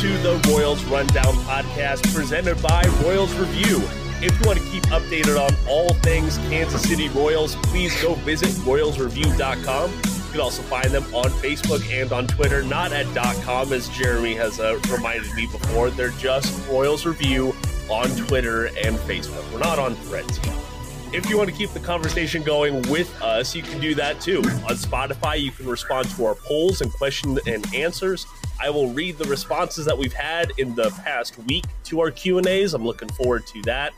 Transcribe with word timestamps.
to 0.00 0.08
the 0.18 0.38
Royals 0.50 0.84
Rundown 0.84 1.34
podcast 1.46 2.14
presented 2.14 2.60
by 2.60 2.82
Royals 3.02 3.34
Review. 3.34 3.78
If 4.20 4.38
you 4.38 4.46
want 4.46 4.58
to 4.58 4.64
keep 4.66 4.82
updated 4.84 5.40
on 5.40 5.54
all 5.66 5.94
things 5.94 6.36
Kansas 6.48 6.82
City 6.82 7.08
Royals, 7.08 7.56
please 7.56 7.98
go 8.02 8.12
visit 8.16 8.50
royalsreview.com. 8.66 9.90
You 9.90 10.30
can 10.32 10.40
also 10.40 10.60
find 10.62 10.90
them 10.90 11.04
on 11.14 11.30
Facebook 11.40 11.82
and 11.90 12.12
on 12.12 12.26
Twitter, 12.26 12.62
not 12.62 12.92
at 12.92 13.06
.com 13.42 13.72
as 13.72 13.88
Jeremy 13.88 14.34
has 14.34 14.60
uh, 14.60 14.78
reminded 14.90 15.32
me 15.34 15.46
before. 15.46 15.88
They're 15.88 16.10
just 16.10 16.68
Royals 16.68 17.06
Review 17.06 17.54
on 17.88 18.10
Twitter 18.16 18.66
and 18.66 18.96
Facebook. 18.96 19.50
We're 19.50 19.60
not 19.60 19.78
on 19.78 19.94
Threads 19.94 20.38
yet. 20.44 20.75
If 21.12 21.30
you 21.30 21.38
want 21.38 21.48
to 21.48 21.54
keep 21.54 21.70
the 21.70 21.80
conversation 21.80 22.42
going 22.42 22.82
with 22.90 23.22
us, 23.22 23.54
you 23.54 23.62
can 23.62 23.80
do 23.80 23.94
that 23.94 24.20
too. 24.20 24.38
On 24.38 24.74
Spotify, 24.74 25.40
you 25.40 25.52
can 25.52 25.66
respond 25.66 26.10
to 26.10 26.26
our 26.26 26.34
polls 26.34 26.80
and 26.80 26.92
question 26.92 27.38
and 27.46 27.64
answers. 27.74 28.26
I 28.60 28.70
will 28.70 28.88
read 28.88 29.16
the 29.16 29.24
responses 29.24 29.86
that 29.86 29.96
we've 29.96 30.12
had 30.12 30.52
in 30.58 30.74
the 30.74 30.90
past 31.04 31.38
week 31.38 31.64
to 31.84 32.00
our 32.00 32.10
Q&As. 32.10 32.74
I'm 32.74 32.84
looking 32.84 33.08
forward 33.08 33.46
to 33.46 33.62
that. 33.62 33.92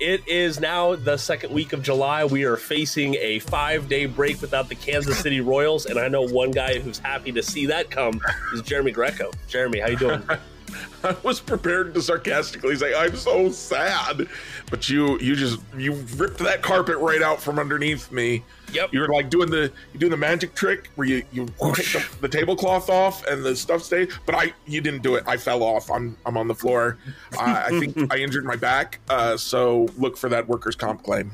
It 0.00 0.26
is 0.26 0.60
now 0.60 0.96
the 0.96 1.16
second 1.16 1.52
week 1.52 1.72
of 1.72 1.82
July. 1.82 2.24
We 2.24 2.44
are 2.44 2.56
facing 2.56 3.14
a 3.16 3.38
five-day 3.38 4.06
break 4.06 4.40
without 4.40 4.68
the 4.68 4.74
Kansas 4.74 5.18
City 5.18 5.40
Royals, 5.40 5.86
and 5.86 5.98
I 5.98 6.08
know 6.08 6.22
one 6.22 6.50
guy 6.50 6.80
who's 6.80 6.98
happy 6.98 7.32
to 7.32 7.42
see 7.42 7.66
that 7.66 7.90
come 7.90 8.20
is 8.54 8.62
Jeremy 8.62 8.90
Greco. 8.90 9.30
Jeremy, 9.46 9.80
how 9.80 9.88
you 9.88 9.96
doing? 9.96 10.22
I 11.04 11.16
was 11.22 11.40
prepared 11.40 11.94
to 11.94 12.02
sarcastically 12.02 12.76
say, 12.76 12.94
"I'm 12.94 13.16
so 13.16 13.50
sad," 13.50 14.28
but 14.70 14.88
you 14.88 15.18
you 15.18 15.34
just 15.34 15.60
you 15.76 15.92
ripped 16.16 16.38
that 16.38 16.62
carpet 16.62 16.96
right 16.98 17.22
out 17.22 17.40
from 17.40 17.58
underneath 17.58 18.12
me. 18.12 18.44
Yep. 18.72 18.92
You 18.92 19.00
were 19.00 19.08
like 19.08 19.30
doing 19.30 19.50
the 19.50 19.72
you 19.92 19.98
doing 19.98 20.10
the 20.10 20.16
magic 20.16 20.54
trick 20.54 20.90
where 20.96 21.06
you 21.06 21.22
you 21.32 21.46
take 21.74 21.92
the, 21.92 22.06
the 22.20 22.28
tablecloth 22.28 22.90
off 22.90 23.26
and 23.26 23.44
the 23.44 23.56
stuff 23.56 23.82
stay, 23.82 24.08
but 24.26 24.34
I 24.34 24.52
you 24.66 24.80
didn't 24.80 25.02
do 25.02 25.14
it. 25.14 25.24
I 25.26 25.36
fell 25.36 25.62
off. 25.62 25.90
I'm 25.90 26.16
I'm 26.26 26.36
on 26.36 26.48
the 26.48 26.54
floor. 26.54 26.98
I, 27.38 27.64
I 27.66 27.80
think 27.80 27.96
I 28.12 28.18
injured 28.18 28.44
my 28.44 28.56
back. 28.56 29.00
Uh, 29.08 29.36
so 29.36 29.88
look 29.96 30.16
for 30.16 30.28
that 30.28 30.48
workers' 30.48 30.76
comp 30.76 31.02
claim. 31.02 31.32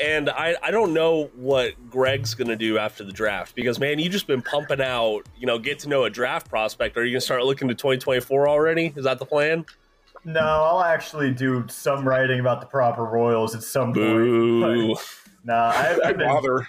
And 0.00 0.30
I, 0.30 0.54
I 0.62 0.70
don't 0.70 0.92
know 0.92 1.30
what 1.34 1.90
Greg's 1.90 2.34
going 2.34 2.48
to 2.48 2.56
do 2.56 2.78
after 2.78 3.02
the 3.04 3.12
draft 3.12 3.54
because, 3.54 3.80
man, 3.80 3.98
you 3.98 4.08
just 4.08 4.26
been 4.26 4.42
pumping 4.42 4.80
out, 4.80 5.22
you 5.36 5.46
know, 5.46 5.58
get 5.58 5.80
to 5.80 5.88
know 5.88 6.04
a 6.04 6.10
draft 6.10 6.48
prospect. 6.48 6.96
Are 6.96 7.04
you 7.04 7.12
going 7.12 7.20
to 7.20 7.24
start 7.24 7.44
looking 7.44 7.68
to 7.68 7.74
2024 7.74 8.48
already? 8.48 8.92
Is 8.94 9.04
that 9.04 9.18
the 9.18 9.26
plan? 9.26 9.64
No, 10.24 10.40
I'll 10.40 10.82
actually 10.82 11.32
do 11.32 11.64
some 11.68 12.06
writing 12.06 12.40
about 12.40 12.60
the 12.60 12.66
proper 12.66 13.04
Royals 13.04 13.54
at 13.54 13.62
some 13.62 13.92
Boo. 13.92 14.60
point. 14.60 14.98
No, 15.48 15.54
I, 15.54 15.98
I've, 16.04 16.18
been, 16.18 16.28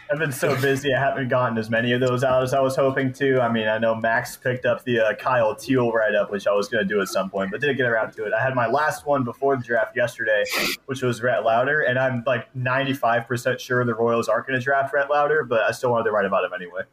I've 0.09 0.19
been 0.19 0.31
so 0.31 0.55
busy. 0.61 0.93
I 0.93 0.99
haven't 1.01 1.27
gotten 1.27 1.57
as 1.57 1.69
many 1.69 1.91
of 1.91 1.99
those 1.99 2.23
out 2.23 2.41
as 2.43 2.53
I 2.53 2.61
was 2.61 2.77
hoping 2.77 3.11
to. 3.11 3.41
I 3.41 3.51
mean, 3.51 3.67
I 3.67 3.77
know 3.77 3.93
Max 3.93 4.37
picked 4.37 4.65
up 4.65 4.85
the 4.85 5.01
uh, 5.01 5.15
Kyle 5.15 5.53
Teel 5.53 5.91
write 5.91 6.15
up, 6.15 6.31
which 6.31 6.47
I 6.47 6.53
was 6.53 6.69
going 6.69 6.87
to 6.87 6.93
do 6.93 7.01
at 7.01 7.09
some 7.09 7.29
point, 7.29 7.51
but 7.51 7.59
didn't 7.59 7.75
get 7.75 7.87
around 7.87 8.13
to 8.13 8.23
it. 8.23 8.31
I 8.31 8.41
had 8.41 8.55
my 8.55 8.67
last 8.67 9.05
one 9.05 9.25
before 9.25 9.57
the 9.57 9.63
draft 9.65 9.97
yesterday, 9.97 10.45
which 10.85 11.01
was 11.01 11.21
Rhett 11.21 11.43
Lowder, 11.43 11.81
and 11.81 11.99
I'm 11.99 12.23
like 12.25 12.53
95% 12.53 13.59
sure 13.59 13.83
the 13.83 13.93
Royals 13.93 14.29
aren't 14.29 14.47
going 14.47 14.57
to 14.57 14.63
draft 14.63 14.93
Rhett 14.93 15.09
Lowder, 15.09 15.43
but 15.43 15.63
I 15.63 15.71
still 15.71 15.91
wanted 15.91 16.05
to 16.05 16.11
write 16.11 16.25
about 16.25 16.45
him 16.45 16.53
anyway. 16.55 16.83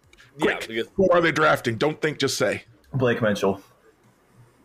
Quick, 0.40 0.62
yeah, 0.62 0.66
because- 0.66 0.88
who 0.96 1.08
are 1.10 1.20
they 1.20 1.30
drafting? 1.30 1.76
Don't 1.76 2.02
think, 2.02 2.18
just 2.18 2.36
say. 2.36 2.64
Blake 2.94 3.22
Mitchell. 3.22 3.62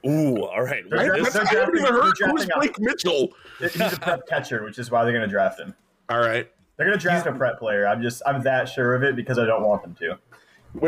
Ooh, 0.08 0.44
all 0.44 0.64
right. 0.64 0.84
They're, 0.90 1.22
they're, 1.22 1.24
they're 1.24 1.46
drafting, 1.46 1.84
heard. 1.84 2.14
Who's 2.32 2.48
Blake 2.56 2.80
Mitchell? 2.80 3.30
He's 3.60 3.80
a 3.80 4.00
prep 4.00 4.28
catcher, 4.28 4.64
which 4.64 4.80
is 4.80 4.90
why 4.90 5.04
they're 5.04 5.14
going 5.14 5.22
to 5.22 5.32
draft 5.32 5.60
him. 5.60 5.76
All 6.10 6.18
right. 6.20 6.50
They're 6.82 6.90
going 6.90 6.98
to 6.98 7.04
draft 7.04 7.28
a 7.28 7.32
prep 7.32 7.60
player. 7.60 7.88
I'm 7.88 8.02
just 8.02 8.24
I'm 8.26 8.42
that 8.42 8.68
sure 8.68 8.96
of 8.96 9.04
it 9.04 9.16
because 9.16 9.38
I 9.38 9.46
don't 9.46 9.62
want 9.62 9.84
them 9.84 9.94
to. 10.00 10.18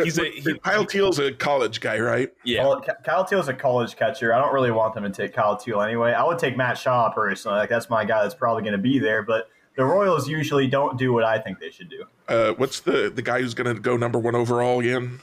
He's 0.04 0.18
a, 0.18 0.28
he, 0.28 0.58
Kyle 0.58 0.88
Teel's 0.88 1.20
a 1.20 1.32
college 1.32 1.82
guy, 1.82 2.00
right? 2.00 2.34
Yeah. 2.44 2.66
Well, 2.66 2.84
Kyle 3.06 3.24
Teel's 3.24 3.48
a 3.48 3.54
college 3.54 3.96
catcher. 3.96 4.34
I 4.34 4.40
don't 4.40 4.56
really 4.56 4.72
want 4.72 4.96
them 4.96 5.04
to 5.04 5.12
take 5.12 5.36
Kyle 5.36 5.56
Teel 5.56 5.82
anyway. 5.82 6.14
I 6.14 6.24
would 6.24 6.40
take 6.40 6.58
Matt 6.58 6.80
Shaw 6.80 7.12
personally. 7.12 7.60
Like 7.60 7.70
that's 7.70 7.92
my 7.92 8.06
guy 8.06 8.24
that's 8.24 8.34
probably 8.34 8.64
going 8.64 8.72
to 8.72 8.80
be 8.80 8.98
there. 8.98 9.22
But 9.22 9.50
the 9.76 9.86
Royals 9.86 10.28
usually 10.28 10.66
don't 10.66 10.98
do 10.98 11.14
what 11.14 11.26
I 11.26 11.38
think 11.38 11.60
they 11.60 11.70
should 11.70 11.92
do. 11.92 12.06
Uh, 12.28 12.54
what's 12.54 12.80
the 12.80 13.12
the 13.14 13.22
guy 13.22 13.40
who's 13.42 13.54
going 13.54 13.72
to 13.72 13.80
go 13.80 13.96
number 13.96 14.18
one 14.18 14.34
overall 14.34 14.80
again? 14.80 15.20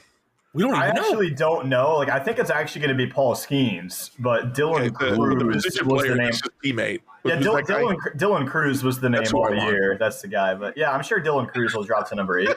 We 0.53 0.63
don't. 0.63 0.73
I 0.75 0.91
know. 0.91 1.01
actually 1.01 1.31
don't 1.31 1.67
know. 1.67 1.95
Like 1.95 2.09
I 2.09 2.19
think 2.19 2.37
it's 2.37 2.49
actually 2.49 2.81
going 2.81 2.97
to 2.97 3.05
be 3.05 3.09
Paul 3.09 3.35
Skenes, 3.35 4.11
but 4.19 4.53
Dylan 4.53 4.81
Okay, 4.81 4.89
Crews 4.89 5.17
the, 5.17 5.45
the 5.45 5.51
position 5.51 5.87
was 5.87 6.01
player, 6.01 6.11
the 6.11 6.17
name. 6.17 6.25
that's 6.25 6.41
his 6.41 6.73
teammate. 6.73 6.99
Yeah, 7.23 7.35
Who's 7.37 7.45
Dylan, 7.45 7.67
that? 7.67 7.77
Dylan, 7.77 8.17
Dylan 8.17 8.47
Crews 8.49 8.83
was 8.83 8.99
the 8.99 9.09
name 9.09 9.21
That's 9.21 9.33
all 9.33 9.47
who 9.47 9.53
I 9.53 9.57
want. 9.57 9.71
year. 9.71 9.97
That's 9.97 10.21
the 10.21 10.27
guy. 10.27 10.53
But 10.55 10.75
yeah, 10.75 10.91
I'm 10.91 11.03
sure 11.03 11.21
Dylan 11.21 11.47
Crews 11.47 11.73
will 11.73 11.83
drop 11.83 12.09
to 12.09 12.15
number 12.15 12.39
eight. 12.39 12.49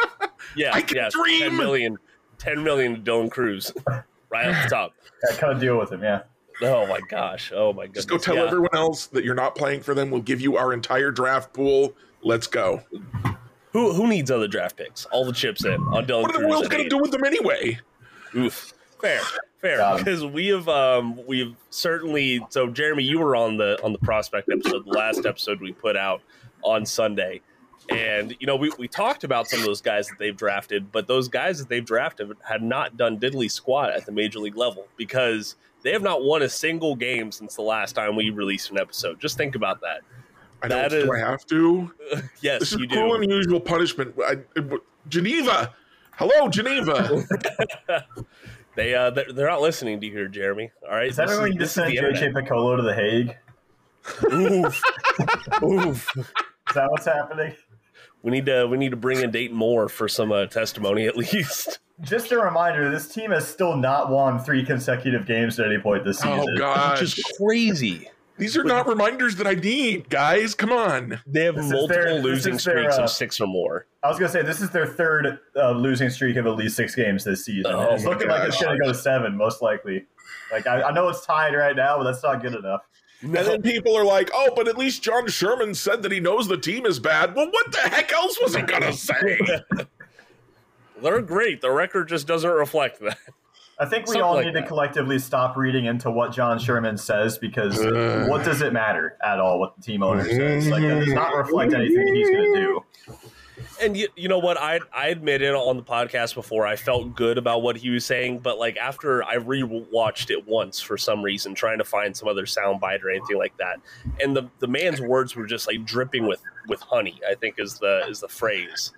yeah, 0.56 0.74
I 0.74 0.82
can 0.82 0.96
yeah, 0.96 1.08
dream. 1.10 1.40
10 1.40 1.56
million, 1.56 1.96
10 2.38 2.62
million 2.62 2.96
to 2.96 3.00
Dylan 3.10 3.30
Crews, 3.30 3.72
right 4.30 4.48
off 4.48 4.64
the 4.64 4.68
top. 4.68 4.94
I 5.30 5.34
kind 5.36 5.52
of 5.52 5.60
deal 5.60 5.78
with 5.78 5.90
him. 5.90 6.02
Yeah. 6.02 6.22
Oh 6.60 6.86
my 6.86 7.00
gosh! 7.08 7.52
Oh 7.54 7.72
my 7.72 7.86
goodness! 7.86 8.04
Just 8.04 8.08
go 8.08 8.18
tell 8.18 8.34
yeah. 8.34 8.46
everyone 8.46 8.74
else 8.74 9.06
that 9.06 9.24
you're 9.24 9.36
not 9.36 9.54
playing 9.54 9.80
for 9.80 9.94
them. 9.94 10.10
We'll 10.10 10.20
give 10.20 10.40
you 10.40 10.56
our 10.56 10.72
entire 10.72 11.12
draft 11.12 11.52
pool. 11.52 11.94
Let's 12.22 12.48
go. 12.48 12.82
Who 13.72 13.92
who 13.92 14.06
needs 14.06 14.30
other 14.30 14.48
draft 14.48 14.76
picks? 14.76 15.04
All 15.06 15.24
the 15.24 15.32
chips 15.32 15.64
in 15.64 15.74
on 15.74 16.06
Dylan 16.06 16.22
What 16.22 16.30
are 16.30 16.32
the 16.34 16.38
Crews. 16.38 16.52
Royals 16.52 16.68
going 16.68 16.84
to 16.84 16.88
do 16.88 16.98
with 16.98 17.10
them 17.10 17.24
anyway? 17.24 17.78
Oof. 18.34 18.72
Fair, 19.00 19.20
fair. 19.60 19.76
Got 19.78 19.98
him. 19.98 20.04
Because 20.04 20.24
we 20.24 20.48
have 20.48 20.68
um 20.68 21.20
we've 21.26 21.54
certainly 21.70 22.44
so 22.50 22.68
Jeremy, 22.68 23.04
you 23.04 23.18
were 23.18 23.36
on 23.36 23.56
the 23.56 23.78
on 23.84 23.92
the 23.92 23.98
prospect 23.98 24.48
episode, 24.50 24.84
the 24.84 24.90
last 24.90 25.24
episode 25.26 25.60
we 25.60 25.72
put 25.72 25.96
out 25.96 26.22
on 26.62 26.84
Sunday. 26.84 27.40
And 27.90 28.36
you 28.40 28.46
know, 28.46 28.56
we, 28.56 28.70
we 28.78 28.88
talked 28.88 29.24
about 29.24 29.48
some 29.48 29.60
of 29.60 29.66
those 29.66 29.80
guys 29.80 30.08
that 30.08 30.18
they've 30.18 30.36
drafted, 30.36 30.92
but 30.92 31.06
those 31.06 31.28
guys 31.28 31.58
that 31.58 31.68
they've 31.68 31.84
drafted 31.84 32.32
had 32.46 32.62
not 32.62 32.96
done 32.96 33.18
diddly 33.18 33.50
squat 33.50 33.90
at 33.90 34.04
the 34.04 34.12
major 34.12 34.40
league 34.40 34.56
level 34.56 34.86
because 34.96 35.56
they 35.82 35.92
have 35.92 36.02
not 36.02 36.22
won 36.22 36.42
a 36.42 36.48
single 36.48 36.96
game 36.96 37.32
since 37.32 37.54
the 37.54 37.62
last 37.62 37.94
time 37.94 38.16
we 38.16 38.30
released 38.30 38.70
an 38.70 38.78
episode. 38.78 39.20
Just 39.20 39.36
think 39.36 39.54
about 39.54 39.80
that. 39.80 40.00
I 40.62 40.68
know. 40.68 40.76
That 40.88 40.90
do 40.90 41.12
I 41.12 41.18
have 41.18 41.44
to? 41.46 41.92
Yes, 42.40 42.60
This 42.60 42.72
is 42.72 42.78
you 42.80 42.88
cruel 42.88 43.08
do. 43.10 43.14
and 43.16 43.24
unusual 43.24 43.60
punishment. 43.60 44.14
I, 44.24 44.38
it- 44.56 44.82
Geneva. 45.08 45.74
Hello, 46.16 46.48
Geneva. 46.48 47.24
They 48.76 48.94
uh 48.94 49.10
they're, 49.10 49.32
they're 49.32 49.48
not 49.48 49.60
listening 49.60 49.98
to 50.00 50.06
you 50.06 50.12
here, 50.12 50.28
Jeremy. 50.28 50.70
All 50.88 50.94
right. 50.94 51.08
Is 51.08 51.16
that 51.16 51.26
This 51.26 51.38
when 51.40 51.52
you 51.52 51.58
just 51.58 51.74
sent 51.74 51.92
JJ. 51.92 52.32
Picollo 52.32 52.76
to 52.76 52.82
the 52.84 52.94
Hague? 52.94 53.34
Oof. 54.32 54.80
Oof. 55.64 56.16
Is 56.16 56.74
that 56.76 56.88
what's 56.90 57.06
happening? 57.06 57.56
We 58.22 58.30
need 58.30 58.46
to 58.46 58.66
we 58.66 58.76
need 58.78 58.90
to 58.90 58.96
bring 58.96 59.20
in 59.20 59.32
Dayton 59.32 59.56
Moore 59.56 59.88
for 59.88 60.06
some 60.08 60.30
uh, 60.30 60.46
testimony 60.46 61.06
at 61.06 61.16
least. 61.16 61.80
Just 62.02 62.30
a 62.30 62.38
reminder: 62.38 62.88
this 62.88 63.08
team 63.12 63.32
has 63.32 63.48
still 63.48 63.76
not 63.76 64.10
won 64.10 64.38
three 64.38 64.64
consecutive 64.64 65.26
games 65.26 65.58
at 65.58 65.66
any 65.66 65.78
point 65.78 66.04
this 66.04 66.18
season. 66.18 66.38
oh 66.48 66.56
gosh, 66.56 67.00
Which 67.00 67.18
is 67.18 67.24
crazy. 67.36 68.08
These 68.38 68.56
are 68.56 68.64
not 68.64 68.86
reminders 68.86 69.36
that 69.36 69.46
I 69.46 69.54
need, 69.54 70.08
guys. 70.08 70.54
Come 70.54 70.72
on. 70.72 71.20
They 71.26 71.44
have 71.44 71.56
This 71.56 71.70
multiple 71.70 71.88
their- 71.88 72.14
losing 72.22 72.54
is 72.54 72.64
their, 72.64 72.78
streaks 72.78 72.98
uh, 72.98 73.02
of 73.04 73.10
six 73.10 73.40
or 73.40 73.46
more. 73.46 73.86
I 74.02 74.08
was 74.08 74.18
gonna 74.18 74.30
say 74.30 74.42
this 74.42 74.60
is 74.60 74.70
their 74.70 74.86
third 74.86 75.38
uh, 75.56 75.72
losing 75.72 76.08
streak 76.10 76.36
of 76.36 76.46
at 76.46 76.56
least 76.56 76.76
six 76.76 76.94
games 76.94 77.24
this 77.24 77.44
season. 77.44 77.72
Oh 77.74 77.94
it's 77.94 78.04
my 78.04 78.10
looking 78.10 78.28
like 78.28 78.48
it's 78.48 78.62
gonna 78.62 78.78
go 78.78 78.88
to 78.88 78.94
seven, 78.94 79.36
most 79.36 79.60
likely. 79.60 80.06
Like 80.52 80.66
I, 80.66 80.82
I 80.82 80.92
know 80.92 81.08
it's 81.08 81.26
tied 81.26 81.54
right 81.54 81.74
now, 81.76 81.98
but 81.98 82.04
that's 82.04 82.22
not 82.22 82.40
good 82.40 82.54
enough. 82.54 82.82
And 83.20 83.34
then 83.34 83.62
people 83.62 83.96
are 83.96 84.04
like, 84.04 84.30
"Oh, 84.32 84.52
but 84.54 84.68
at 84.68 84.78
least 84.78 85.02
John 85.02 85.26
Sherman 85.26 85.74
said 85.74 86.02
that 86.04 86.12
he 86.12 86.20
knows 86.20 86.46
the 86.46 86.56
team 86.56 86.86
is 86.86 87.00
bad." 87.00 87.34
Well, 87.34 87.50
what 87.50 87.72
the 87.72 87.78
heck 87.78 88.12
else 88.12 88.38
was 88.40 88.54
he 88.54 88.62
gonna 88.62 88.92
say? 88.92 89.40
They're 91.02 91.22
great. 91.22 91.60
The 91.60 91.70
record 91.70 92.08
just 92.08 92.26
doesn't 92.26 92.50
reflect 92.50 93.00
that. 93.00 93.18
I 93.80 93.86
think 93.86 94.06
we 94.06 94.14
Something 94.14 94.22
all 94.22 94.34
like 94.34 94.46
need 94.46 94.54
that. 94.56 94.62
to 94.62 94.66
collectively 94.66 95.18
stop 95.20 95.56
reading 95.56 95.84
into 95.86 96.10
what 96.10 96.32
John 96.32 96.58
Sherman 96.58 96.98
says 96.98 97.38
because 97.38 97.78
Ugh. 97.80 98.28
what 98.28 98.44
does 98.44 98.60
it 98.60 98.72
matter 98.72 99.16
at 99.22 99.38
all 99.38 99.60
what 99.60 99.76
the 99.76 99.82
team 99.82 100.02
owner 100.02 100.24
says? 100.24 100.66
Like 100.68 100.82
that 100.82 101.04
does 101.04 101.12
not 101.14 101.34
reflect 101.36 101.72
anything 101.74 102.04
that 102.04 102.14
he's 102.14 102.28
gonna 102.28 102.54
do. 102.54 102.84
And 103.80 103.96
you, 103.96 104.08
you 104.16 104.28
know 104.28 104.38
what? 104.40 104.56
I 104.60 104.80
I 104.92 105.08
admitted 105.08 105.54
on 105.54 105.76
the 105.76 105.82
podcast 105.84 106.34
before 106.34 106.66
I 106.66 106.74
felt 106.76 107.14
good 107.14 107.38
about 107.38 107.62
what 107.62 107.76
he 107.76 107.90
was 107.90 108.04
saying, 108.04 108.40
but 108.40 108.58
like 108.58 108.76
after 108.76 109.22
I 109.22 109.36
rewatched 109.36 110.30
it 110.30 110.46
once 110.48 110.80
for 110.80 110.96
some 110.98 111.22
reason, 111.22 111.54
trying 111.54 111.78
to 111.78 111.84
find 111.84 112.16
some 112.16 112.28
other 112.28 112.44
soundbite 112.46 113.02
or 113.04 113.10
anything 113.10 113.36
like 113.38 113.56
that, 113.58 113.78
and 114.20 114.34
the 114.36 114.48
the 114.58 114.66
man's 114.68 115.00
words 115.00 115.36
were 115.36 115.46
just 115.46 115.66
like 115.68 115.84
dripping 115.84 116.26
with 116.26 116.40
with 116.68 116.80
honey. 116.80 117.20
I 117.28 117.34
think 117.34 117.56
is 117.58 117.78
the 117.78 118.04
is 118.08 118.18
the 118.20 118.28
phrase 118.28 118.92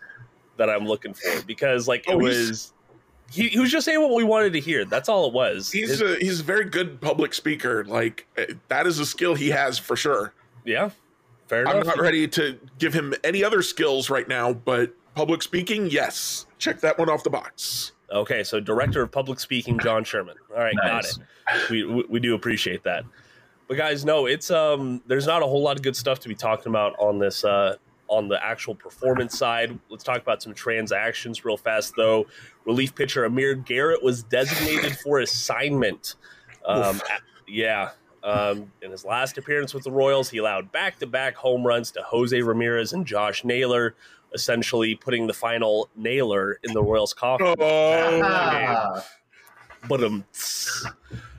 that 0.57 0.71
I'm 0.71 0.87
looking 0.87 1.13
for 1.15 1.43
because 1.47 1.87
like 1.89 2.09
it 2.09 2.15
Oh, 2.15 2.19
he's- 2.19 2.49
was. 2.49 2.73
He, 3.31 3.49
he 3.49 3.59
was 3.61 3.71
just 3.71 3.85
saying 3.85 4.01
what 4.01 4.13
we 4.15 4.25
wanted 4.25 4.53
to 4.55 4.61
hear. 4.61 4.85
That's 4.85 5.09
all 5.09 5.27
it 5.27 5.33
was. 5.33 5.71
He's 5.71 5.91
His- 5.91 6.03
a 6.03 6.17
he's 6.17 6.41
a 6.41 6.45
very 6.45 6.65
good 6.65 7.01
public 7.01 7.33
speaker. 7.35 7.85
Like 7.85 8.27
eh, 8.37 8.47
that 8.69 8.87
is 8.87 8.99
a 8.99 9.07
skill 9.07 9.35
he 9.35 9.51
has 9.51 9.79
for 9.79 9.95
sure. 9.97 10.33
yeah, 10.65 10.91
fair 11.47 11.63
enough. 11.63 11.75
I'm 11.77 11.87
not 11.87 11.99
ready 12.01 12.27
to 12.29 12.59
give 12.79 12.93
him 12.93 13.15
any 13.25 13.45
other 13.45 13.63
skills 13.63 14.11
right 14.11 14.27
now, 14.29 14.53
but 14.53 14.93
public 15.15 15.43
speaking, 15.43 15.87
yes. 15.91 16.47
Check 16.59 16.81
that 16.81 16.99
one 16.99 17.09
off 17.09 17.23
the 17.23 17.31
box. 17.31 17.93
Okay, 18.13 18.43
so 18.43 18.59
director 18.59 19.03
of 19.03 19.13
public 19.13 19.39
speaking, 19.39 19.79
John 19.79 20.03
Sherman. 20.03 20.35
All 20.53 20.61
right, 20.63 20.75
Nice. 20.75 21.17
got 21.17 21.57
it. 21.57 21.71
We, 21.71 21.85
we 21.85 22.05
we 22.09 22.21
do 22.21 22.35
appreciate 22.35 22.83
that. 22.83 23.05
But 23.69 23.77
guys, 23.77 24.05
no, 24.05 24.27
it's 24.27 24.51
um, 24.51 25.01
there's 25.07 25.29
not 25.29 25.43
a 25.43 25.47
whole 25.47 25.63
lot 25.63 25.77
of 25.77 25.83
good 25.83 25.95
stuff 25.95 26.19
to 26.21 26.29
be 26.29 26.35
talking 26.35 26.71
about 26.71 26.97
on 26.99 27.21
this 27.21 27.45
uh 27.45 27.77
on 28.11 28.29
the 28.29 28.45
actual 28.45 28.75
performance 28.75 29.39
side. 29.39 29.79
Let's 29.89 30.05
talk 30.05 30.21
about 30.21 30.43
some 30.43 30.53
transactions 30.53 31.45
real 31.45 31.57
fast, 31.57 31.95
though. 31.97 32.27
Relief 32.67 32.95
pitcher 32.95 33.25
Amir 33.25 33.55
Garrett 33.55 34.03
was 34.03 34.25
designated 34.25 34.99
for 34.99 35.21
assignment. 35.21 36.17
Um, 36.67 37.01
yeah. 37.49 37.91
Um, 38.23 38.71
in 38.83 38.91
his 38.91 39.05
last 39.05 39.39
appearance 39.39 39.73
with 39.73 39.85
the 39.85 39.91
Royals, 39.91 40.29
he 40.29 40.39
allowed 40.39 40.71
back 40.73 40.99
to 40.99 41.07
back 41.07 41.37
home 41.37 41.67
runs 41.67 41.91
to 41.93 42.03
Jose 42.03 42.39
Ramirez 42.43 42.93
and 42.93 43.07
Josh 43.07 43.45
Naylor, 43.45 43.95
essentially 44.35 44.95
putting 44.97 45.27
the 45.27 45.33
final 45.33 45.89
nailer 45.97 46.59
in 46.65 46.75
the 46.75 46.83
Royals' 46.83 47.15
coffin. 47.15 47.55
Ah. 47.61 49.07
But 49.89 50.05
um, 50.05 50.25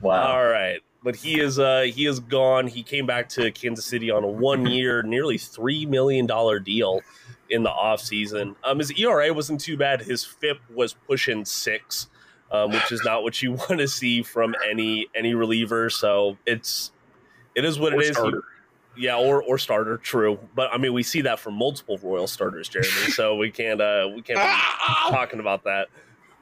wow. 0.00 0.32
all 0.32 0.48
right. 0.48 0.80
But 1.04 1.16
he 1.16 1.40
is 1.40 1.58
uh 1.58 1.82
he 1.92 2.06
is 2.06 2.20
gone. 2.20 2.66
He 2.68 2.82
came 2.82 3.06
back 3.06 3.28
to 3.30 3.50
Kansas 3.50 3.84
City 3.84 4.10
on 4.10 4.22
a 4.22 4.28
one 4.28 4.66
year, 4.66 5.02
nearly 5.02 5.36
three 5.38 5.84
million 5.86 6.26
dollar 6.26 6.58
deal 6.60 7.00
in 7.50 7.62
the 7.64 7.70
offseason. 7.70 8.54
Um 8.64 8.78
his 8.78 8.92
ERA 8.92 9.32
wasn't 9.32 9.60
too 9.60 9.76
bad. 9.76 10.02
His 10.02 10.24
FIP 10.24 10.58
was 10.72 10.92
pushing 10.94 11.44
six, 11.44 12.08
um, 12.52 12.70
which 12.70 12.92
is 12.92 13.02
not 13.04 13.22
what 13.24 13.42
you 13.42 13.52
want 13.68 13.78
to 13.78 13.88
see 13.88 14.22
from 14.22 14.54
any 14.70 15.08
any 15.14 15.34
reliever. 15.34 15.90
So 15.90 16.36
it's 16.46 16.92
it 17.54 17.64
is 17.64 17.78
what 17.80 17.94
Or 17.94 18.00
it 18.00 18.06
is. 18.10 18.16
starter. 18.16 18.44
Yeah, 18.96 19.16
or 19.16 19.42
or 19.42 19.56
starter, 19.58 19.96
true. 19.96 20.38
But 20.54 20.72
I 20.72 20.78
mean 20.78 20.92
we 20.92 21.02
see 21.02 21.22
that 21.22 21.40
from 21.40 21.54
multiple 21.54 21.98
Royal 22.02 22.26
starters, 22.28 22.68
Jeremy. 22.68 22.90
so 23.10 23.34
we 23.36 23.50
can't 23.50 23.80
uh 23.80 24.08
we 24.14 24.22
can't 24.22 24.38
be 24.38 25.10
talking 25.16 25.40
about 25.40 25.64
that. 25.64 25.88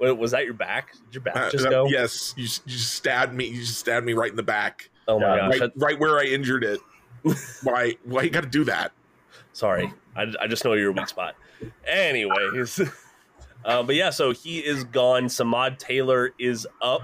Wa- 0.00 0.14
Was 0.14 0.30
that 0.32 0.44
your 0.44 0.54
back? 0.54 0.92
Did 1.06 1.14
your 1.14 1.22
back 1.22 1.36
Uh, 1.36 1.50
just 1.50 1.66
uh, 1.66 1.70
go? 1.70 1.86
Yes, 1.86 2.34
you, 2.36 2.44
you 2.66 2.78
stabbed 2.78 3.34
me. 3.34 3.46
You 3.46 3.60
just 3.60 3.78
stabbed 3.78 4.06
me 4.06 4.12
right 4.14 4.30
in 4.30 4.36
the 4.36 4.42
back, 4.42 4.90
Oh 5.06 5.20
my 5.20 5.36
Yeah, 5.36 5.48
gosh. 5.50 5.60
right, 5.60 5.70
right 5.76 5.98
where 6.00 6.18
I 6.18 6.24
injured 6.24 6.64
it. 6.64 6.80
why? 7.62 7.96
Why 8.04 8.22
you 8.22 8.30
got 8.30 8.42
to 8.44 8.48
do 8.48 8.64
that? 8.64 8.92
Sorry, 9.52 9.92
I, 10.16 10.32
I 10.40 10.46
just 10.46 10.64
know 10.64 10.72
your 10.72 10.92
weak 10.92 11.08
spot. 11.08 11.34
Anyways, 11.86 12.80
uh, 13.64 13.82
but 13.82 13.94
yeah, 13.94 14.10
so 14.10 14.32
he 14.32 14.58
is 14.60 14.84
gone. 14.84 15.24
Samad 15.24 15.78
Taylor 15.78 16.30
is 16.38 16.66
up 16.80 17.02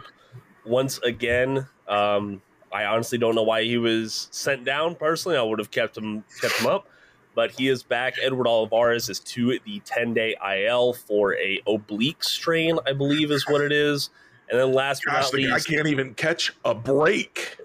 once 0.64 0.98
again. 0.98 1.66
Um, 1.86 2.40
I 2.72 2.84
honestly 2.86 3.18
don't 3.18 3.34
know 3.34 3.42
why 3.42 3.64
he 3.64 3.78
was 3.78 4.28
sent 4.30 4.64
down. 4.64 4.94
Personally, 4.94 5.36
I 5.36 5.42
would 5.42 5.58
have 5.58 5.70
kept 5.70 5.96
him 5.98 6.24
kept 6.40 6.54
him 6.60 6.66
up, 6.66 6.88
but 7.36 7.52
he 7.52 7.68
is 7.68 7.84
back. 7.84 8.14
Edward 8.20 8.48
Olivares 8.48 9.08
is 9.08 9.20
to 9.20 9.60
the 9.64 9.80
ten 9.84 10.12
day 10.12 10.34
IL 10.44 10.94
for 10.94 11.36
a 11.36 11.62
oblique 11.68 12.24
strain, 12.24 12.78
I 12.84 12.94
believe 12.94 13.30
is 13.30 13.46
what 13.46 13.60
it 13.60 13.70
is. 13.70 14.10
And 14.50 14.58
then 14.58 14.72
last 14.72 15.02
but 15.04 15.12
Gosh, 15.12 15.22
not 15.24 15.32
the 15.32 15.46
guy 15.46 15.54
least, 15.54 15.68
can't 15.68 15.86
even 15.86 16.14
catch 16.14 16.52
a 16.64 16.74
break. 16.74 17.58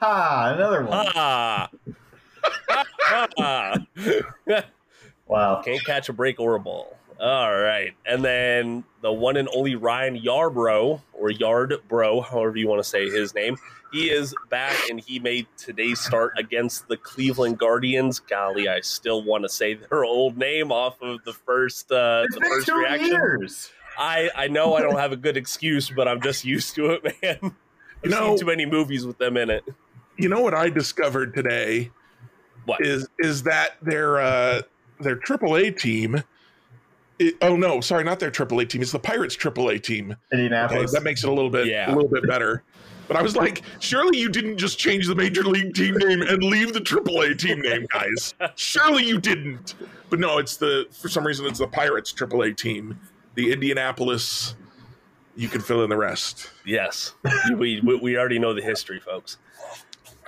Ha, 0.00 0.54
another 0.54 0.84
one. 0.84 1.12
ah, 1.14 1.68
ah. 3.38 3.78
Wow. 5.26 5.62
Can't 5.62 5.84
catch 5.84 6.08
a 6.08 6.12
break 6.12 6.38
or 6.40 6.54
a 6.54 6.60
ball. 6.60 6.96
All 7.24 7.56
right. 7.56 7.94
And 8.04 8.22
then 8.22 8.84
the 9.00 9.10
one 9.10 9.38
and 9.38 9.48
only 9.54 9.76
Ryan 9.76 10.20
Yarbrough, 10.20 11.00
or 11.14 11.30
Yard 11.30 11.74
Bro, 11.88 12.20
however 12.20 12.56
you 12.58 12.68
want 12.68 12.82
to 12.82 12.88
say 12.88 13.08
his 13.08 13.34
name, 13.34 13.56
he 13.92 14.10
is 14.10 14.34
back 14.50 14.76
and 14.90 15.00
he 15.00 15.18
made 15.20 15.46
today's 15.56 16.00
start 16.00 16.34
against 16.36 16.86
the 16.88 16.98
Cleveland 16.98 17.58
Guardians. 17.58 18.20
Golly, 18.20 18.68
I 18.68 18.80
still 18.80 19.22
want 19.22 19.44
to 19.44 19.48
say 19.48 19.72
their 19.72 20.04
old 20.04 20.36
name 20.36 20.70
off 20.70 21.00
of 21.00 21.24
the 21.24 21.32
first 21.32 21.90
uh, 21.90 22.24
It's 22.26 22.34
the 22.34 22.44
first 22.44 22.68
reaction. 22.68 23.06
years. 23.06 23.70
I, 23.96 24.28
I 24.36 24.48
know 24.48 24.74
I 24.74 24.82
don't 24.82 24.98
have 24.98 25.12
a 25.12 25.16
good 25.16 25.36
excuse, 25.38 25.88
but 25.88 26.06
I'm 26.06 26.20
just 26.20 26.44
used 26.44 26.74
to 26.74 26.90
it, 26.90 27.04
man. 27.22 27.38
I've 27.42 27.52
You 28.02 28.10
know- 28.10 28.26
seen 28.30 28.38
too 28.40 28.46
many 28.46 28.66
movies 28.66 29.06
with 29.06 29.16
them 29.16 29.38
in 29.38 29.48
it. 29.48 29.64
You 30.18 30.28
know 30.28 30.40
what 30.42 30.52
I 30.54 30.68
discovered 30.68 31.32
today 31.34 31.90
What? 32.66 32.84
is 32.84 33.08
is 33.18 33.44
that 33.44 33.76
their 33.82 34.20
uh, 34.20 34.62
their 35.00 35.16
AAA 35.16 35.78
team. 35.78 36.22
It, 37.18 37.34
oh 37.42 37.56
no, 37.56 37.80
sorry, 37.80 38.02
not 38.04 38.18
their 38.20 38.30
AAA 38.30 38.68
team. 38.68 38.82
It's 38.82 38.92
the 38.92 38.98
Pirates 38.98 39.36
AAA 39.36 39.82
team. 39.82 40.10
Okay, 40.12 40.18
Indianapolis. 40.32 40.92
that 40.92 41.02
makes 41.02 41.22
it 41.24 41.28
a 41.30 41.32
little 41.32 41.50
bit 41.50 41.66
Yeah. 41.66 41.92
a 41.92 41.94
little 41.94 42.08
bit 42.10 42.26
better. 42.26 42.62
But 43.06 43.16
I 43.18 43.22
was 43.22 43.36
like, 43.36 43.62
surely 43.80 44.18
you 44.18 44.30
didn't 44.30 44.56
just 44.56 44.78
change 44.78 45.06
the 45.06 45.14
major 45.14 45.42
league 45.42 45.74
team 45.74 45.94
name 45.98 46.22
and 46.22 46.42
leave 46.42 46.72
the 46.72 46.80
AAA 46.80 47.38
team 47.38 47.60
name, 47.60 47.86
guys. 47.92 48.34
surely 48.56 49.04
you 49.04 49.20
didn't. 49.20 49.74
But 50.10 50.20
no, 50.20 50.38
it's 50.38 50.56
the 50.56 50.86
for 50.90 51.08
some 51.08 51.24
reason 51.26 51.44
it's 51.46 51.58
the 51.58 51.68
Pirates 51.68 52.12
AAA 52.12 52.56
team, 52.56 52.98
the 53.34 53.52
Indianapolis. 53.52 54.54
You 55.36 55.48
can 55.48 55.60
fill 55.60 55.82
in 55.82 55.90
the 55.90 55.96
rest. 55.96 56.50
Yes, 56.64 57.12
we, 57.56 57.80
we 57.80 57.96
we 57.96 58.16
already 58.16 58.38
know 58.38 58.54
the 58.54 58.62
history, 58.62 59.00
folks. 59.00 59.38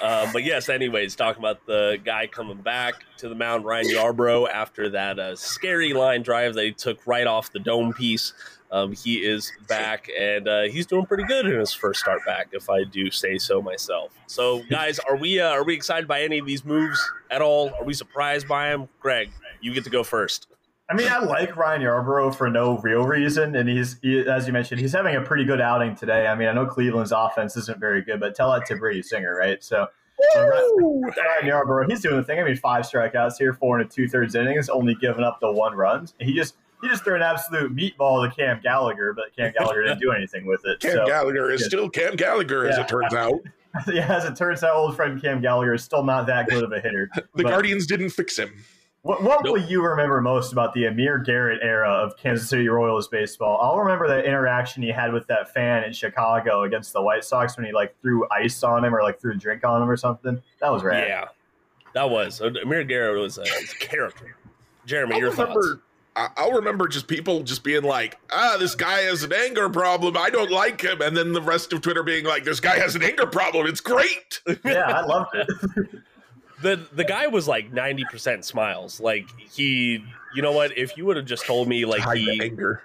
Uh, 0.01 0.31
but 0.33 0.45
yes, 0.45 0.69
anyways, 0.69 1.17
talking 1.17 1.41
about 1.43 1.65
the 1.67 1.99
guy 2.05 2.27
coming 2.27 2.59
back 2.59 3.05
to 3.19 3.29
the 3.29 3.35
mound, 3.35 3.65
Ryan 3.65 3.87
Yarbrough, 3.87 4.51
after 4.51 4.91
that 4.91 5.19
uh, 5.19 5.37
scary 5.37 5.93
line 5.93 6.23
drive 6.23 6.55
that 6.55 6.65
he 6.65 6.73
took 6.73 7.07
right 7.07 7.27
off 7.27 7.53
the 7.53 7.59
dome 7.59 7.93
piece. 7.93 8.33
Um, 8.73 8.93
he 8.93 9.25
is 9.25 9.53
back 9.69 10.09
and 10.19 10.49
uh, 10.49 10.63
he's 10.63 10.87
doing 10.87 11.07
pretty 11.07 11.23
good 11.25 11.47
in 11.47 11.59
his 11.59 11.73
first 11.73 12.01
start 12.01 12.25
back, 12.27 12.49
if 12.53 12.69
I 12.69 12.83
do 12.85 13.11
say 13.11 13.39
so 13.39 13.63
myself. 13.63 14.13
So, 14.27 14.65
guys, 14.69 14.99
are 14.99 15.17
we 15.17 15.41
uh, 15.41 15.51
are 15.51 15.65
we 15.65 15.75
excited 15.75 16.09
by 16.09 16.23
any 16.23 16.39
of 16.39 16.47
these 16.47 16.65
moves 16.65 17.01
at 17.31 17.41
all? 17.41 17.73
Are 17.79 17.85
we 17.85 17.95
surprised 17.95 18.49
by 18.49 18.71
them? 18.71 18.89
Greg, 19.01 19.31
you 19.61 19.73
get 19.73 19.85
to 19.85 19.91
go 19.91 20.03
first. 20.03 20.49
I 20.89 20.95
mean, 20.95 21.09
I 21.09 21.19
like 21.19 21.57
Ryan 21.57 21.83
Yarbrough 21.83 22.37
for 22.37 22.49
no 22.49 22.79
real 22.79 23.05
reason, 23.07 23.57
and 23.57 23.69
he's 23.69 23.99
he, 24.03 24.21
as 24.21 24.47
you 24.47 24.53
mentioned, 24.53 24.81
he's 24.81 24.93
having 24.93 25.17
a 25.17 25.21
pretty 25.21 25.45
good 25.45 25.61
outing 25.61 25.97
today. 25.97 26.29
I 26.29 26.35
mean, 26.37 26.47
I 26.47 26.53
know 26.53 26.65
Cleveland's 26.67 27.13
offense 27.13 27.57
isn't 27.57 27.81
very 27.81 28.03
good, 28.03 28.21
but 28.21 28.37
tell 28.37 28.53
that 28.53 28.67
to 28.67 28.77
Brady 28.77 29.03
Singer, 29.03 29.35
right? 29.35 29.63
So 29.65 29.89
so 30.33 30.41
Ryan 30.49 31.03
Ryan 31.03 31.45
Yarbrough, 31.45 31.91
he's 31.91 32.01
doing 32.03 32.17
the 32.17 32.23
thing. 32.23 32.39
I 32.39 32.45
mean, 32.45 32.57
five 32.57 32.85
strikeouts 32.85 33.35
here, 33.39 33.53
four 33.53 33.79
and 33.81 33.89
a 33.89 33.93
two 33.93 34.09
thirds 34.09 34.37
innings, 34.37 34.69
only 34.69 34.95
giving 34.95 35.25
up 35.25 35.41
the 35.41 35.51
one 35.51 35.75
runs. 35.75 36.15
He 36.21 36.35
just 36.35 36.55
he 36.83 36.89
just 36.89 37.03
threw 37.03 37.17
an 37.17 37.23
absolute 37.23 37.75
meatball 37.75 38.29
to 38.29 38.35
Cam 38.35 38.61
Gallagher, 38.63 39.13
but 39.13 39.35
Cam 39.37 39.53
Gallagher 39.59 39.83
didn't 39.83 39.99
do 40.01 40.13
anything 40.13 40.47
with 40.47 40.61
it. 40.67 40.79
Cam 40.81 40.93
so 40.93 41.07
Gallagher 41.07 41.51
is 41.51 41.63
yeah. 41.63 41.67
still 41.67 41.91
Cam 41.91 42.15
Gallagher, 42.15 42.67
as 42.69 42.77
Yeah. 42.77 42.85
it 42.85 42.89
turns 42.89 43.13
out. 43.13 43.41
yeah, 43.93 44.17
as 44.17 44.25
it 44.25 44.37
turns 44.37 44.63
out, 44.63 44.75
old 44.77 44.95
friend 44.95 45.21
Cam 45.21 45.41
Gallagher 45.41 45.75
is 45.75 45.83
still 45.83 46.05
not 46.05 46.27
that 46.29 46.49
good 46.49 46.63
of 46.63 46.71
a 46.73 46.81
hitter. 46.81 47.11
The 47.15 47.25
But- 47.35 47.47
Guardians 47.47 47.87
didn't 47.87 48.11
fix 48.11 48.39
him. 48.39 48.63
What, 49.07 49.23
what 49.23 49.45
will 49.45 49.57
you 49.59 49.85
remember 49.85 50.21
most 50.21 50.51
about 50.51 50.75
the 50.75 50.87
Amir 50.87 51.19
Garrett 51.19 51.61
era 51.63 51.89
of 51.89 52.17
Kansas 52.17 52.49
City 52.49 52.69
Royals 52.69 53.07
baseball? 53.07 53.57
I'll 53.63 53.79
remember 53.79 54.09
that 54.09 54.25
interaction 54.25 54.83
he 54.83 54.89
had 54.89 55.13
with 55.13 55.29
that 55.29 55.55
fan 55.55 55.85
in 55.85 55.93
Chicago 55.93 56.65
against 56.65 56.93
the 56.93 57.01
White 57.01 57.23
Sox 57.23 57.57
when 57.57 57.67
he 57.67 57.73
like 57.73 57.95
threw 58.03 58.27
ice 58.33 58.65
on 58.65 58.85
him 58.85 58.93
or 58.93 59.03
like 59.05 59.21
threw 59.21 59.33
a 59.35 59.37
drink 59.37 59.63
on 59.63 59.81
him 59.81 59.89
or 59.89 59.97
something. 59.97 60.43
That 60.61 60.73
was 60.73 60.83
rad. 60.83 61.07
Yeah, 61.07 61.29
that 61.95 62.11
was 62.11 62.41
Amir 62.41 62.83
Garrett 62.83 63.21
was 63.21 63.39
a, 63.39 63.43
was 63.43 63.75
a 63.81 63.85
character. 63.85 64.35
Jeremy, 64.87 65.15
I'll 65.15 65.21
your 65.21 65.31
thoughts? 65.31 65.51
remember, 65.55 65.83
I- 66.17 66.31
I'll 66.37 66.53
remember 66.55 66.89
just 66.89 67.07
people 67.07 67.45
just 67.45 67.63
being 67.63 67.85
like, 67.85 68.19
ah, 68.33 68.57
this 68.59 68.75
guy 68.75 69.03
has 69.03 69.23
an 69.23 69.33
anger 69.33 69.69
problem. 69.69 70.17
I 70.17 70.31
don't 70.31 70.51
like 70.51 70.81
him. 70.81 71.01
And 71.01 71.17
then 71.17 71.33
the 71.33 71.43
rest 71.43 71.73
of 71.73 71.81
Twitter 71.81 72.03
being 72.03 72.25
like, 72.25 72.43
this 72.43 72.59
guy 72.59 72.77
has 72.81 72.97
an 72.97 73.05
anger 73.05 73.27
problem. 73.27 73.69
It's 73.69 73.81
great. 73.81 74.41
yeah, 74.65 74.99
I 75.01 75.03
loved 75.07 75.35
it. 75.37 75.49
the 76.63 76.87
the 76.93 77.05
guy 77.05 77.27
was 77.27 77.47
like 77.47 77.71
90% 77.73 78.45
smiles 78.45 79.01
like 79.01 79.27
he 79.39 80.03
you 80.35 80.43
know 80.43 80.53
what 80.53 80.77
if 80.77 80.97
you 80.97 81.05
would 81.07 81.17
have 81.17 81.27
just 81.27 81.45
told 81.47 81.69
me 81.69 81.85
like 81.85 82.01
Hide 82.01 82.17
the 82.17 82.21
he 82.21 82.41
anger. 82.43 82.83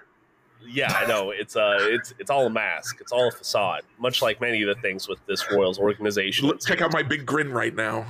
yeah 0.66 0.92
i 0.96 1.06
know 1.06 1.30
it's 1.30 1.56
uh 1.56 1.78
it's 1.80 2.12
it's 2.18 2.30
all 2.30 2.46
a 2.46 2.50
mask 2.50 2.98
it's 3.00 3.12
all 3.12 3.28
a 3.28 3.30
facade 3.32 3.82
much 3.98 4.20
like 4.22 4.40
many 4.40 4.62
of 4.62 4.74
the 4.74 4.80
things 4.82 5.08
with 5.08 5.18
this 5.26 5.44
royals 5.50 5.78
organization 5.78 6.48
Let's 6.48 6.66
check 6.66 6.82
out 6.82 6.92
my 6.92 7.02
big 7.02 7.24
grin 7.26 7.50
right 7.50 7.74
now. 7.74 8.04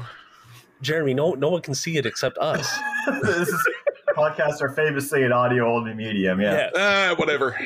jeremy 0.80 1.14
no 1.14 1.32
no 1.34 1.48
one 1.50 1.62
can 1.62 1.74
see 1.74 1.96
it 1.96 2.06
except 2.06 2.38
us 2.38 2.68
this 3.22 3.48
is, 3.48 3.68
podcasts 4.16 4.60
are 4.60 4.68
famously 4.70 5.22
an 5.22 5.32
audio 5.32 5.72
only 5.74 5.94
medium. 5.94 6.40
Yeah. 6.40 6.70
yeah 6.76 7.10
Ah, 7.12 7.14
whatever. 7.16 7.56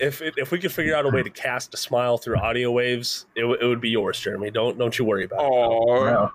if 0.00 0.20
it, 0.20 0.34
if 0.36 0.50
we 0.50 0.58
could 0.58 0.72
figure 0.72 0.94
out 0.94 1.06
a 1.06 1.08
way 1.08 1.22
to 1.22 1.30
cast 1.30 1.72
a 1.72 1.76
smile 1.78 2.18
through 2.18 2.36
audio 2.36 2.70
waves 2.70 3.26
it, 3.36 3.40
w- 3.42 3.58
it 3.60 3.66
would 3.66 3.80
be 3.80 3.88
yours 3.90 4.18
jeremy 4.20 4.50
don't 4.50 4.76
don't 4.76 4.98
you 4.98 5.04
worry 5.04 5.24
about 5.24 5.40
it 5.40 5.46
Oh, 5.46 6.04
No. 6.04 6.32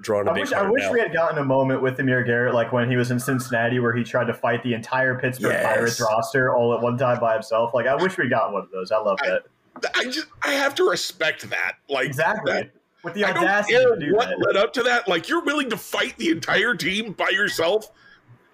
Drawing 0.00 0.28
a 0.28 0.30
I 0.30 0.34
wish, 0.34 0.52
I 0.52 0.62
wish 0.68 0.88
we 0.90 1.00
had 1.00 1.12
gotten 1.12 1.38
a 1.38 1.44
moment 1.44 1.80
with 1.82 1.98
Amir 1.98 2.22
Garrett, 2.24 2.54
like 2.54 2.72
when 2.72 2.90
he 2.90 2.96
was 2.96 3.10
in 3.10 3.18
Cincinnati, 3.18 3.78
where 3.80 3.94
he 3.94 4.04
tried 4.04 4.26
to 4.26 4.34
fight 4.34 4.62
the 4.62 4.74
entire 4.74 5.18
Pittsburgh 5.18 5.52
Yes. 5.52 5.64
Pirates 5.64 6.00
roster 6.00 6.54
all 6.54 6.74
at 6.74 6.80
one 6.80 6.98
time 6.98 7.18
by 7.20 7.34
himself. 7.34 7.72
Like, 7.74 7.86
I 7.86 7.94
wish 7.94 8.16
we'd 8.18 8.30
gotten 8.30 8.52
one 8.52 8.62
of 8.62 8.70
those. 8.70 8.92
I 8.92 8.98
love 8.98 9.18
that. 9.24 9.42
I 9.96 10.04
just 10.04 10.26
I 10.42 10.52
have 10.52 10.74
to 10.76 10.84
respect 10.88 11.48
that. 11.50 11.74
Like 11.88 12.06
Exactly. 12.06 12.52
that- 12.52 12.70
With 13.02 13.14
the 13.14 13.24
I 13.24 13.32
don't 13.32 13.44
audacity 13.44 13.74
care 13.74 13.94
to 13.94 14.00
do 14.00 14.14
what 14.14 14.28
that. 14.28 14.38
led 14.46 14.56
up 14.56 14.72
to 14.74 14.82
that. 14.84 15.08
Like 15.08 15.28
you're 15.28 15.42
willing 15.42 15.68
to 15.70 15.76
fight 15.76 16.16
the 16.16 16.30
entire 16.30 16.74
team 16.74 17.12
by 17.12 17.30
yourself. 17.30 17.90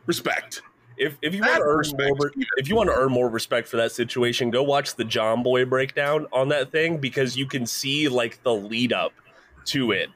Respect. 0.07 0.63
If 0.97 1.17
if 1.23 1.35
you 1.35 1.41
want 1.43 1.57
to 1.57 1.63
earn 1.63 1.79
respect, 1.79 2.19
more, 2.19 2.33
if 2.57 2.69
you 2.69 2.75
want 2.77 2.89
to 2.91 2.95
earn 2.95 3.11
more 3.13 3.29
respect 3.29 3.69
for 3.69 3.77
that 3.79 3.93
situation, 3.93 4.51
go 4.51 4.63
watch 4.63 4.97
the 4.97 5.05
Jomboy 5.05 5.69
breakdown 5.69 6.27
on 6.33 6.49
that 6.49 6.73
thing 6.73 6.99
because 6.99 7.37
you 7.37 7.47
can 7.47 7.65
see 7.67 8.09
like 8.09 8.43
the 8.43 8.53
lead 8.55 8.93
up 8.93 9.13
to 9.67 9.93
it. 9.93 10.09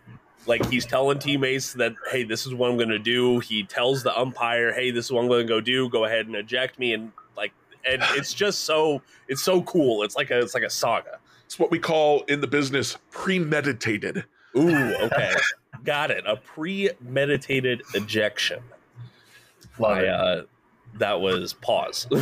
Like 0.47 0.65
he's 0.67 0.87
telling 0.87 1.19
teammates 1.19 1.73
that, 1.75 1.95
hey, 2.11 2.25
this 2.25 2.47
is 2.47 2.55
what 2.55 2.71
I'm 2.71 2.77
going 2.77 2.89
to 2.91 2.99
do. 2.99 3.39
He 3.41 3.63
tells 3.65 4.03
the 4.03 4.19
umpire, 4.19 4.73
hey, 4.73 4.91
this 4.91 5.07
is 5.07 5.13
what 5.13 5.23
I'm 5.23 5.29
going 5.29 5.47
to 5.47 5.49
go 5.49 5.61
do. 5.61 5.89
Go 5.89 6.05
ahead 6.05 6.27
and 6.27 6.37
eject 6.37 6.79
me, 6.79 6.93
and 6.93 7.13
like, 7.37 7.53
and 7.89 8.03
it's 8.11 8.35
just 8.35 8.61
so 8.61 9.03
it's 9.29 9.43
so 9.43 9.63
cool. 9.63 10.03
It's 10.03 10.17
like 10.17 10.31
a 10.31 10.39
it's 10.39 10.55
like 10.55 10.63
a 10.63 10.71
saga. 10.71 11.19
It's 11.47 11.59
what 11.59 11.71
we 11.71 11.79
call 11.79 12.23
in 12.23 12.41
the 12.41 12.47
business 12.47 12.99
premeditated. 13.11 14.25
Ooh, 14.57 14.95
okay, 15.03 15.33
got 15.85 16.11
it. 16.11 16.25
A 16.27 16.37
premeditated 16.37 17.83
ejection. 17.95 18.63
Love 19.79 19.99
I, 19.99 20.07
uh, 20.07 20.43
that 20.95 21.21
was 21.21 21.53
pause. 21.55 22.07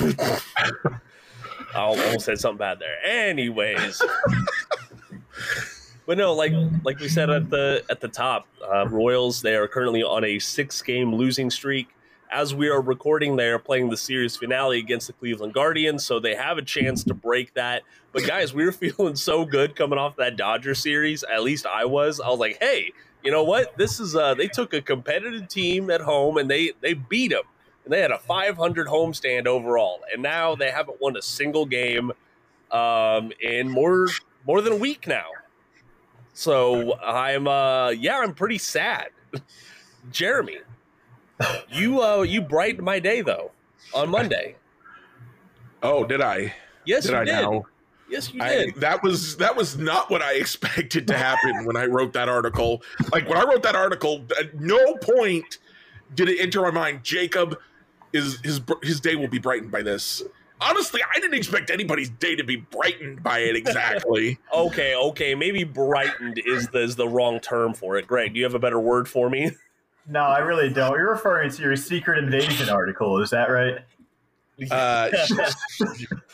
I 1.74 1.78
almost 1.78 2.26
said 2.26 2.38
something 2.38 2.58
bad 2.58 2.78
there. 2.78 2.98
Anyways, 3.04 4.02
but 6.06 6.18
no, 6.18 6.32
like 6.34 6.52
like 6.84 6.98
we 6.98 7.08
said 7.08 7.30
at 7.30 7.50
the 7.50 7.84
at 7.90 8.00
the 8.00 8.08
top, 8.08 8.46
uh, 8.62 8.88
Royals 8.88 9.42
they 9.42 9.54
are 9.54 9.68
currently 9.68 10.02
on 10.02 10.24
a 10.24 10.38
six 10.38 10.82
game 10.82 11.14
losing 11.14 11.50
streak. 11.50 11.88
As 12.30 12.54
we 12.54 12.68
are 12.68 12.80
recording, 12.80 13.36
they 13.36 13.48
are 13.48 13.58
playing 13.58 13.90
the 13.90 13.96
series 13.96 14.36
finale 14.36 14.78
against 14.78 15.06
the 15.06 15.12
Cleveland 15.12 15.52
Guardians, 15.52 16.04
so 16.04 16.18
they 16.18 16.34
have 16.34 16.56
a 16.56 16.62
chance 16.62 17.04
to 17.04 17.14
break 17.14 17.52
that. 17.54 17.82
But 18.12 18.26
guys, 18.26 18.54
we 18.54 18.64
were 18.64 18.72
feeling 18.72 19.16
so 19.16 19.44
good 19.44 19.76
coming 19.76 19.98
off 19.98 20.16
that 20.16 20.36
Dodger 20.36 20.74
series. 20.74 21.24
At 21.24 21.42
least 21.42 21.66
I 21.66 21.84
was. 21.84 22.20
I 22.20 22.28
was 22.30 22.38
like, 22.38 22.58
hey, 22.60 22.92
you 23.22 23.30
know 23.30 23.44
what? 23.44 23.76
This 23.76 24.00
is 24.00 24.16
uh, 24.16 24.34
they 24.34 24.48
took 24.48 24.72
a 24.74 24.80
competitive 24.80 25.48
team 25.48 25.90
at 25.90 26.00
home 26.00 26.38
and 26.38 26.50
they 26.50 26.72
they 26.80 26.94
beat 26.94 27.30
them. 27.30 27.44
And 27.84 27.92
they 27.92 28.00
had 28.00 28.12
a 28.12 28.18
500 28.18 28.86
homestand 28.86 29.46
overall, 29.46 30.00
and 30.12 30.22
now 30.22 30.54
they 30.54 30.70
haven't 30.70 31.00
won 31.00 31.16
a 31.16 31.22
single 31.22 31.66
game 31.66 32.12
um, 32.70 33.32
in 33.40 33.68
more 33.68 34.08
more 34.46 34.60
than 34.60 34.72
a 34.72 34.76
week 34.76 35.06
now. 35.06 35.26
So 36.32 36.98
I'm 37.00 37.46
uh 37.46 37.90
yeah, 37.90 38.18
I'm 38.18 38.34
pretty 38.34 38.58
sad. 38.58 39.08
Jeremy, 40.10 40.58
you 41.70 42.00
uh 42.02 42.22
you 42.22 42.40
brightened 42.40 42.84
my 42.84 42.98
day 42.98 43.20
though 43.20 43.50
on 43.94 44.10
Monday. 44.10 44.56
Oh, 45.84 46.04
did 46.04 46.20
I? 46.20 46.54
Yes, 46.84 47.02
did 47.02 47.10
you 47.10 47.18
I 47.18 47.24
did. 47.24 47.32
now? 47.32 47.64
Yes, 48.08 48.32
you 48.32 48.40
I, 48.40 48.48
did. 48.50 48.76
that 48.76 49.02
was 49.02 49.36
that 49.38 49.56
was 49.56 49.76
not 49.76 50.10
what 50.10 50.22
I 50.22 50.34
expected 50.36 51.08
to 51.08 51.18
happen 51.18 51.64
when 51.64 51.76
I 51.76 51.86
wrote 51.86 52.12
that 52.12 52.28
article. 52.28 52.82
Like 53.10 53.28
when 53.28 53.36
I 53.36 53.42
wrote 53.42 53.64
that 53.64 53.74
article, 53.74 54.24
at 54.38 54.60
no 54.60 54.94
point 54.98 55.58
did 56.14 56.28
it 56.28 56.38
enter 56.38 56.62
my 56.62 56.70
mind. 56.70 57.02
Jacob 57.02 57.58
is 58.12 58.38
his 58.42 58.60
his 58.82 59.00
day 59.00 59.16
will 59.16 59.26
be 59.26 59.40
brightened 59.40 59.72
by 59.72 59.82
this. 59.82 60.22
Honestly, 60.62 61.00
I 61.02 61.18
didn't 61.20 61.34
expect 61.34 61.70
anybody's 61.70 62.10
day 62.10 62.36
to 62.36 62.44
be 62.44 62.56
brightened 62.56 63.22
by 63.22 63.40
it 63.40 63.56
exactly. 63.56 64.38
okay, 64.54 64.94
okay, 64.94 65.34
maybe 65.34 65.64
brightened 65.64 66.38
is 66.46 66.68
the 66.68 66.80
is 66.80 66.96
the 66.96 67.08
wrong 67.08 67.40
term 67.40 67.74
for 67.74 67.96
it. 67.96 68.06
Greg, 68.06 68.34
do 68.34 68.38
you 68.38 68.44
have 68.44 68.54
a 68.54 68.58
better 68.58 68.80
word 68.80 69.08
for 69.08 69.28
me? 69.30 69.50
No, 70.08 70.18
I 70.22 70.38
really 70.38 70.68
don't. 70.68 70.98
You're 70.98 71.12
referring 71.12 71.48
to 71.52 71.62
your 71.62 71.76
secret 71.76 72.18
invasion 72.18 72.68
article, 72.68 73.22
is 73.22 73.30
that 73.30 73.48
right? 73.50 73.78
Uh, 74.68 75.08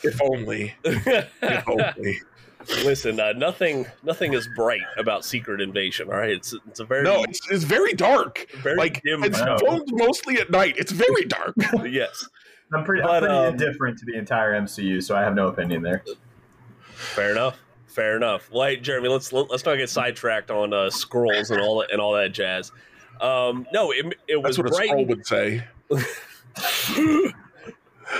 if 0.03 0.19
only. 0.23 0.73
If 0.83 1.69
only. 1.69 2.19
Listen, 2.83 3.19
uh, 3.19 3.33
nothing 3.33 3.85
nothing 4.01 4.33
is 4.33 4.49
bright 4.55 4.81
about 4.97 5.23
Secret 5.23 5.61
Invasion. 5.61 6.09
All 6.09 6.17
right, 6.17 6.31
it's 6.31 6.53
it's 6.67 6.79
a 6.79 6.83
very 6.83 7.03
No, 7.03 7.23
it's, 7.23 7.39
it's 7.51 7.63
very 7.63 7.93
dark. 7.93 8.47
very 8.63 8.75
Like 8.75 9.03
dim. 9.03 9.23
it's 9.23 9.39
filmed 9.39 9.87
mostly 9.91 10.39
at 10.39 10.49
night. 10.49 10.73
It's 10.77 10.91
very 10.91 11.25
dark. 11.25 11.53
yes, 11.87 12.27
I'm 12.73 12.83
pretty, 12.83 13.01
But, 13.01 13.11
I'm 13.11 13.19
pretty 13.21 13.35
um, 13.35 13.53
indifferent 13.53 13.97
to 13.99 14.05
the 14.05 14.15
entire 14.15 14.53
MCU, 14.53 15.03
so 15.03 15.15
I 15.15 15.21
have 15.21 15.35
no 15.35 15.47
opinion 15.47 15.81
there. 15.81 16.03
fair 16.93 17.31
enough. 17.31 17.59
Fair 17.87 18.15
enough. 18.15 18.49
Well, 18.51 18.67
hey, 18.67 18.77
Jeremy, 18.77 19.09
let's 19.09 19.33
let's 19.33 19.65
not 19.65 19.75
get 19.75 19.89
sidetracked 19.89 20.51
on 20.51 20.73
uh, 20.73 20.91
scrolls 20.91 21.49
and 21.49 21.59
all 21.59 21.79
that 21.79 21.91
and 21.91 21.99
all 21.99 22.13
that 22.13 22.31
jazz. 22.31 22.71
Um, 23.19 23.65
no, 23.73 23.91
it, 23.91 24.15
it 24.27 24.37
was 24.37 24.57
That's 24.57 24.71
what 24.71 24.81
a 24.81 24.87
scroll 24.87 25.05
would 25.05 25.25
say. 25.25 25.63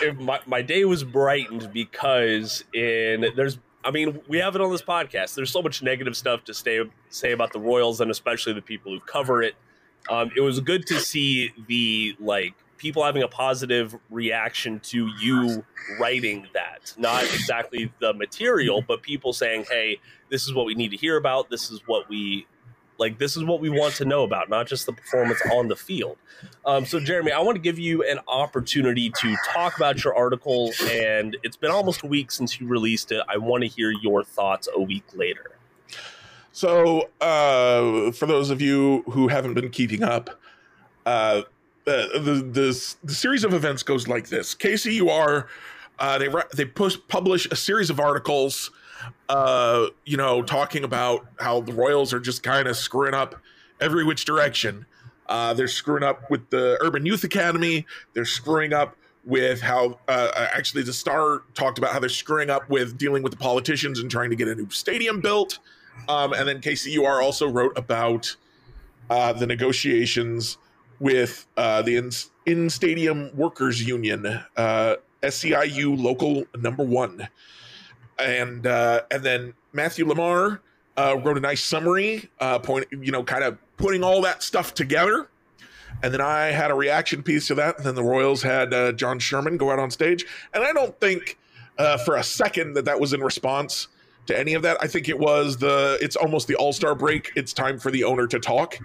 if 0.02 0.18
my, 0.18 0.40
my 0.46 0.62
day 0.62 0.86
was 0.86 1.04
brightened 1.04 1.72
because 1.72 2.64
in 2.74 3.26
there's 3.36 3.60
I 3.84 3.92
mean 3.92 4.20
we 4.28 4.40
have 4.40 4.56
it 4.56 4.62
on 4.62 4.72
this 4.72 4.82
podcast. 4.82 5.36
There's 5.36 5.52
so 5.52 5.62
much 5.62 5.84
negative 5.84 6.18
stuff 6.18 6.44
to 6.46 6.54
stay, 6.54 6.82
say 7.10 7.32
about 7.32 7.54
the 7.54 7.60
Royals 7.60 8.02
and 8.02 8.10
especially 8.12 8.54
the 8.54 8.62
people 8.62 8.92
who 8.92 9.00
cover 9.00 9.44
it. 9.44 9.56
Um, 10.10 10.32
it 10.36 10.42
was 10.42 10.60
good 10.60 10.88
to 10.88 11.00
see 11.00 11.54
the 11.68 12.16
like 12.20 12.56
people 12.80 13.04
having 13.04 13.22
a 13.22 13.28
positive 13.28 13.96
reaction 14.10 14.80
to 14.80 15.08
you 15.20 15.64
writing 16.00 16.48
that. 16.54 16.94
Not 16.98 17.24
exactly 17.26 17.92
the 18.00 18.14
material, 18.14 18.82
but 18.82 19.04
people 19.04 19.34
saying, 19.34 19.66
"Hey, 19.70 20.00
this 20.30 20.46
is 20.46 20.54
what 20.54 20.66
we 20.66 20.74
need 20.74 20.90
to 20.92 20.98
hear 20.98 21.18
about. 21.18 21.50
This 21.50 21.70
is 21.70 21.82
what 21.86 22.10
we 22.10 22.48
like. 22.98 23.20
This 23.20 23.38
is 23.38 23.44
what 23.44 23.60
we 23.60 23.70
want 23.70 23.94
to 23.96 24.06
know 24.06 24.24
about, 24.24 24.50
not 24.50 24.68
just 24.68 24.86
the 24.86 24.94
performance 24.94 25.42
on 25.54 25.68
the 25.68 25.76
field." 25.76 26.18
Um, 26.66 26.86
so, 26.86 27.00
Jeremy, 27.00 27.32
I 27.32 27.40
want 27.40 27.56
to 27.56 27.62
give 27.62 27.78
you 27.78 28.04
an 28.04 28.20
opportunity 28.28 29.12
to 29.12 29.36
talk 29.54 29.78
about 29.78 30.04
your 30.04 30.16
article, 30.16 30.72
and 30.84 31.38
it's 31.44 31.58
been 31.58 31.72
almost 31.72 32.04
a 32.04 32.08
week 32.08 32.32
since 32.32 32.60
you 32.60 32.68
released 32.68 33.12
it. 33.12 33.22
I 33.28 33.38
want 33.38 33.62
to 33.64 33.68
hear 33.68 33.92
your 33.92 34.24
thoughts 34.24 34.68
a 34.74 34.82
week 34.82 35.04
later. 35.14 35.52
So, 36.52 37.10
uh, 37.22 38.12
for 38.12 38.26
those 38.26 38.50
of 38.50 38.62
you 38.62 39.04
who 39.12 39.28
haven't 39.28 39.54
been 39.54 39.70
keeping 39.70 40.04
up, 40.04 40.40
uh, 41.06 41.44
the, 41.90 42.42
the 42.52 42.96
the 43.04 43.14
series 43.14 43.44
of 43.44 43.54
events 43.54 43.84
goes 43.84 44.08
like 44.08 44.30
this: 44.30 44.56
KCUR, 44.56 45.48
uh, 46.00 46.18
they 46.18 46.30
they 46.56 46.66
push, 46.66 46.98
publish 47.08 47.48
a 47.48 47.56
series 47.56 47.90
of 47.90 48.00
articles, 48.00 48.72
uh, 49.30 49.88
you 50.06 50.18
know, 50.18 50.42
talking 50.42 50.84
about 50.84 51.26
how 51.40 51.62
the 51.62 51.74
Royals 51.74 52.14
are 52.14 52.20
just 52.20 52.44
kind 52.44 52.68
of 52.68 52.76
screwing 52.78 53.14
up 53.14 53.36
every 53.82 54.04
which 54.04 54.26
direction. 54.26 54.86
Uh, 55.28 55.54
they're 55.54 55.68
screwing 55.68 56.04
up 56.04 56.30
with 56.30 56.50
the 56.50 56.78
Urban 56.82 57.06
Youth 57.06 57.24
Academy. 57.24 57.86
They're 58.14 58.26
screwing 58.26 58.74
up 58.74 58.96
with 59.26 59.62
how 59.62 60.00
uh, 60.08 60.32
actually 60.36 60.84
the 60.84 60.94
Star 60.94 61.44
talked 61.54 61.78
about 61.78 61.94
how 61.94 62.00
they're 62.00 62.10
screwing 62.10 62.50
up 62.50 62.70
with 62.70 62.98
dealing 62.98 63.22
with 63.22 63.32
the 63.32 63.38
politicians 63.38 64.00
and 64.00 64.10
trying 64.10 64.32
to 64.32 64.36
get 64.36 64.48
a 64.48 64.56
new 64.56 64.70
stadium 64.70 65.22
built. 65.22 65.60
Um, 66.08 66.34
and 66.34 66.48
then 66.48 66.62
KCUR 66.62 67.22
also 67.22 67.48
wrote 67.48 67.78
about 67.78 68.36
uh, 69.10 69.34
the 69.34 69.46
negotiations 69.46 70.58
with 71.00 71.48
uh, 71.58 71.82
the 71.82 71.98
in, 71.98 72.12
in 72.46 72.70
stadium 72.70 73.36
workers 73.36 73.86
union, 73.86 74.26
uh, 74.58 74.96
SCIU 75.24 76.02
local 76.02 76.46
number 76.58 76.84
one, 76.84 77.28
and 78.18 78.66
uh, 78.68 79.02
and 79.12 79.24
then 79.24 79.54
Matthew 79.74 80.08
Lamar 80.08 80.62
uh, 80.98 81.18
wrote 81.24 81.38
a 81.38 81.42
nice 81.42 81.64
summary, 81.64 82.30
uh, 82.40 82.60
point 82.60 82.88
you 82.92 83.12
know, 83.12 83.24
kind 83.24 83.44
of 83.44 83.58
putting 83.78 84.04
all 84.04 84.22
that 84.22 84.44
stuff 84.44 84.74
together. 84.74 85.30
And 86.02 86.14
then 86.14 86.22
I 86.22 86.48
had 86.48 86.72
a 86.72 86.76
reaction 86.76 87.24
piece 87.24 87.48
to 87.48 87.56
that, 87.56 87.78
and 87.78 87.86
then 87.86 87.96
the 87.96 88.04
Royals 88.04 88.44
had 88.44 88.74
uh, 88.74 88.92
John 88.94 89.20
Sherman 89.20 89.58
go 89.58 89.72
out 89.72 89.80
on 89.80 89.92
stage, 89.92 90.26
and 90.54 90.64
I 90.64 90.72
don't 90.72 90.98
think 91.00 91.38
for 92.06 92.16
a 92.16 92.24
second 92.24 92.74
that 92.74 92.86
that 92.86 93.00
was 93.00 93.14
in 93.14 93.22
response 93.22 93.88
to 94.30 94.38
any 94.38 94.54
of 94.54 94.62
that. 94.62 94.78
I 94.80 94.88
think 94.88 95.10
it 95.10 95.18
was 95.18 95.58
the 95.58 95.98
it's 96.02 96.16
almost 96.16 96.48
the 96.48 96.56
All 96.56 96.72
Star 96.72 96.96
break. 96.96 97.32
It's 97.36 97.52
time 97.52 97.80
for 97.80 97.92
the 97.92 98.04
owner 98.04 98.28
to 98.28 98.40
talk, 98.40 98.78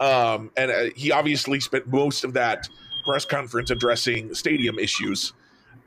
um, 0.00 0.50
and 0.56 0.70
uh, 0.70 0.84
he 0.94 1.12
obviously 1.12 1.60
spent 1.60 1.86
most 1.86 2.24
of 2.24 2.32
that 2.34 2.68
press 3.06 3.24
conference 3.24 3.70
addressing 3.70 4.34
stadium 4.34 4.78
issues. 4.78 5.32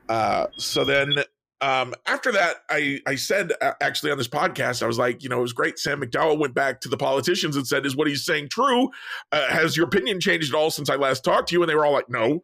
Uh, 0.08 0.48
so 0.58 0.84
then 0.84 1.24
um, 1.62 1.94
after 2.06 2.32
that, 2.32 2.58
I 2.70 3.00
I 3.06 3.16
said 3.16 3.52
uh, 3.62 3.74
actually 3.82 4.12
on 4.12 4.18
this 4.18 4.28
podcast, 4.28 4.82
I 4.82 4.88
was 4.88 4.98
like, 4.98 5.22
you 5.24 5.30
know, 5.30 5.40
it 5.40 5.42
was 5.42 5.54
great. 5.54 5.78
Sam 5.78 6.02
McDowell 6.02 6.40
went 6.40 6.54
back 6.54 6.80
to 6.82 6.90
the 6.90 6.98
politicians 6.98 7.56
and 7.58 7.68
said, 7.68 7.86
"Is 7.86 7.96
what 7.96 8.08
he's 8.08 8.24
saying 8.24 8.50
true? 8.50 8.90
Uh, 9.32 9.48
has 9.50 9.76
your 9.76 9.86
opinion 9.86 10.20
changed 10.22 10.54
at 10.54 10.58
all 10.58 10.72
since 10.72 10.90
I 10.90 10.96
last 10.96 11.24
talked 11.24 11.50
to 11.50 11.56
you?" 11.56 11.62
And 11.62 11.70
they 11.70 11.76
were 11.76 11.86
all 11.86 11.94
like, 11.94 12.10
"No." 12.10 12.44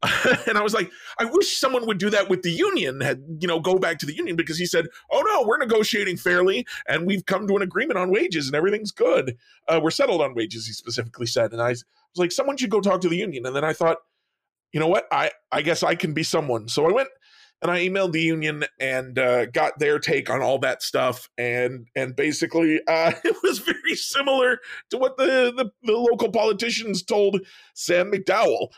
and 0.46 0.56
I 0.56 0.62
was 0.62 0.74
like, 0.74 0.90
I 1.18 1.24
wish 1.24 1.58
someone 1.58 1.84
would 1.86 1.98
do 1.98 2.08
that 2.10 2.28
with 2.28 2.42
the 2.42 2.52
union, 2.52 3.00
had 3.00 3.24
you 3.40 3.48
know, 3.48 3.58
go 3.58 3.78
back 3.78 3.98
to 3.98 4.06
the 4.06 4.14
union 4.14 4.36
because 4.36 4.56
he 4.56 4.66
said, 4.66 4.86
"Oh 5.10 5.22
no, 5.26 5.46
we're 5.46 5.58
negotiating 5.58 6.18
fairly, 6.18 6.66
and 6.86 7.04
we've 7.04 7.26
come 7.26 7.48
to 7.48 7.56
an 7.56 7.62
agreement 7.62 7.98
on 7.98 8.10
wages, 8.10 8.46
and 8.46 8.54
everything's 8.54 8.92
good. 8.92 9.36
Uh, 9.66 9.80
we're 9.82 9.90
settled 9.90 10.22
on 10.22 10.34
wages." 10.34 10.66
He 10.66 10.72
specifically 10.72 11.26
said, 11.26 11.52
and 11.52 11.60
I 11.60 11.70
was 11.70 11.84
like, 12.16 12.30
someone 12.30 12.56
should 12.56 12.70
go 12.70 12.80
talk 12.80 13.00
to 13.00 13.08
the 13.08 13.16
union. 13.16 13.44
And 13.44 13.56
then 13.56 13.64
I 13.64 13.72
thought, 13.72 13.98
you 14.72 14.78
know 14.78 14.86
what, 14.86 15.08
I 15.10 15.32
I 15.50 15.62
guess 15.62 15.82
I 15.82 15.96
can 15.96 16.12
be 16.12 16.22
someone. 16.22 16.68
So 16.68 16.88
I 16.88 16.92
went 16.92 17.08
and 17.60 17.70
I 17.70 17.80
emailed 17.80 18.12
the 18.12 18.20
union 18.20 18.64
and 18.78 19.18
uh, 19.18 19.46
got 19.46 19.80
their 19.80 19.98
take 19.98 20.30
on 20.30 20.42
all 20.42 20.58
that 20.60 20.82
stuff, 20.82 21.28
and 21.36 21.88
and 21.96 22.14
basically 22.14 22.80
uh, 22.86 23.12
it 23.24 23.36
was 23.42 23.58
very 23.58 23.96
similar 23.96 24.60
to 24.90 24.98
what 24.98 25.16
the 25.16 25.52
the, 25.56 25.70
the 25.82 25.96
local 25.96 26.30
politicians 26.30 27.02
told 27.02 27.40
Sam 27.74 28.12
McDowell 28.12 28.68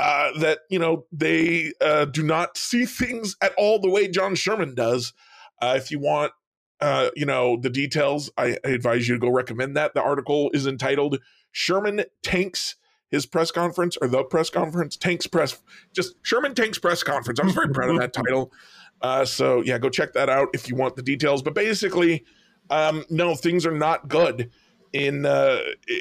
uh, 0.00 0.38
that 0.38 0.60
you 0.70 0.78
know 0.78 1.04
they 1.12 1.72
uh, 1.82 2.06
do 2.06 2.22
not 2.22 2.56
see 2.56 2.86
things 2.86 3.36
at 3.42 3.52
all 3.58 3.78
the 3.78 3.90
way 3.90 4.08
John 4.08 4.34
Sherman 4.34 4.74
does. 4.74 5.12
Uh, 5.60 5.74
if 5.76 5.90
you 5.90 5.98
want, 5.98 6.32
uh, 6.80 7.10
you 7.14 7.26
know, 7.26 7.58
the 7.60 7.68
details, 7.68 8.30
I, 8.38 8.56
I 8.64 8.70
advise 8.70 9.06
you 9.06 9.16
to 9.16 9.20
go 9.20 9.28
recommend 9.28 9.76
that. 9.76 9.92
The 9.92 10.02
article 10.02 10.50
is 10.54 10.66
entitled 10.66 11.18
"Sherman 11.52 12.04
Tanks." 12.22 12.76
His 13.10 13.26
press 13.26 13.50
conference 13.50 13.98
or 14.00 14.06
the 14.06 14.22
press 14.22 14.50
conference 14.50 14.96
tanks 14.96 15.26
press 15.26 15.60
just 15.92 16.14
Sherman 16.22 16.54
tanks 16.54 16.78
press 16.78 17.02
conference. 17.02 17.40
I 17.40 17.44
was 17.44 17.54
very 17.54 17.68
proud 17.68 17.90
of 17.90 17.98
that 17.98 18.12
title. 18.12 18.52
Uh, 19.02 19.24
so 19.24 19.62
yeah, 19.62 19.78
go 19.78 19.90
check 19.90 20.12
that 20.12 20.28
out 20.28 20.48
if 20.54 20.68
you 20.68 20.76
want 20.76 20.94
the 20.94 21.02
details. 21.02 21.42
But 21.42 21.54
basically, 21.54 22.24
um, 22.70 23.04
no, 23.10 23.34
things 23.34 23.66
are 23.66 23.76
not 23.76 24.08
good 24.08 24.50
in 24.92 25.26
uh, 25.26 25.60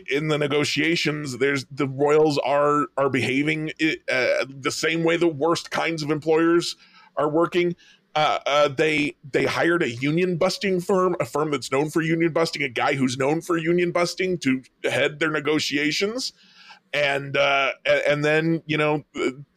in 0.10 0.28
the 0.28 0.38
negotiations. 0.38 1.38
There's 1.38 1.66
the 1.72 1.88
Royals 1.88 2.38
are 2.40 2.88
are 2.98 3.10
behaving 3.10 3.72
uh, 3.82 4.46
the 4.48 4.72
same 4.72 5.04
way 5.04 5.18
the 5.18 5.28
worst 5.28 5.72
kinds 5.72 6.04
of 6.04 6.12
employers 6.12 6.76
are 7.16 7.30
working. 7.30 7.76
Uh, 8.16 8.40
uh, 8.46 8.68
they 8.68 9.16
they 9.32 9.46
hired 9.46 9.84
a 9.84 9.90
union 9.90 10.38
busting 10.38 10.82
firm, 10.82 11.16
a 11.20 11.26
firm 11.26 11.52
that's 11.52 11.72
known 11.72 11.90
for 11.90 12.02
union 12.02 12.34
busting, 12.34 12.64
a 12.64 12.70
guy 12.70 12.96
who's 12.96 13.18
known 13.18 13.42
for 13.42 13.58
union 13.58 13.92
busting 13.92 14.38
to 14.40 14.64
head 14.84 15.20
their 15.20 15.32
negotiations, 15.32 16.34
and 16.92 17.38
uh, 17.38 17.72
and 17.86 18.26
then 18.26 18.64
you 18.66 18.78
know 18.78 19.04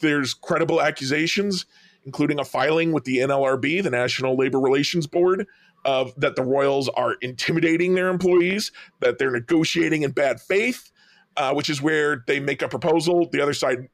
there's 0.00 0.34
credible 0.34 0.80
accusations 0.80 1.66
including 2.04 2.38
a 2.38 2.44
filing 2.44 2.92
with 2.92 3.04
the 3.04 3.18
NLRB, 3.18 3.82
the 3.82 3.90
National 3.90 4.36
Labor 4.36 4.58
Relations 4.60 5.06
Board, 5.06 5.46
of 5.84 6.14
that 6.16 6.36
the 6.36 6.42
Royals 6.42 6.88
are 6.90 7.14
intimidating 7.20 7.94
their 7.94 8.08
employees, 8.08 8.72
that 9.00 9.18
they're 9.18 9.30
negotiating 9.30 10.02
in 10.02 10.12
bad 10.12 10.40
faith, 10.40 10.92
uh, 11.36 11.52
which 11.52 11.70
is 11.70 11.82
where 11.82 12.24
they 12.26 12.40
make 12.40 12.62
a 12.62 12.68
proposal, 12.68 13.28
the 13.30 13.40
other 13.40 13.54
side 13.54 13.88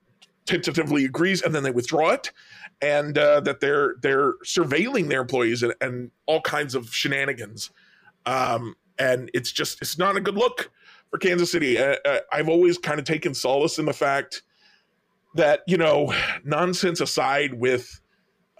tentatively 0.47 1.05
agrees, 1.05 1.43
and 1.43 1.55
then 1.55 1.63
they 1.63 1.71
withdraw 1.71 2.11
it, 2.11 2.33
and 2.81 3.19
uh, 3.19 3.41
that 3.41 3.61
they're 3.61 3.97
they're 4.01 4.35
surveilling 4.45 5.09
their 5.09 5.21
employees 5.21 5.63
and, 5.63 5.75
and 5.81 6.11
all 6.27 6.41
kinds 6.41 6.75
of 6.75 6.93
shenanigans. 6.93 7.71
Um, 8.27 8.75
and 8.99 9.31
it's 9.35 9.53
just 9.53 9.81
it's 9.81 9.99
not 9.99 10.17
a 10.17 10.21
good 10.21 10.37
look 10.37 10.71
for 11.11 11.19
Kansas 11.19 11.53
City. 11.53 11.79
Uh, 11.79 11.97
uh, 12.05 12.19
I've 12.33 12.49
always 12.49 12.79
kind 12.79 12.99
of 12.99 13.05
taken 13.05 13.35
solace 13.35 13.79
in 13.79 13.87
the 13.87 13.93
fact 13.93 14.43
that 15.35 15.61
you 15.67 15.77
know 15.77 16.13
nonsense 16.45 17.01
aside 17.01 17.55
with 17.55 18.01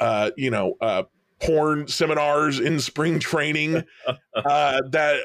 uh, 0.01 0.31
you 0.37 0.51
know 0.51 0.75
uh, 0.81 1.05
porn 1.41 1.87
seminars 1.89 2.61
in 2.61 2.81
spring 2.81 3.19
training 3.19 3.85
uh, 4.35 4.81
that 4.91 5.21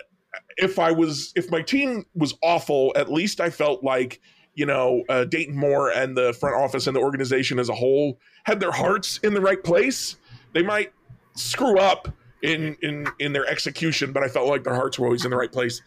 if 0.57 0.79
I 0.79 0.91
was 0.91 1.31
if 1.35 1.49
my 1.51 1.61
team 1.61 2.05
was 2.15 2.33
awful, 2.41 2.93
at 2.95 3.11
least 3.11 3.41
I 3.41 3.49
felt 3.49 3.83
like 3.83 4.21
you 4.55 4.65
know 4.65 5.03
uh, 5.09 5.25
Dayton 5.25 5.55
Moore 5.55 5.91
and 5.91 6.15
the 6.15 6.33
front 6.33 6.55
office 6.55 6.87
and 6.87 6.95
the 6.95 7.01
organization 7.01 7.59
as 7.59 7.69
a 7.69 7.75
whole 7.75 8.19
had 8.43 8.59
their 8.59 8.71
hearts 8.71 9.19
in 9.19 9.33
the 9.33 9.41
right 9.41 9.63
place. 9.63 10.17
They 10.53 10.63
might 10.63 10.91
screw 11.35 11.79
up 11.79 12.09
in 12.41 12.77
in 12.81 13.07
in 13.19 13.33
their 13.33 13.47
execution, 13.47 14.11
but 14.11 14.23
I 14.23 14.27
felt 14.27 14.47
like 14.47 14.63
their 14.63 14.75
hearts 14.75 14.99
were 14.99 15.07
always 15.07 15.25
in 15.25 15.31
the 15.31 15.37
right 15.37 15.51
place. 15.51 15.81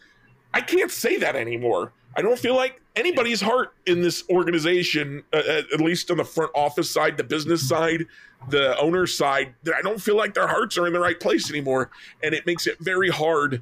I 0.53 0.61
can't 0.61 0.91
say 0.91 1.17
that 1.17 1.35
anymore. 1.35 1.93
I 2.15 2.21
don't 2.21 2.39
feel 2.39 2.55
like 2.55 2.81
anybody's 2.97 3.41
heart 3.41 3.73
in 3.85 4.01
this 4.01 4.23
organization, 4.29 5.23
uh, 5.31 5.61
at 5.73 5.79
least 5.79 6.11
on 6.11 6.17
the 6.17 6.25
front 6.25 6.51
office 6.55 6.89
side, 6.89 7.17
the 7.17 7.23
business 7.23 7.67
side, 7.67 8.05
the 8.49 8.77
owner 8.79 9.07
side. 9.07 9.53
I 9.73 9.81
don't 9.81 10.01
feel 10.01 10.17
like 10.17 10.33
their 10.33 10.47
hearts 10.47 10.77
are 10.77 10.87
in 10.87 10.93
the 10.93 10.99
right 10.99 11.19
place 11.19 11.49
anymore, 11.49 11.89
and 12.23 12.33
it 12.33 12.45
makes 12.45 12.67
it 12.67 12.77
very 12.79 13.09
hard 13.09 13.61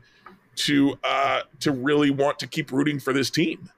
to 0.55 0.97
uh, 1.03 1.41
to 1.59 1.71
really 1.71 2.09
want 2.09 2.39
to 2.39 2.47
keep 2.47 2.71
rooting 2.71 2.99
for 2.99 3.13
this 3.13 3.29
team. 3.29 3.69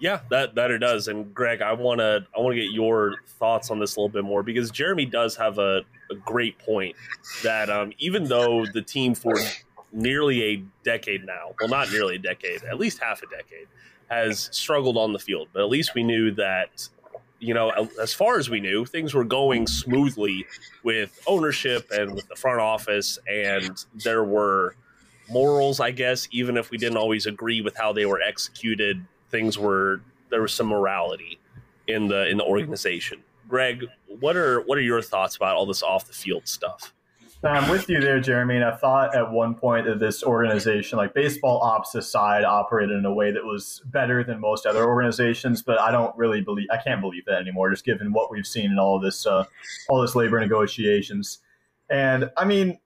Yeah, 0.00 0.20
that 0.30 0.54
that 0.56 0.70
it 0.70 0.78
does. 0.78 1.08
And 1.08 1.34
Greg, 1.34 1.62
I 1.62 1.72
want 1.72 2.00
to 2.00 2.26
I 2.36 2.40
want 2.40 2.54
to 2.54 2.60
get 2.60 2.72
your 2.72 3.16
thoughts 3.38 3.70
on 3.70 3.78
this 3.78 3.96
a 3.96 4.00
little 4.00 4.08
bit 4.08 4.24
more 4.24 4.42
because 4.42 4.70
Jeremy 4.70 5.06
does 5.06 5.36
have 5.36 5.58
a, 5.58 5.82
a 6.10 6.14
great 6.24 6.58
point 6.58 6.96
that 7.42 7.70
um, 7.70 7.92
even 7.98 8.24
though 8.24 8.66
the 8.66 8.82
team 8.82 9.14
for 9.14 9.34
nearly 9.92 10.42
a 10.42 10.64
decade 10.84 11.24
now, 11.24 11.54
well, 11.60 11.68
not 11.68 11.90
nearly 11.90 12.16
a 12.16 12.18
decade, 12.18 12.62
at 12.64 12.78
least 12.78 13.02
half 13.02 13.22
a 13.22 13.26
decade, 13.26 13.66
has 14.08 14.48
struggled 14.52 14.96
on 14.96 15.12
the 15.12 15.18
field, 15.18 15.48
but 15.52 15.62
at 15.62 15.68
least 15.68 15.94
we 15.94 16.02
knew 16.02 16.30
that 16.32 16.88
you 17.38 17.52
know, 17.52 17.70
as 18.00 18.14
far 18.14 18.38
as 18.38 18.48
we 18.48 18.60
knew, 18.60 18.86
things 18.86 19.12
were 19.12 19.22
going 19.22 19.66
smoothly 19.66 20.46
with 20.84 21.20
ownership 21.26 21.86
and 21.90 22.14
with 22.14 22.26
the 22.28 22.34
front 22.34 22.60
office, 22.60 23.18
and 23.30 23.84
there 23.94 24.24
were 24.24 24.74
morals, 25.28 25.78
I 25.78 25.90
guess, 25.90 26.26
even 26.30 26.56
if 26.56 26.70
we 26.70 26.78
didn't 26.78 26.96
always 26.96 27.26
agree 27.26 27.60
with 27.60 27.76
how 27.76 27.92
they 27.92 28.06
were 28.06 28.22
executed 28.22 29.04
things 29.30 29.58
were 29.58 30.00
there 30.30 30.42
was 30.42 30.52
some 30.52 30.66
morality 30.66 31.38
in 31.88 32.08
the 32.08 32.28
in 32.28 32.36
the 32.36 32.44
organization. 32.44 33.22
Greg, 33.48 33.84
what 34.06 34.36
are 34.36 34.60
what 34.62 34.78
are 34.78 34.82
your 34.82 35.02
thoughts 35.02 35.36
about 35.36 35.56
all 35.56 35.66
this 35.66 35.82
off 35.82 36.06
the 36.06 36.12
field 36.12 36.46
stuff? 36.46 36.92
I'm 37.48 37.70
with 37.70 37.88
you 37.88 38.00
there, 38.00 38.20
Jeremy. 38.20 38.56
And 38.56 38.64
I 38.64 38.76
thought 38.76 39.14
at 39.14 39.30
one 39.30 39.54
point 39.54 39.86
that 39.86 39.98
this 39.98 40.22
organization, 40.22 40.98
like 40.98 41.14
baseball 41.14 41.60
ops 41.62 41.94
aside, 41.94 42.44
operated 42.44 42.96
in 42.96 43.04
a 43.04 43.12
way 43.12 43.30
that 43.30 43.44
was 43.44 43.82
better 43.86 44.24
than 44.24 44.40
most 44.40 44.66
other 44.66 44.84
organizations. 44.84 45.62
But 45.62 45.80
I 45.80 45.90
don't 45.90 46.16
really 46.16 46.40
believe, 46.40 46.68
I 46.72 46.78
can't 46.78 47.00
believe 47.00 47.24
that 47.26 47.40
anymore, 47.40 47.70
just 47.70 47.84
given 47.84 48.12
what 48.12 48.30
we've 48.30 48.46
seen 48.46 48.70
in 48.70 48.78
all 48.78 48.98
this, 48.98 49.26
uh, 49.26 49.44
all 49.88 50.00
this 50.00 50.14
labor 50.14 50.40
negotiations. 50.40 51.38
And 51.90 52.30
I 52.36 52.44
mean, 52.44 52.78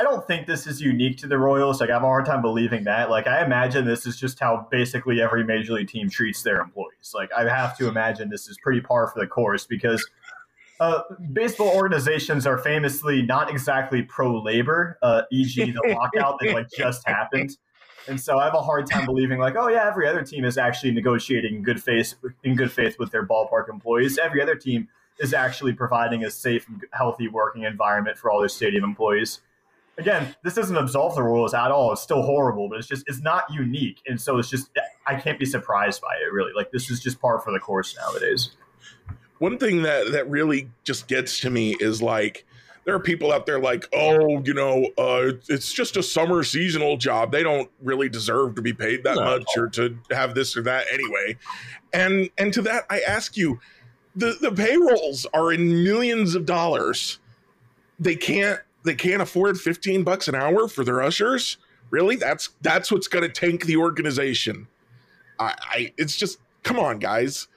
I 0.00 0.02
don't 0.02 0.26
think 0.26 0.46
this 0.46 0.66
is 0.66 0.80
unique 0.80 1.18
to 1.18 1.26
the 1.26 1.36
Royals. 1.36 1.78
Like 1.78 1.90
I 1.90 1.92
have 1.92 2.02
a 2.02 2.06
hard 2.06 2.24
time 2.24 2.40
believing 2.40 2.84
that. 2.84 3.10
Like 3.10 3.26
I 3.26 3.44
imagine 3.44 3.84
this 3.84 4.06
is 4.06 4.18
just 4.18 4.40
how 4.40 4.66
basically 4.70 5.20
every 5.20 5.44
major 5.44 5.74
league 5.74 5.88
team 5.88 6.08
treats 6.08 6.42
their 6.42 6.58
employees. 6.62 7.12
Like 7.14 7.30
I 7.36 7.46
have 7.46 7.76
to 7.76 7.86
imagine 7.86 8.30
this 8.30 8.48
is 8.48 8.56
pretty 8.62 8.80
par 8.80 9.08
for 9.08 9.20
the 9.20 9.26
course 9.26 9.66
because 9.66 10.08
uh, 10.80 11.02
baseball 11.32 11.68
organizations 11.68 12.46
are 12.46 12.58
famously 12.58 13.22
not 13.22 13.50
exactly 13.50 14.02
pro 14.02 14.42
labor, 14.42 14.98
uh, 15.02 15.22
e.g., 15.30 15.70
the 15.70 15.94
lockout 15.94 16.38
that 16.40 16.52
like 16.54 16.68
just 16.76 17.06
happened. 17.06 17.56
And 18.08 18.20
so 18.20 18.38
I 18.38 18.44
have 18.46 18.54
a 18.54 18.62
hard 18.62 18.90
time 18.90 19.04
believing 19.04 19.38
like, 19.38 19.56
oh 19.56 19.68
yeah, 19.68 19.86
every 19.86 20.08
other 20.08 20.22
team 20.22 20.44
is 20.44 20.58
actually 20.58 20.90
negotiating 20.92 21.56
in 21.56 21.62
good 21.62 21.82
faith 21.82 22.14
in 22.42 22.56
good 22.56 22.72
faith 22.72 22.98
with 22.98 23.12
their 23.12 23.26
ballpark 23.26 23.68
employees. 23.68 24.18
Every 24.18 24.42
other 24.42 24.56
team 24.56 24.88
is 25.18 25.34
actually 25.34 25.74
providing 25.74 26.24
a 26.24 26.30
safe 26.30 26.66
and 26.66 26.82
healthy 26.92 27.28
working 27.28 27.62
environment 27.64 28.16
for 28.16 28.30
all 28.30 28.40
their 28.40 28.48
stadium 28.48 28.82
employees 28.82 29.40
again, 30.00 30.34
this 30.42 30.54
doesn't 30.54 30.76
absolve 30.76 31.14
the 31.14 31.22
rules 31.22 31.54
at 31.54 31.70
all. 31.70 31.92
It's 31.92 32.00
still 32.00 32.22
horrible, 32.22 32.68
but 32.68 32.78
it's 32.78 32.88
just 32.88 33.04
it's 33.06 33.20
not 33.20 33.44
unique, 33.52 34.00
and 34.06 34.20
so 34.20 34.38
it's 34.38 34.50
just 34.50 34.70
I 35.06 35.14
can't 35.20 35.38
be 35.38 35.46
surprised 35.46 36.00
by 36.00 36.14
it. 36.14 36.32
Really, 36.32 36.52
like 36.54 36.72
this 36.72 36.90
is 36.90 37.00
just 37.00 37.20
par 37.20 37.38
for 37.38 37.52
the 37.52 37.60
course 37.60 37.96
nowadays. 37.96 38.50
One 39.40 39.58
thing 39.58 39.82
that 39.82 40.12
that 40.12 40.30
really 40.30 40.70
just 40.84 41.08
gets 41.08 41.40
to 41.40 41.50
me 41.50 41.74
is 41.80 42.00
like 42.00 42.44
there 42.84 42.94
are 42.94 43.00
people 43.00 43.32
out 43.32 43.46
there 43.46 43.58
like, 43.58 43.88
oh, 43.92 44.42
you 44.42 44.54
know, 44.54 44.88
uh, 44.96 45.32
it's 45.48 45.72
just 45.72 45.96
a 45.96 46.02
summer 46.02 46.42
seasonal 46.44 46.96
job. 46.96 47.32
They 47.32 47.42
don't 47.42 47.70
really 47.82 48.08
deserve 48.08 48.54
to 48.56 48.62
be 48.62 48.72
paid 48.72 49.04
that 49.04 49.16
no. 49.16 49.24
much 49.24 49.46
or 49.56 49.68
to 49.70 49.98
have 50.10 50.34
this 50.34 50.56
or 50.56 50.62
that 50.62 50.86
anyway. 50.92 51.36
And 51.92 52.30
and 52.38 52.52
to 52.54 52.62
that, 52.62 52.84
I 52.90 53.00
ask 53.00 53.36
you, 53.36 53.60
the 54.14 54.36
the 54.40 54.52
payrolls 54.52 55.26
are 55.34 55.52
in 55.52 55.82
millions 55.84 56.34
of 56.34 56.46
dollars. 56.46 57.18
They 57.98 58.16
can't 58.16 58.60
they 58.84 58.94
can't 58.94 59.20
afford 59.22 59.58
15 59.58 60.04
bucks 60.04 60.28
an 60.28 60.34
hour 60.34 60.68
for 60.68 60.84
their 60.84 61.02
ushers 61.02 61.58
really 61.90 62.16
that's 62.16 62.50
that's 62.62 62.90
what's 62.90 63.08
going 63.08 63.22
to 63.22 63.28
tank 63.28 63.66
the 63.66 63.76
organization 63.76 64.66
I, 65.38 65.54
I 65.60 65.92
it's 65.96 66.16
just 66.16 66.38
come 66.62 66.78
on 66.78 66.98
guys 66.98 67.48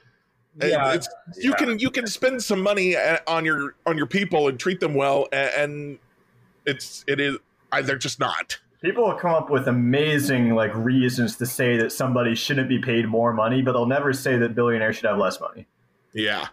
yeah, 0.62 0.92
it's, 0.92 1.08
you 1.36 1.50
yeah. 1.50 1.56
can 1.56 1.78
you 1.78 1.90
can 1.90 2.06
spend 2.06 2.42
some 2.42 2.60
money 2.60 2.96
uh, 2.96 3.18
on 3.26 3.44
your 3.44 3.74
on 3.86 3.96
your 3.96 4.06
people 4.06 4.48
and 4.48 4.58
treat 4.58 4.80
them 4.80 4.94
well 4.94 5.28
and, 5.32 5.98
it's 6.66 7.04
it 7.06 7.20
is 7.20 7.36
I, 7.72 7.82
they're 7.82 7.98
just 7.98 8.18
not 8.18 8.58
people 8.82 9.04
will 9.04 9.16
come 9.16 9.34
up 9.34 9.50
with 9.50 9.68
amazing 9.68 10.54
like 10.54 10.74
reasons 10.74 11.36
to 11.36 11.44
say 11.44 11.76
that 11.76 11.92
somebody 11.92 12.34
shouldn't 12.34 12.70
be 12.70 12.78
paid 12.78 13.06
more 13.06 13.34
money 13.34 13.60
but 13.60 13.72
they'll 13.72 13.84
never 13.84 14.14
say 14.14 14.38
that 14.38 14.54
billionaires 14.54 14.96
should 14.96 15.04
have 15.04 15.18
less 15.18 15.38
money 15.40 15.66
yeah 16.14 16.46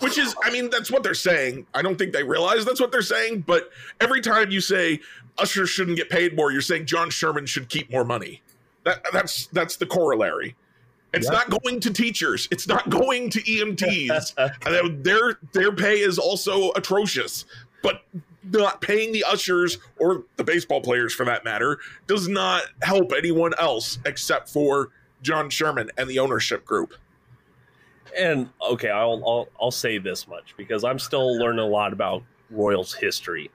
which 0.00 0.18
is, 0.18 0.34
I 0.42 0.50
mean, 0.50 0.70
that's 0.70 0.90
what 0.90 1.02
they're 1.02 1.14
saying. 1.14 1.66
I 1.74 1.82
don't 1.82 1.96
think 1.96 2.12
they 2.12 2.22
realize 2.22 2.64
that's 2.64 2.80
what 2.80 2.92
they're 2.92 3.02
saying. 3.02 3.44
But 3.46 3.70
every 4.00 4.20
time 4.20 4.50
you 4.50 4.60
say 4.60 5.00
Usher 5.38 5.66
shouldn't 5.66 5.96
get 5.96 6.10
paid 6.10 6.36
more, 6.36 6.52
you're 6.52 6.60
saying 6.60 6.86
John 6.86 7.10
Sherman 7.10 7.46
should 7.46 7.68
keep 7.68 7.90
more 7.90 8.04
money. 8.04 8.42
That 8.84 9.04
that's 9.12 9.46
that's 9.46 9.76
the 9.76 9.86
corollary. 9.86 10.56
It's 11.12 11.30
not 11.30 11.50
going 11.50 11.80
to 11.80 11.92
teachers. 11.92 12.48
It's 12.50 12.68
not 12.68 12.88
going 12.90 13.30
to 13.30 13.40
EMTs. 13.40 15.02
their 15.02 15.38
their 15.52 15.72
pay 15.72 16.00
is 16.00 16.18
also 16.18 16.72
atrocious. 16.72 17.44
But 17.82 18.02
not 18.44 18.80
paying 18.80 19.12
the 19.12 19.24
ushers 19.24 19.78
or 19.98 20.24
the 20.36 20.44
baseball 20.44 20.80
players 20.80 21.14
for 21.14 21.24
that 21.26 21.44
matter 21.44 21.78
does 22.06 22.28
not 22.28 22.62
help 22.82 23.12
anyone 23.16 23.52
else 23.58 23.98
except 24.06 24.48
for 24.48 24.88
John 25.22 25.50
Sherman 25.50 25.90
and 25.98 26.08
the 26.08 26.18
ownership 26.18 26.64
group 26.64 26.94
and 28.16 28.48
okay, 28.60 28.90
I'll, 28.90 29.22
I'll 29.26 29.48
I'll 29.60 29.70
say 29.70 29.98
this 29.98 30.28
much 30.28 30.54
because 30.56 30.84
I'm 30.84 30.98
still 30.98 31.38
learning 31.38 31.60
a 31.60 31.66
lot 31.66 31.92
about 31.92 32.22
Royals 32.50 32.94
history. 32.94 33.50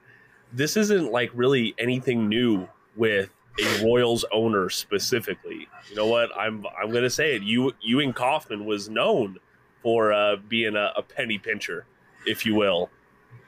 This 0.52 0.76
isn't 0.76 1.10
like 1.10 1.30
really 1.34 1.74
anything 1.78 2.28
new 2.28 2.68
with 2.96 3.30
a 3.60 3.84
Royals 3.84 4.24
owner 4.32 4.68
specifically. 4.68 5.68
You 5.88 5.96
know 5.96 6.06
what? 6.06 6.30
I'm 6.36 6.64
I'm 6.80 6.90
gonna 6.90 7.10
say 7.10 7.36
it. 7.36 7.42
You 7.42 7.72
Ewing 7.80 8.12
Kauffman 8.12 8.64
was 8.64 8.88
known 8.88 9.38
for 9.82 10.12
uh, 10.12 10.36
being 10.48 10.76
a, 10.76 10.92
a 10.96 11.02
penny 11.02 11.38
pincher, 11.38 11.86
if 12.26 12.46
you 12.46 12.54
will, 12.54 12.90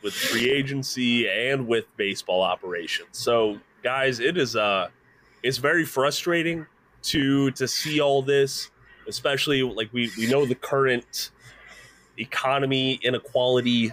with 0.02 0.14
free 0.14 0.50
agency 0.50 1.28
and 1.28 1.66
with 1.66 1.84
baseball 1.96 2.42
operations. 2.42 3.08
So, 3.12 3.58
guys, 3.82 4.20
it 4.20 4.36
is 4.36 4.54
uh 4.56 4.88
it's 5.42 5.58
very 5.58 5.84
frustrating 5.84 6.66
to 7.02 7.50
to 7.52 7.68
see 7.68 8.00
all 8.00 8.22
this 8.22 8.70
especially 9.08 9.62
like 9.62 9.92
we 9.92 10.10
we 10.18 10.26
know 10.26 10.44
the 10.44 10.54
current 10.54 11.30
economy 12.18 12.98
inequality 13.02 13.92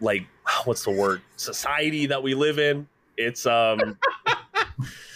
like 0.00 0.26
what's 0.64 0.84
the 0.84 0.90
word 0.90 1.22
society 1.36 2.06
that 2.06 2.22
we 2.22 2.34
live 2.34 2.58
in 2.58 2.86
it's 3.16 3.46
um 3.46 3.98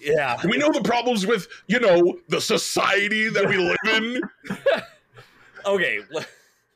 yeah. 0.00 0.36
We 0.44 0.56
know 0.58 0.72
the 0.72 0.82
problems 0.82 1.26
with 1.26 1.48
you 1.66 1.80
know 1.80 2.18
the 2.28 2.40
society 2.40 3.28
that 3.28 3.48
we 3.48 3.56
live 3.56 3.76
in. 4.02 4.20
Okay. 5.66 5.98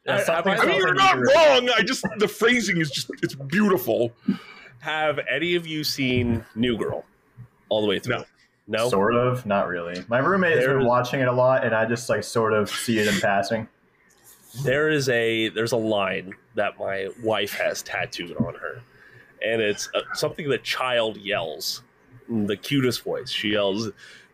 I, 0.06 0.22
I 0.28 0.66
mean 0.66 0.76
you're 0.76 0.92
not 0.92 1.16
wrong. 1.16 1.70
I 1.74 1.82
just 1.82 2.04
the 2.18 2.28
phrasing 2.28 2.78
is 2.78 2.90
just 2.90 3.08
it's 3.22 3.34
beautiful. 3.34 4.12
Have 4.80 5.20
any 5.30 5.54
of 5.54 5.66
you 5.66 5.82
seen 5.84 6.44
new 6.56 6.76
girl 6.76 7.04
all 7.68 7.80
the 7.80 7.86
way 7.86 8.00
through? 8.00 8.18
No. 8.18 8.24
No, 8.68 8.88
sort 8.88 9.14
of, 9.14 9.44
not 9.44 9.66
really. 9.66 10.04
My 10.08 10.18
roommate 10.18 10.56
has 10.56 10.66
been 10.66 10.84
watching 10.84 11.20
it 11.20 11.28
a 11.28 11.32
lot, 11.32 11.64
and 11.64 11.74
I 11.74 11.84
just 11.84 12.08
like 12.08 12.22
sort 12.22 12.52
of 12.52 12.70
see 12.70 12.98
it 12.98 13.08
in 13.08 13.20
passing. 13.20 13.68
there 14.62 14.88
is 14.88 15.08
a 15.08 15.48
there's 15.48 15.72
a 15.72 15.76
line 15.76 16.34
that 16.54 16.78
my 16.78 17.08
wife 17.22 17.54
has 17.54 17.82
tattooed 17.82 18.36
on 18.36 18.54
her, 18.54 18.80
and 19.44 19.60
it's 19.60 19.88
uh, 19.94 20.00
something 20.14 20.48
the 20.48 20.58
child 20.58 21.16
yells, 21.16 21.82
the 22.46 22.56
cutest 22.56 23.02
voice. 23.02 23.30
She 23.30 23.50
yells, 23.50 23.90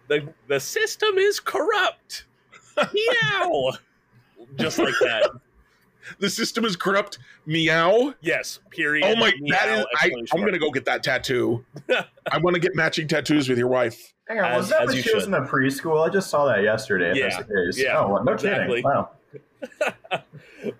"the 0.08 0.32
The 0.46 0.60
system 0.60 1.18
is 1.18 1.40
corrupt." 1.40 2.24
Meow, 2.76 3.72
just 4.56 4.78
like 4.78 4.94
that. 5.00 5.30
The 6.20 6.30
system 6.30 6.64
is 6.64 6.74
corrupt. 6.74 7.18
Meow. 7.44 8.14
Yes. 8.22 8.60
Period. 8.70 9.06
Oh 9.06 9.14
my! 9.16 9.30
Meow, 9.40 9.56
that 9.58 9.78
is. 9.80 9.86
I, 9.94 10.10
I'm 10.32 10.40
gonna 10.42 10.58
go 10.58 10.70
get 10.70 10.86
that 10.86 11.02
tattoo. 11.02 11.64
I 12.32 12.38
want 12.38 12.54
to 12.54 12.60
get 12.60 12.74
matching 12.74 13.06
tattoos 13.06 13.46
with 13.46 13.58
your 13.58 13.68
wife. 13.68 14.14
Hang 14.26 14.40
on, 14.40 14.56
was 14.56 14.70
that 14.70 14.86
when 14.86 14.96
she 15.02 15.14
was 15.14 15.24
in 15.24 15.32
the 15.32 15.40
preschool? 15.40 16.06
I 16.06 16.10
just 16.10 16.30
saw 16.30 16.46
that 16.46 16.62
yesterday. 16.62 17.12
Yeah. 17.14 17.40
Yeah. 17.74 17.98
Oh, 17.98 18.22
no 18.22 18.32
exactly. 18.32 18.76
kidding. 18.76 18.84
Wow. 18.84 19.10
well, 20.10 20.22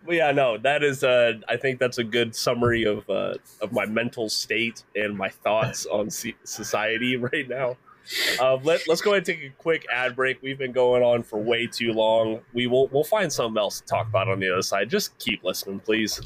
yeah, 0.09 0.33
no, 0.33 0.59
that 0.59 0.83
is. 0.83 1.05
Uh, 1.05 1.35
I 1.49 1.57
think 1.57 1.79
that's 1.79 1.99
a 1.99 2.05
good 2.05 2.35
summary 2.35 2.85
of 2.85 3.09
uh, 3.09 3.35
of 3.61 3.73
my 3.73 3.87
mental 3.87 4.29
state 4.29 4.85
and 4.95 5.17
my 5.17 5.29
thoughts 5.29 5.87
on 5.87 6.11
society 6.11 7.17
right 7.33 7.49
now. 7.49 7.77
Uh, 8.41 8.57
let, 8.63 8.89
us 8.89 9.03
go 9.03 9.11
ahead 9.11 9.19
and 9.19 9.27
take 9.27 9.45
a 9.45 9.55
quick 9.59 9.87
ad 9.93 10.17
break. 10.17 10.41
We've 10.43 10.57
been 10.57 10.73
going 10.73 11.03
on 11.03 11.23
for 11.23 11.39
way 11.39 11.67
too 11.67 11.93
long. 11.93 12.41
We 12.55 12.67
will 12.67 12.89
we'll 12.89 13.05
find 13.05 13.33
something 13.33 13.59
else 13.59 13.81
to 13.81 13.87
talk 13.87 14.09
about 14.09 14.29
on 14.29 14.41
the 14.41 14.51
other 14.51 14.63
side. 14.63 14.89
Just 14.89 15.19
keep 15.19 15.45
listening, 15.45 15.81
please. 15.81 16.21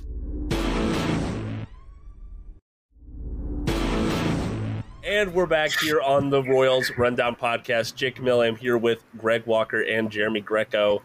And 5.05 5.35
we're 5.35 5.47
back 5.47 5.73
here 5.81 6.01
on 6.01 6.31
the 6.31 6.43
Royals 6.45 6.93
Rundown 6.97 7.35
Podcast. 7.35 7.97
Jake 7.97 8.21
Milham 8.21 8.57
here 8.57 8.79
with 8.79 9.03
Greg 9.19 9.45
Walker 9.47 9.83
and 9.83 10.09
Jeremy 10.09 10.41
Greco. 10.41 11.03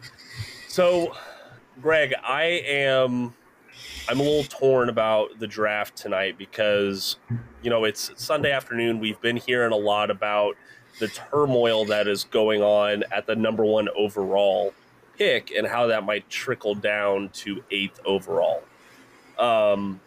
So, 0.68 1.14
Greg, 1.80 2.12
I 2.24 2.62
am 2.66 3.34
I'm 4.08 4.18
a 4.18 4.22
little 4.22 4.44
torn 4.44 4.88
about 4.88 5.38
the 5.38 5.46
draft 5.46 5.96
tonight 5.96 6.36
because, 6.36 7.16
you 7.62 7.70
know, 7.70 7.84
it's 7.84 8.10
Sunday 8.16 8.50
afternoon. 8.50 8.98
We've 8.98 9.20
been 9.20 9.36
hearing 9.36 9.72
a 9.72 9.76
lot 9.76 10.10
about 10.10 10.56
the 10.98 11.08
turmoil 11.08 11.84
that 11.84 12.08
is 12.08 12.24
going 12.24 12.62
on 12.62 13.04
at 13.12 13.26
the 13.26 13.36
number 13.36 13.64
one 13.64 13.88
overall 13.96 14.72
pick 15.16 15.52
and 15.52 15.66
how 15.66 15.86
that 15.88 16.04
might 16.04 16.28
trickle 16.28 16.74
down 16.74 17.28
to 17.34 17.62
eighth 17.70 18.00
overall. 18.04 18.64
Um, 19.38 20.00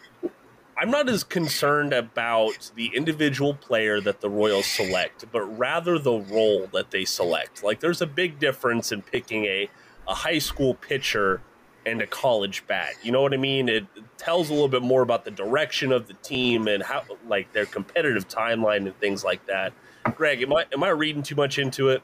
I'm 0.78 0.90
not 0.90 1.08
as 1.08 1.24
concerned 1.24 1.94
about 1.94 2.72
the 2.76 2.88
individual 2.94 3.54
player 3.54 4.02
that 4.02 4.20
the 4.20 4.30
Royals 4.30 4.66
select, 4.66 5.26
but 5.32 5.42
rather 5.58 6.00
the 6.00 6.20
role 6.20 6.68
that 6.74 6.92
they 6.92 7.06
select. 7.06 7.64
Like, 7.64 7.80
there's 7.80 8.02
a 8.02 8.08
big 8.08 8.40
difference 8.40 8.92
in 8.92 9.04
picking 9.04 9.46
a, 9.46 9.70
a 10.08 10.16
high 10.16 10.40
school 10.40 10.74
pitcher 10.74 11.42
and 11.86 12.02
a 12.02 12.08
college 12.08 12.66
bat. 12.68 12.94
You 13.04 13.12
know 13.12 13.22
what 13.22 13.34
I 13.34 13.38
mean? 13.38 13.70
It 13.70 13.86
tells 14.18 14.50
a 14.50 14.54
little 14.54 14.68
bit 14.68 14.82
more 14.82 15.02
about 15.02 15.26
the 15.26 15.32
direction 15.32 15.92
of 15.92 16.08
the 16.08 16.14
team 16.16 16.68
and 16.68 16.84
how, 16.84 17.04
like, 17.28 17.52
their 17.54 17.66
competitive 17.66 18.28
timeline 18.28 18.86
and 18.86 18.98
things 19.00 19.24
like 19.24 19.46
that. 19.48 19.74
Greg, 20.16 20.42
am 20.42 20.54
I 20.54 20.66
am 20.74 20.84
I 20.84 20.90
reading 20.90 21.24
too 21.24 21.36
much 21.36 21.60
into 21.60 21.90
it? 21.90 22.02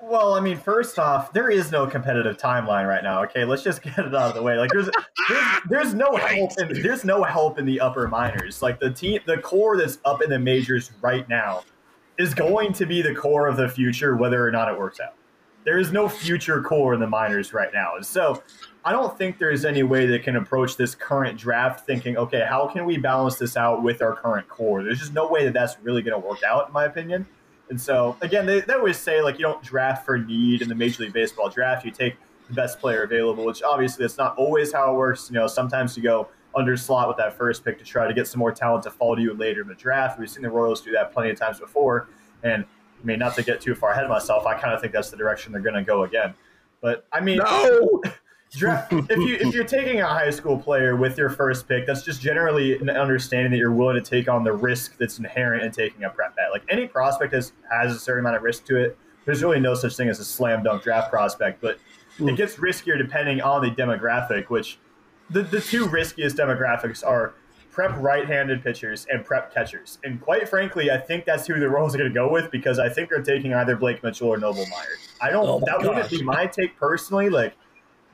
Well, 0.00 0.34
I 0.34 0.40
mean, 0.40 0.56
first 0.56 0.98
off, 0.98 1.32
there 1.32 1.50
is 1.50 1.72
no 1.72 1.86
competitive 1.86 2.38
timeline 2.38 2.88
right 2.88 3.02
now. 3.02 3.22
Okay, 3.24 3.44
let's 3.44 3.62
just 3.62 3.82
get 3.82 3.98
it 3.98 4.14
out 4.14 4.30
of 4.30 4.34
the 4.34 4.42
way. 4.42 4.56
Like, 4.56 4.70
there's 4.70 4.88
there's, 5.28 5.60
there's 5.68 5.94
no 5.94 6.16
help 6.16 6.58
in 6.58 6.82
there's 6.82 7.04
no 7.04 7.24
help 7.24 7.58
in 7.58 7.66
the 7.66 7.80
upper 7.80 8.08
minors. 8.08 8.62
Like 8.62 8.80
the 8.80 8.90
team, 8.90 9.20
the 9.26 9.38
core 9.38 9.76
that's 9.76 9.98
up 10.04 10.22
in 10.22 10.30
the 10.30 10.38
majors 10.38 10.90
right 11.02 11.28
now 11.28 11.64
is 12.18 12.34
going 12.34 12.72
to 12.74 12.86
be 12.86 13.02
the 13.02 13.14
core 13.14 13.46
of 13.46 13.56
the 13.56 13.68
future, 13.68 14.16
whether 14.16 14.44
or 14.44 14.50
not 14.50 14.68
it 14.68 14.78
works 14.78 14.98
out. 15.00 15.14
There 15.68 15.78
is 15.78 15.92
no 15.92 16.08
future 16.08 16.62
core 16.62 16.94
in 16.94 17.00
the 17.00 17.06
minors 17.06 17.52
right 17.52 17.68
now. 17.74 17.90
So 18.00 18.42
I 18.86 18.92
don't 18.92 19.18
think 19.18 19.36
there's 19.36 19.66
any 19.66 19.82
way 19.82 20.06
that 20.06 20.22
can 20.22 20.36
approach 20.36 20.78
this 20.78 20.94
current 20.94 21.38
draft 21.38 21.84
thinking, 21.84 22.16
okay, 22.16 22.46
how 22.48 22.68
can 22.68 22.86
we 22.86 22.96
balance 22.96 23.36
this 23.36 23.54
out 23.54 23.82
with 23.82 24.00
our 24.00 24.16
current 24.16 24.48
core? 24.48 24.82
There's 24.82 24.98
just 24.98 25.12
no 25.12 25.28
way 25.28 25.44
that 25.44 25.52
that's 25.52 25.78
really 25.82 26.00
going 26.00 26.18
to 26.18 26.26
work 26.26 26.42
out, 26.42 26.68
in 26.68 26.72
my 26.72 26.86
opinion. 26.86 27.26
And 27.68 27.78
so, 27.78 28.16
again, 28.22 28.46
they, 28.46 28.62
they 28.62 28.72
always 28.72 28.96
say, 28.96 29.20
like, 29.20 29.34
you 29.34 29.42
don't 29.42 29.62
draft 29.62 30.06
for 30.06 30.16
need 30.16 30.62
in 30.62 30.70
the 30.70 30.74
Major 30.74 31.02
League 31.02 31.12
Baseball 31.12 31.50
draft. 31.50 31.84
You 31.84 31.90
take 31.90 32.16
the 32.46 32.54
best 32.54 32.80
player 32.80 33.02
available, 33.02 33.44
which 33.44 33.62
obviously 33.62 34.04
that's 34.04 34.16
not 34.16 34.38
always 34.38 34.72
how 34.72 34.90
it 34.90 34.96
works. 34.96 35.28
You 35.30 35.34
know, 35.34 35.46
sometimes 35.46 35.98
you 35.98 36.02
go 36.02 36.28
under 36.56 36.78
slot 36.78 37.08
with 37.08 37.18
that 37.18 37.36
first 37.36 37.62
pick 37.62 37.78
to 37.78 37.84
try 37.84 38.08
to 38.08 38.14
get 38.14 38.26
some 38.26 38.38
more 38.38 38.52
talent 38.52 38.84
to 38.84 38.90
fall 38.90 39.16
to 39.16 39.20
you 39.20 39.34
later 39.34 39.60
in 39.60 39.68
the 39.68 39.74
draft. 39.74 40.18
We've 40.18 40.30
seen 40.30 40.44
the 40.44 40.50
Royals 40.50 40.80
do 40.80 40.92
that 40.92 41.12
plenty 41.12 41.28
of 41.28 41.38
times 41.38 41.60
before. 41.60 42.08
And 42.42 42.64
I 43.00 43.06
mean, 43.06 43.18
not 43.18 43.34
to 43.36 43.42
get 43.42 43.60
too 43.60 43.74
far 43.74 43.92
ahead 43.92 44.04
of 44.04 44.10
myself, 44.10 44.46
I 44.46 44.58
kind 44.58 44.74
of 44.74 44.80
think 44.80 44.92
that's 44.92 45.10
the 45.10 45.16
direction 45.16 45.52
they're 45.52 45.62
going 45.62 45.74
to 45.74 45.82
go 45.82 46.04
again. 46.04 46.34
But 46.80 47.06
I 47.12 47.20
mean, 47.20 47.38
no. 47.38 48.02
draft 48.50 48.92
if 48.92 49.18
you 49.18 49.36
if 49.36 49.54
you're 49.54 49.64
taking 49.64 50.00
a 50.00 50.06
high 50.06 50.30
school 50.30 50.58
player 50.58 50.96
with 50.96 51.18
your 51.18 51.28
first 51.28 51.68
pick, 51.68 51.86
that's 51.86 52.02
just 52.02 52.20
generally 52.20 52.78
an 52.78 52.88
understanding 52.88 53.50
that 53.50 53.58
you're 53.58 53.72
willing 53.72 54.02
to 54.02 54.10
take 54.10 54.28
on 54.28 54.42
the 54.42 54.52
risk 54.52 54.96
that's 54.96 55.18
inherent 55.18 55.62
in 55.64 55.70
taking 55.70 56.04
a 56.04 56.10
prep 56.10 56.34
bet. 56.36 56.50
Like 56.50 56.62
any 56.68 56.86
prospect 56.86 57.34
has 57.34 57.52
has 57.70 57.94
a 57.94 57.98
certain 57.98 58.20
amount 58.20 58.36
of 58.36 58.42
risk 58.42 58.64
to 58.66 58.76
it. 58.76 58.98
There's 59.26 59.42
really 59.42 59.60
no 59.60 59.74
such 59.74 59.96
thing 59.96 60.08
as 60.08 60.18
a 60.20 60.24
slam 60.24 60.62
dunk 60.62 60.82
draft 60.82 61.10
prospect, 61.10 61.60
but 61.60 61.78
it 62.18 62.36
gets 62.36 62.56
riskier 62.56 62.96
depending 62.96 63.40
on 63.40 63.62
the 63.62 63.70
demographic, 63.70 64.48
which 64.48 64.78
the, 65.30 65.42
the 65.42 65.60
two 65.60 65.86
riskiest 65.86 66.36
demographics 66.36 67.06
are 67.06 67.34
prep 67.70 67.96
right-handed 68.00 68.62
pitchers 68.62 69.06
and 69.10 69.24
prep 69.24 69.52
catchers. 69.52 69.98
And 70.04 70.20
quite 70.20 70.48
frankly, 70.48 70.90
I 70.90 70.98
think 70.98 71.24
that's 71.24 71.46
who 71.46 71.58
the 71.58 71.68
Royals 71.68 71.94
are 71.94 71.98
going 71.98 72.10
to 72.10 72.14
go 72.14 72.30
with 72.30 72.50
because 72.50 72.78
I 72.78 72.88
think 72.88 73.08
they're 73.08 73.22
taking 73.22 73.54
either 73.54 73.76
Blake 73.76 74.02
Mitchell 74.02 74.28
or 74.28 74.38
Noble 74.38 74.66
Meyer. 74.66 74.96
I 75.20 75.30
don't. 75.30 75.46
Oh 75.46 75.60
that 75.60 75.78
gosh. 75.78 75.86
wouldn't 75.86 76.10
be 76.10 76.22
my 76.22 76.46
take 76.46 76.76
personally. 76.76 77.28
Like 77.28 77.54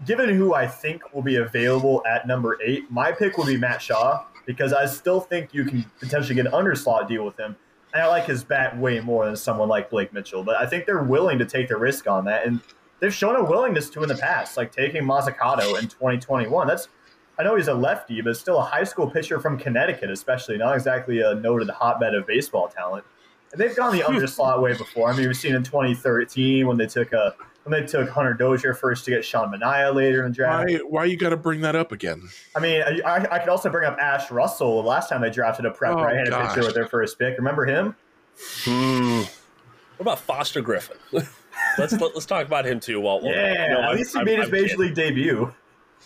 given 0.04 0.28
who 0.28 0.54
I 0.54 0.66
think 0.66 1.14
will 1.14 1.22
be 1.22 1.36
available 1.36 2.02
at 2.06 2.26
number 2.26 2.58
eight, 2.64 2.90
my 2.90 3.12
pick 3.12 3.38
will 3.38 3.46
be 3.46 3.56
Matt 3.56 3.80
Shaw 3.80 4.24
because 4.46 4.72
I 4.72 4.86
still 4.86 5.20
think 5.20 5.54
you 5.54 5.64
can 5.64 5.84
potentially 6.00 6.34
get 6.34 6.46
an 6.46 6.52
underslot 6.52 7.08
deal 7.08 7.24
with 7.24 7.38
him. 7.38 7.56
And 7.92 8.02
I 8.02 8.06
like 8.08 8.26
his 8.26 8.42
bat 8.42 8.76
way 8.76 8.98
more 9.00 9.24
than 9.24 9.36
someone 9.36 9.68
like 9.68 9.88
Blake 9.88 10.12
Mitchell. 10.12 10.42
But 10.42 10.56
I 10.56 10.66
think 10.66 10.84
they're 10.84 11.04
willing 11.04 11.38
to 11.38 11.46
take 11.46 11.68
the 11.68 11.76
risk 11.76 12.08
on 12.08 12.24
that. 12.24 12.44
And 12.46 12.60
they've 12.98 13.14
shown 13.14 13.36
a 13.36 13.44
willingness 13.44 13.88
to 13.90 14.02
in 14.02 14.08
the 14.08 14.16
past, 14.16 14.56
like 14.56 14.72
taking 14.72 15.04
Mozzicato 15.04 15.78
in 15.78 15.88
2021. 15.88 16.66
That's 16.66 16.88
I 17.38 17.42
know 17.42 17.56
he's 17.56 17.68
a 17.68 17.74
lefty, 17.74 18.20
but 18.20 18.36
still 18.36 18.58
a 18.58 18.62
high 18.62 18.84
school 18.84 19.10
pitcher 19.10 19.40
from 19.40 19.58
Connecticut, 19.58 20.10
especially 20.10 20.56
not 20.56 20.74
exactly 20.74 21.20
a 21.20 21.34
noted 21.34 21.68
hotbed 21.70 22.14
of 22.14 22.26
baseball 22.26 22.68
talent. 22.68 23.04
And 23.52 23.60
they've 23.60 23.74
gone 23.74 23.96
the 23.96 24.02
underslot 24.02 24.60
way 24.60 24.76
before. 24.76 25.10
I 25.10 25.16
mean, 25.16 25.26
we've 25.26 25.36
seen 25.36 25.54
in 25.54 25.62
2013 25.62 26.66
when 26.66 26.76
they 26.76 26.86
took 26.86 27.12
a 27.12 27.34
when 27.64 27.80
they 27.80 27.86
took 27.86 28.08
Hunter 28.10 28.34
Dozier 28.34 28.74
first 28.74 29.04
to 29.06 29.10
get 29.10 29.24
Sean 29.24 29.50
Manaea 29.50 29.94
later 29.94 30.24
in 30.24 30.32
the 30.32 30.34
draft. 30.34 30.70
Why, 30.70 30.78
why 30.78 31.04
you 31.06 31.16
got 31.16 31.30
to 31.30 31.36
bring 31.36 31.62
that 31.62 31.74
up 31.74 31.92
again? 31.92 32.28
I 32.54 32.60
mean, 32.60 32.82
I, 32.82 33.26
I, 33.30 33.38
could 33.38 33.48
also 33.48 33.70
bring 33.70 33.86
up 33.86 33.98
Ashe 33.98 34.30
Russell. 34.30 34.82
The 34.82 34.88
last 34.88 35.08
time 35.08 35.22
they 35.22 35.30
drafted 35.30 35.64
a 35.64 35.70
prep 35.70 35.96
oh, 35.96 36.02
right-handed 36.02 36.30
gosh. 36.30 36.54
pitcher 36.54 36.66
with 36.66 36.74
their 36.74 36.86
first 36.86 37.18
pick, 37.18 37.38
remember 37.38 37.64
him? 37.64 37.96
Hmm. 38.64 39.20
What 39.96 40.00
about 40.00 40.18
Foster 40.18 40.60
Griffin? 40.60 40.98
let's 41.12 41.28
let, 41.78 41.92
us 41.92 42.00
let 42.00 42.16
us 42.16 42.26
talk 42.26 42.46
about 42.46 42.66
him 42.66 42.80
too. 42.80 43.00
While 43.00 43.20
yeah, 43.22 43.68
you 43.68 43.74
know, 43.74 43.82
at 43.82 43.94
least 43.94 44.12
he 44.12 44.18
I'm, 44.18 44.24
made 44.24 44.38
his 44.38 44.48
I'm 44.48 44.52
major 44.52 44.76
league 44.76 44.94
debut. 44.94 45.54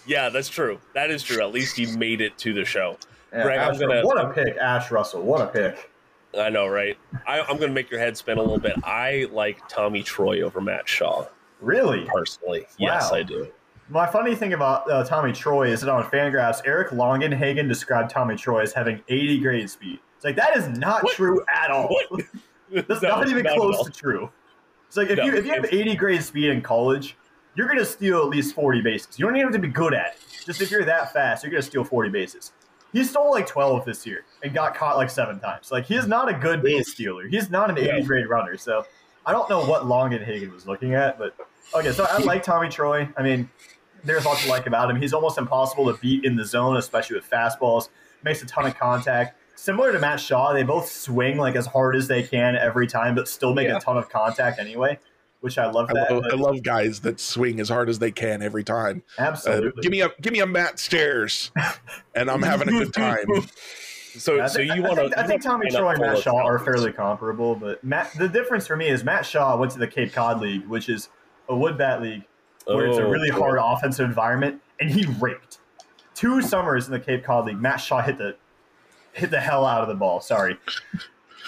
Yeah, 0.07 0.29
that's 0.29 0.49
true. 0.49 0.79
That 0.95 1.11
is 1.11 1.23
true. 1.23 1.43
At 1.43 1.53
least 1.53 1.77
he 1.77 1.87
made 1.97 2.21
it 2.21 2.37
to 2.39 2.53
the 2.55 2.65
show. 2.65 2.97
Yeah, 3.33 3.43
Greg, 3.43 3.59
Ashe, 3.59 3.75
I'm 3.75 3.81
gonna 3.81 4.03
what 4.07 4.19
a 4.19 4.31
pick, 4.31 4.57
Ashe 4.57 4.91
Russell. 4.91 5.23
What 5.23 5.41
a 5.41 5.47
pick. 5.47 5.91
I 6.37 6.51
know, 6.51 6.67
right? 6.67 6.97
I, 7.27 7.41
I'm 7.41 7.57
going 7.57 7.71
to 7.71 7.75
make 7.75 7.91
your 7.91 8.01
head 8.01 8.17
spin 8.17 8.39
a 8.39 8.43
little 8.43 8.59
bit. 8.59 8.75
I 8.85 9.29
like 9.33 9.67
Tommy 9.69 10.03
Troy 10.03 10.43
over 10.43 10.61
Matt 10.61 10.89
Shaw. 10.89 11.27
Really? 11.61 12.05
Personally, 12.05 12.67
yes, 12.79 13.11
I 13.13 13.23
do. 13.23 13.49
My 13.89 14.07
funny 14.07 14.35
thing 14.35 14.53
about 14.53 14.91
uh, 14.91 15.03
Tommy 15.05 15.33
Troy 15.33 15.71
is 15.71 15.81
that 15.81 15.91
on 15.91 16.05
Fangraphs, 16.05 16.61
Eric 16.67 16.91
Longenhagen 16.91 17.67
described 17.67 18.11
Tommy 18.11 18.37
Troy 18.37 18.61
as 18.61 18.73
having 18.73 19.01
80 19.09 19.41
grade 19.41 19.71
speed. 19.71 19.99
It's 20.17 20.25
like 20.25 20.37
that 20.37 20.57
is 20.57 20.69
not 20.69 21.03
what? 21.03 21.15
true 21.15 21.43
at 21.53 21.71
all. 21.71 21.97
That's 22.71 23.03
no, 23.03 23.09
not 23.09 23.29
even 23.29 23.45
not 23.45 23.57
close 23.57 23.85
to 23.87 23.91
true. 23.91 24.31
It's 24.87 24.97
like 24.97 25.09
if 25.09 25.17
no, 25.17 25.25
you 25.25 25.35
if 25.35 25.47
you 25.47 25.53
have 25.53 25.65
80 25.65 25.97
grade 25.97 26.23
speed 26.23 26.51
in 26.51 26.61
college, 26.61 27.17
you're 27.55 27.69
gonna 27.69 27.85
steal 27.85 28.19
at 28.19 28.29
least 28.29 28.55
40 28.55 28.83
bases. 28.83 29.19
You 29.19 29.27
don't 29.27 29.37
even 29.37 29.53
have 29.53 29.61
to 29.61 29.67
be 29.67 29.73
good 29.73 29.95
at 29.95 30.15
it. 30.15 30.45
Just 30.47 30.63
if 30.63 30.71
you're 30.71 30.85
that 30.85 31.13
fast, 31.13 31.43
you're 31.43 31.51
gonna 31.51 31.63
steal 31.63 31.85
40 31.85 32.11
bases. 32.11 32.53
He 32.93 33.05
stole 33.05 33.31
like 33.31 33.47
12 33.47 33.85
this 33.85 34.07
year 34.07 34.25
and 34.43 34.55
got 34.55 34.75
caught 34.75 34.97
like 34.97 35.11
seven 35.11 35.39
times. 35.41 35.71
Like 35.71 35.85
he's 35.85 36.07
not 36.07 36.29
a 36.29 36.35
good 36.35 36.63
base 36.63 36.93
stealer. 36.93 37.27
He's 37.29 37.51
not 37.51 37.71
an 37.71 37.79
80 37.79 38.03
grade 38.03 38.29
runner. 38.29 38.57
So 38.57 38.87
I 39.27 39.33
don't 39.33 39.49
know 39.51 39.65
what 39.65 39.83
Longenhagen 39.83 40.51
was 40.53 40.67
looking 40.67 40.95
at, 40.95 41.19
but 41.19 41.37
okay. 41.75 41.93
So 41.93 42.07
I 42.09 42.19
like 42.19 42.43
Tommy 42.43 42.71
Troy. 42.71 43.09
I 43.17 43.23
mean, 43.23 43.51
there's 44.05 44.25
lots 44.25 44.45
to 44.45 44.49
like 44.49 44.67
about 44.67 44.91
him. 44.91 45.01
He's 45.01 45.13
almost 45.13 45.37
impossible 45.37 45.93
to 45.93 46.01
beat 46.01 46.25
in 46.25 46.37
the 46.37 46.45
zone, 46.45 46.77
especially 46.77 47.17
with 47.17 47.29
fastballs. 47.29 47.91
Makes 48.25 48.43
a 48.43 48.47
ton 48.47 48.67
of 48.67 48.77
contact. 48.77 49.37
Similar 49.55 49.93
to 49.93 49.99
Matt 49.99 50.21
Shaw, 50.21 50.53
they 50.53 50.63
both 50.63 50.91
swing 50.91 51.37
like 51.37 51.57
as 51.57 51.67
hard 51.67 51.97
as 51.97 52.09
they 52.09 52.23
can 52.23 52.57
every 52.57 52.87
time, 52.87 53.15
but 53.15 53.29
still 53.29 53.55
make 53.55 53.69
yeah. 53.69 53.77
a 53.77 53.81
ton 53.81 53.97
of 53.97 54.09
contact 54.09 54.59
anyway. 54.59 54.99
Which 55.41 55.57
I 55.57 55.71
love. 55.71 55.89
That. 55.89 56.11
I 56.11 56.15
love, 56.15 56.25
I 56.33 56.35
love, 56.35 56.63
guys 56.65 57.01
that 57.01 57.21
swing 57.21 57.61
as 57.61 57.69
hard 57.69 57.89
as 57.89 58.01
they 58.01 58.11
can 58.11 58.43
every 58.43 58.65
time. 58.65 59.05
Absolutely. 59.19 59.69
Uh, 59.69 59.83
give 59.83 59.93
me 59.93 60.01
a 60.01 60.11
give 60.21 60.33
me 60.33 60.41
a 60.41 60.47
Matt 60.47 60.81
Stairs, 60.81 61.53
and 62.15 62.29
I'm 62.29 62.43
having 62.43 62.69
a 62.69 62.73
good 62.73 62.93
time. 62.93 63.27
So, 64.17 64.45
so 64.49 64.61
you 64.61 64.83
want 64.83 64.97
to? 64.97 65.21
I 65.21 65.27
think 65.27 65.43
Tommy 65.43 65.71
Troy 65.71 65.91
and 65.91 66.01
Matt 66.01 66.19
Shaw 66.19 66.43
are 66.43 66.59
fairly 66.59 66.93
comparable, 66.93 67.55
but 67.55 67.83
Matt. 67.85 68.13
The 68.19 68.29
difference 68.29 68.67
for 68.67 68.75
me 68.75 68.89
is 68.89 69.05
Matt 69.05 69.25
Shaw 69.25 69.57
went 69.57 69.71
to 69.73 69.79
the 69.79 69.87
Cape 69.87 70.13
Cod 70.13 70.41
League, 70.41 70.67
which 70.67 70.89
is 70.89 71.09
a 71.49 71.57
wood 71.57 71.79
bat 71.79 72.03
league. 72.03 72.25
where 72.65 72.87
oh, 72.87 72.91
it's 72.91 72.99
a 72.99 73.05
oh, 73.05 73.11
really 73.11 73.31
hard 73.31 73.59
offensive 73.63 74.05
environment, 74.05 74.61
and 74.81 74.91
he 74.91 75.07
raked. 75.21 75.59
Two 76.15 76.43
summers 76.43 76.87
in 76.87 76.93
the 76.93 76.99
Cape 76.99 77.23
Cod 77.23 77.47
League, 77.47 77.61
Matt 77.61 77.81
Shaw 77.81 78.03
hit 78.03 78.19
the 78.19 78.37
hit 79.13 79.31
the 79.31 79.41
hell 79.41 79.65
out 79.65 79.83
of 79.83 79.89
the 79.89 79.95
ball. 79.95 80.21
Sorry. 80.21 80.59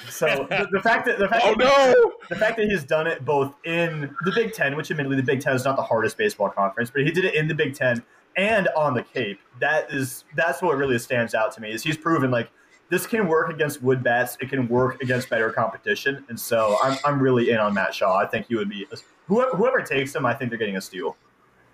So 0.09 0.27
the, 0.51 0.69
the, 0.73 0.81
fact 0.81 1.07
that 1.07 1.19
the 1.19 1.29
fact 1.29 1.43
oh, 1.47 1.55
that, 1.57 1.95
no! 1.97 2.13
the 2.29 2.37
fact 2.37 2.57
that 2.57 2.69
he's 2.69 2.85
done 2.85 3.07
it 3.07 3.25
both 3.25 3.55
in 3.65 4.15
the 4.25 4.33
Big 4.33 4.53
Ten, 4.53 4.77
which 4.77 4.91
admittedly 4.91 5.17
the 5.17 5.23
Big 5.23 5.41
Ten 5.41 5.55
is 5.55 5.65
not 5.65 5.77
the 5.77 5.83
hardest 5.83 6.17
baseball 6.17 6.49
conference, 6.49 6.91
but 6.91 7.03
he 7.03 7.11
did 7.11 7.25
it 7.25 7.35
in 7.35 7.49
the 7.49 7.55
Big 7.55 7.75
Ten 7.75 8.03
and 8.37 8.69
on 8.77 8.95
the 8.95 9.03
Cape. 9.03 9.41
That 9.61 9.93
is 9.93 10.25
that's 10.35 10.63
what 10.63 10.77
really 10.77 10.99
stands 10.99 11.35
out 11.35 11.53
to 11.53 11.61
me 11.61 11.73
is 11.73 11.83
he's 11.83 11.97
proven 11.97 12.31
like 12.31 12.51
this 12.89 13.07
can 13.07 13.29
work 13.29 13.51
against 13.51 13.83
wood 13.83 14.03
bats. 14.03 14.37
It 14.41 14.51
can 14.51 14.69
work 14.69 15.01
against 15.03 15.31
better 15.31 15.51
competition, 15.51 16.25
and 16.29 16.39
so 16.39 16.77
I'm, 16.83 16.99
I'm 17.05 17.23
really 17.23 17.51
in 17.51 17.59
on 17.59 17.73
Matt 17.73 17.95
Shaw. 17.95 18.19
I 18.19 18.27
think 18.27 18.47
he 18.49 18.57
would 18.57 18.69
be 18.69 18.87
whoever, 19.29 19.57
whoever 19.57 19.81
takes 19.81 20.15
him. 20.15 20.27
I 20.27 20.35
think 20.35 20.51
they're 20.51 20.59
getting 20.59 20.77
a 20.77 20.81
steal. 20.81 21.17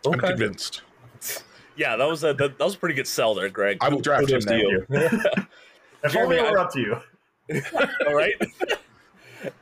Okay. 0.04 0.14
I'm 0.14 0.20
convinced. 0.20 0.82
Yeah, 1.76 1.96
that 1.96 2.06
was 2.06 2.22
a 2.22 2.34
that, 2.34 2.58
that 2.58 2.64
was 2.64 2.74
a 2.74 2.78
pretty 2.78 2.94
good 2.94 3.06
sell 3.06 3.34
there, 3.34 3.48
Greg. 3.48 3.78
I 3.80 3.88
will 3.88 4.00
draft 4.00 4.30
him. 4.30 4.40
Deal. 4.40 4.82
if 4.90 6.12
Jeremy, 6.12 6.38
only 6.38 6.50
we're 6.50 6.58
up 6.58 6.72
to 6.72 6.80
you. 6.80 6.96
All 8.06 8.14
right. 8.14 8.34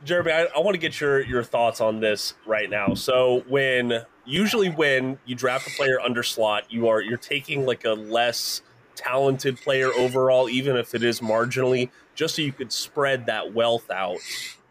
Jeremy, 0.03 0.31
I, 0.31 0.45
I 0.55 0.59
want 0.59 0.73
to 0.75 0.79
get 0.79 0.99
your 0.99 1.21
your 1.21 1.43
thoughts 1.43 1.81
on 1.81 1.99
this 1.99 2.33
right 2.45 2.69
now. 2.69 2.93
So 2.93 3.43
when 3.47 4.05
usually 4.25 4.69
when 4.69 5.19
you 5.25 5.35
draft 5.35 5.67
a 5.67 5.71
player 5.71 5.99
under 5.99 6.23
slot, 6.23 6.71
you 6.71 6.87
are 6.87 7.01
you're 7.01 7.17
taking 7.17 7.65
like 7.65 7.85
a 7.85 7.93
less 7.93 8.61
talented 8.95 9.59
player 9.59 9.91
overall, 9.93 10.49
even 10.49 10.75
if 10.77 10.95
it 10.95 11.03
is 11.03 11.19
marginally, 11.19 11.89
just 12.15 12.35
so 12.35 12.41
you 12.41 12.53
could 12.53 12.71
spread 12.71 13.25
that 13.27 13.53
wealth 13.53 13.91
out 13.91 14.17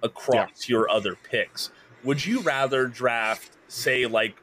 across 0.03 0.68
yeah. 0.68 0.74
your 0.74 0.90
other 0.90 1.14
picks. 1.14 1.70
Would 2.03 2.24
you 2.24 2.40
rather 2.40 2.87
draft, 2.87 3.53
say, 3.68 4.07
like 4.07 4.37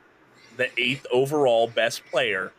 the 0.58 0.70
eighth 0.80 1.06
overall 1.12 1.68
best 1.68 2.06
player 2.06 2.54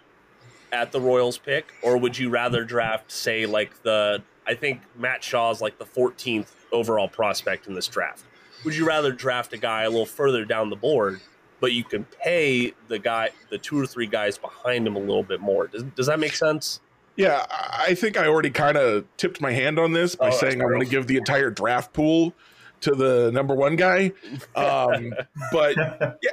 at 0.72 0.90
the 0.92 1.00
Royals 1.00 1.38
pick, 1.38 1.72
or 1.82 1.96
would 1.96 2.18
you 2.18 2.28
rather 2.30 2.64
draft, 2.64 3.12
say, 3.12 3.46
like 3.46 3.82
the 3.82 4.22
I 4.46 4.54
think 4.54 4.82
Matt 4.96 5.22
Shaw's 5.22 5.60
like 5.60 5.78
the 5.78 5.84
14th 5.84 6.48
overall 6.72 7.08
prospect 7.08 7.66
in 7.66 7.74
this 7.74 7.86
draft. 7.86 8.24
Would 8.64 8.76
you 8.76 8.86
rather 8.86 9.12
draft 9.12 9.52
a 9.52 9.58
guy 9.58 9.82
a 9.82 9.90
little 9.90 10.06
further 10.06 10.44
down 10.44 10.70
the 10.70 10.76
board, 10.76 11.20
but 11.60 11.72
you 11.72 11.84
can 11.84 12.04
pay 12.22 12.74
the 12.88 12.98
guy, 12.98 13.30
the 13.50 13.58
two 13.58 13.78
or 13.78 13.86
three 13.86 14.06
guys 14.06 14.38
behind 14.38 14.86
him 14.86 14.96
a 14.96 15.00
little 15.00 15.22
bit 15.22 15.40
more? 15.40 15.66
Does, 15.66 15.82
does 15.82 16.06
that 16.06 16.18
make 16.18 16.34
sense? 16.34 16.80
Yeah, 17.16 17.44
I 17.50 17.94
think 17.94 18.16
I 18.16 18.26
already 18.26 18.50
kind 18.50 18.76
of 18.76 19.04
tipped 19.16 19.40
my 19.40 19.52
hand 19.52 19.78
on 19.78 19.92
this 19.92 20.14
by 20.14 20.28
oh, 20.28 20.30
saying 20.30 20.62
I'm 20.62 20.68
going 20.68 20.80
to 20.80 20.88
give 20.88 21.06
the 21.06 21.18
entire 21.18 21.50
draft 21.50 21.92
pool 21.92 22.32
to 22.80 22.94
the 22.94 23.30
number 23.32 23.54
one 23.54 23.76
guy. 23.76 24.12
Um, 24.56 25.12
but 25.52 25.76
yeah, 26.22 26.30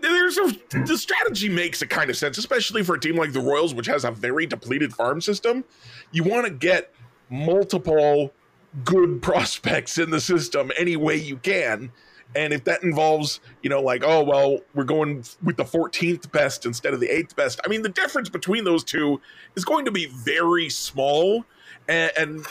there's 0.00 0.38
a 0.38 0.52
the 0.84 0.98
strategy 0.98 1.48
makes 1.48 1.82
a 1.82 1.86
kind 1.86 2.10
of 2.10 2.16
sense, 2.16 2.38
especially 2.38 2.82
for 2.82 2.96
a 2.96 3.00
team 3.00 3.16
like 3.16 3.32
the 3.32 3.40
Royals, 3.40 3.74
which 3.74 3.86
has 3.86 4.04
a 4.04 4.10
very 4.10 4.46
depleted 4.46 4.92
farm 4.92 5.20
system. 5.20 5.64
You 6.12 6.24
want 6.24 6.46
to 6.46 6.52
get 6.52 6.92
multiple 7.30 8.32
good 8.84 9.22
prospects 9.22 9.98
in 9.98 10.10
the 10.10 10.20
system 10.20 10.72
any 10.76 10.96
way 10.96 11.16
you 11.16 11.36
can. 11.36 11.92
And 12.36 12.52
if 12.52 12.64
that 12.64 12.82
involves, 12.82 13.38
you 13.62 13.70
know, 13.70 13.80
like, 13.80 14.02
oh, 14.04 14.24
well, 14.24 14.58
we're 14.74 14.82
going 14.82 15.24
with 15.42 15.56
the 15.56 15.64
14th 15.64 16.32
best 16.32 16.66
instead 16.66 16.92
of 16.92 16.98
the 16.98 17.06
8th 17.06 17.36
best, 17.36 17.60
I 17.64 17.68
mean, 17.68 17.82
the 17.82 17.88
difference 17.88 18.28
between 18.28 18.64
those 18.64 18.82
two 18.82 19.20
is 19.54 19.64
going 19.64 19.84
to 19.84 19.92
be 19.92 20.06
very 20.06 20.68
small. 20.68 21.44
And, 21.88 22.10
and 22.16 22.40
uh, 22.40 22.50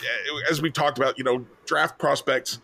as 0.49 0.61
we 0.61 0.71
talked 0.71 0.97
about, 0.97 1.17
you 1.17 1.25
know, 1.25 1.45
draft 1.65 1.99
prospects, 1.99 2.59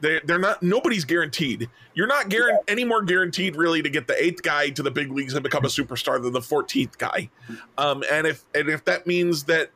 they, 0.00 0.20
they're 0.24 0.38
not, 0.38 0.62
nobody's 0.62 1.04
guaranteed. 1.04 1.68
You're 1.94 2.06
not 2.06 2.28
guaranteed 2.28 2.64
any 2.68 2.84
more 2.84 3.02
guaranteed 3.02 3.56
really 3.56 3.82
to 3.82 3.90
get 3.90 4.06
the 4.06 4.22
eighth 4.22 4.42
guy 4.42 4.70
to 4.70 4.82
the 4.82 4.90
big 4.90 5.10
leagues 5.10 5.34
and 5.34 5.42
become 5.42 5.64
a 5.64 5.68
superstar 5.68 6.22
than 6.22 6.32
the 6.32 6.40
14th 6.40 6.98
guy. 6.98 7.30
Um, 7.78 8.02
and 8.10 8.26
if, 8.26 8.44
and 8.54 8.68
if 8.68 8.84
that 8.84 9.06
means 9.06 9.44
that 9.44 9.70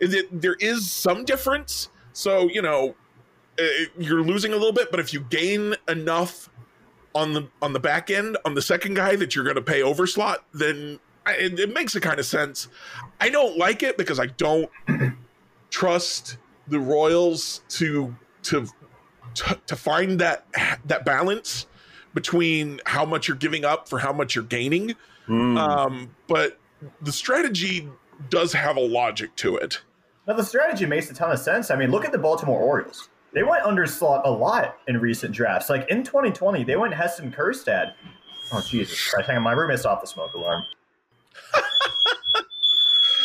it, 0.00 0.40
there 0.40 0.56
is 0.60 0.90
some 0.90 1.24
difference, 1.24 1.88
so, 2.12 2.48
you 2.48 2.62
know, 2.62 2.94
eh, 3.58 3.86
you're 3.98 4.22
losing 4.22 4.52
a 4.52 4.56
little 4.56 4.72
bit, 4.72 4.90
but 4.90 5.00
if 5.00 5.12
you 5.12 5.20
gain 5.20 5.74
enough 5.88 6.48
on 7.14 7.32
the 7.32 7.48
on 7.62 7.72
the 7.72 7.80
back 7.80 8.10
end 8.10 8.36
on 8.44 8.54
the 8.54 8.62
second 8.62 8.94
guy 8.94 9.16
that 9.16 9.34
you're 9.34 9.44
going 9.44 9.56
to 9.56 9.62
pay 9.62 9.82
over 9.82 10.06
slot, 10.06 10.44
then 10.52 10.98
it, 11.26 11.58
it 11.58 11.72
makes 11.72 11.94
a 11.94 12.00
kind 12.00 12.18
of 12.18 12.26
sense. 12.26 12.68
I 13.20 13.28
don't 13.28 13.56
like 13.56 13.82
it 13.82 13.96
because 13.96 14.18
I 14.18 14.26
don't 14.26 14.70
trust 15.70 16.38
the 16.68 16.80
Royals 16.80 17.62
to 17.70 18.14
to 18.44 18.66
to, 19.34 19.58
to 19.66 19.76
find 19.76 20.18
that 20.20 20.46
that 20.86 21.04
balance 21.04 21.66
between 22.14 22.80
how 22.86 23.04
much 23.04 23.28
you're 23.28 23.36
giving 23.36 23.64
up 23.64 23.88
for 23.88 23.98
how 23.98 24.12
much 24.12 24.34
you're 24.34 24.44
gaining. 24.44 24.94
Mm. 25.28 25.58
Um, 25.58 26.14
but 26.28 26.58
the 27.02 27.12
strategy 27.12 27.88
does 28.30 28.52
have 28.52 28.76
a 28.76 28.80
logic 28.80 29.34
to 29.36 29.56
it. 29.56 29.82
Now, 30.26 30.34
the 30.34 30.44
strategy 30.44 30.86
makes 30.86 31.10
a 31.10 31.14
ton 31.14 31.30
of 31.30 31.38
sense. 31.38 31.70
I 31.70 31.76
mean, 31.76 31.90
look 31.90 32.04
at 32.04 32.12
the 32.12 32.18
Baltimore 32.18 32.60
Orioles. 32.60 33.08
They 33.34 33.42
went 33.42 33.64
underslot 33.64 34.22
a 34.24 34.30
lot 34.30 34.78
in 34.86 34.98
recent 34.98 35.34
drafts. 35.34 35.68
Like 35.68 35.88
in 35.90 36.04
2020, 36.04 36.64
they 36.64 36.76
went 36.76 36.94
Heston 36.94 37.32
Kjerstad. 37.32 37.92
Oh, 38.52 38.62
Jesus 38.66 39.10
Christ. 39.10 39.26
Hang 39.26 39.38
on, 39.38 39.42
my 39.42 39.52
roommate's 39.52 39.84
off 39.84 40.00
the 40.00 40.06
smoke 40.06 40.34
alarm. 40.34 40.62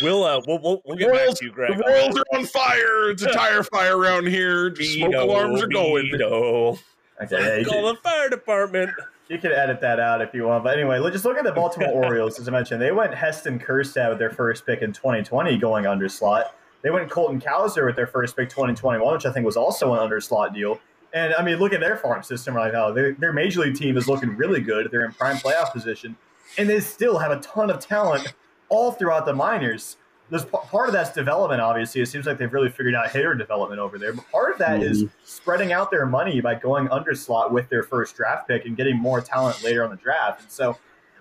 We'll 0.01 0.23
uh, 0.23 0.41
we'll 0.47 0.59
we'll, 0.59 0.81
we'll 0.85 0.97
get 0.97 1.11
back 1.11 1.35
to 1.35 1.45
you, 1.45 1.51
Greg. 1.51 1.77
The 1.77 1.83
Royals 1.83 2.17
are 2.17 2.37
on 2.37 2.45
fire. 2.45 3.09
It's 3.11 3.23
a 3.23 3.31
tire 3.33 3.63
fire 3.63 3.97
around 3.97 4.27
here. 4.27 4.73
Smoke 4.75 5.13
alarms 5.13 5.61
are 5.61 5.67
going. 5.67 6.09
No. 6.13 6.77
Okay, 7.21 7.65
call 7.65 7.87
the 7.87 7.95
fire 7.95 8.29
department. 8.29 8.91
You 9.27 9.37
can 9.37 9.51
edit 9.51 9.81
that 9.81 9.99
out 9.99 10.21
if 10.21 10.33
you 10.33 10.45
want. 10.45 10.63
But 10.63 10.77
anyway, 10.77 10.99
let's 10.99 11.13
just 11.13 11.25
look 11.25 11.37
at 11.37 11.43
the 11.43 11.51
Baltimore 11.51 11.89
Orioles. 12.05 12.39
As 12.39 12.47
I 12.47 12.51
mentioned, 12.51 12.81
they 12.81 12.91
went 12.91 13.13
Heston 13.13 13.59
Kjerstad 13.59 14.09
with 14.09 14.19
their 14.19 14.31
first 14.31 14.65
pick 14.65 14.81
in 14.81 14.93
2020, 14.93 15.57
going 15.57 15.85
under 15.85 16.07
slot. 16.07 16.55
They 16.81 16.89
went 16.89 17.09
Colton 17.09 17.41
Cowser 17.41 17.85
with 17.85 17.95
their 17.97 18.07
first 18.07 18.37
pick 18.37 18.49
2021, 18.49 19.13
which 19.13 19.25
I 19.25 19.33
think 19.33 19.45
was 19.45 19.57
also 19.57 19.93
an 19.93 19.99
under 19.99 20.21
slot 20.21 20.53
deal. 20.53 20.79
And 21.13 21.33
I 21.33 21.43
mean, 21.43 21.57
look 21.57 21.73
at 21.73 21.81
their 21.81 21.97
farm 21.97 22.23
system 22.23 22.55
right 22.55 22.71
now. 22.71 22.91
Their, 22.91 23.13
their 23.13 23.33
major 23.33 23.61
league 23.61 23.75
team 23.75 23.97
is 23.97 24.07
looking 24.07 24.37
really 24.37 24.61
good. 24.61 24.89
They're 24.91 25.05
in 25.05 25.11
prime 25.11 25.37
playoff 25.37 25.73
position, 25.73 26.15
and 26.57 26.69
they 26.69 26.79
still 26.79 27.17
have 27.17 27.31
a 27.31 27.39
ton 27.41 27.69
of 27.69 27.79
talent 27.79 28.33
all 28.69 28.91
throughout 28.91 29.25
the 29.25 29.33
minors. 29.33 29.97
There's 30.29 30.45
part 30.45 30.87
of 30.87 30.93
that's 30.93 31.11
development. 31.11 31.59
Obviously, 31.59 32.01
it 32.01 32.05
seems 32.05 32.27
like 32.27 32.37
they've 32.37 32.53
really 32.53 32.69
figured 32.69 32.93
out 32.93 33.09
hitter 33.09 33.33
development 33.33 33.79
over 33.79 33.97
there. 33.97 34.13
But 34.13 34.29
part 34.31 34.53
of 34.53 34.59
that 34.59 34.79
mm-hmm. 34.79 34.91
is 34.91 35.05
spreading 35.23 35.73
out 35.73 35.89
their 35.89 36.05
money 36.05 36.39
by 36.39 36.53
going 36.53 36.87
under 36.91 37.15
slot 37.15 37.51
with 37.51 37.67
their 37.69 37.81
first 37.81 38.15
draft 38.15 38.47
pick 38.47 38.65
and 38.65 38.77
getting 38.77 38.95
more 38.95 39.21
talent 39.21 39.63
later 39.63 39.83
on 39.83 39.89
the 39.89 39.95
draft. 39.95 40.41
And 40.41 40.51
so, 40.51 40.77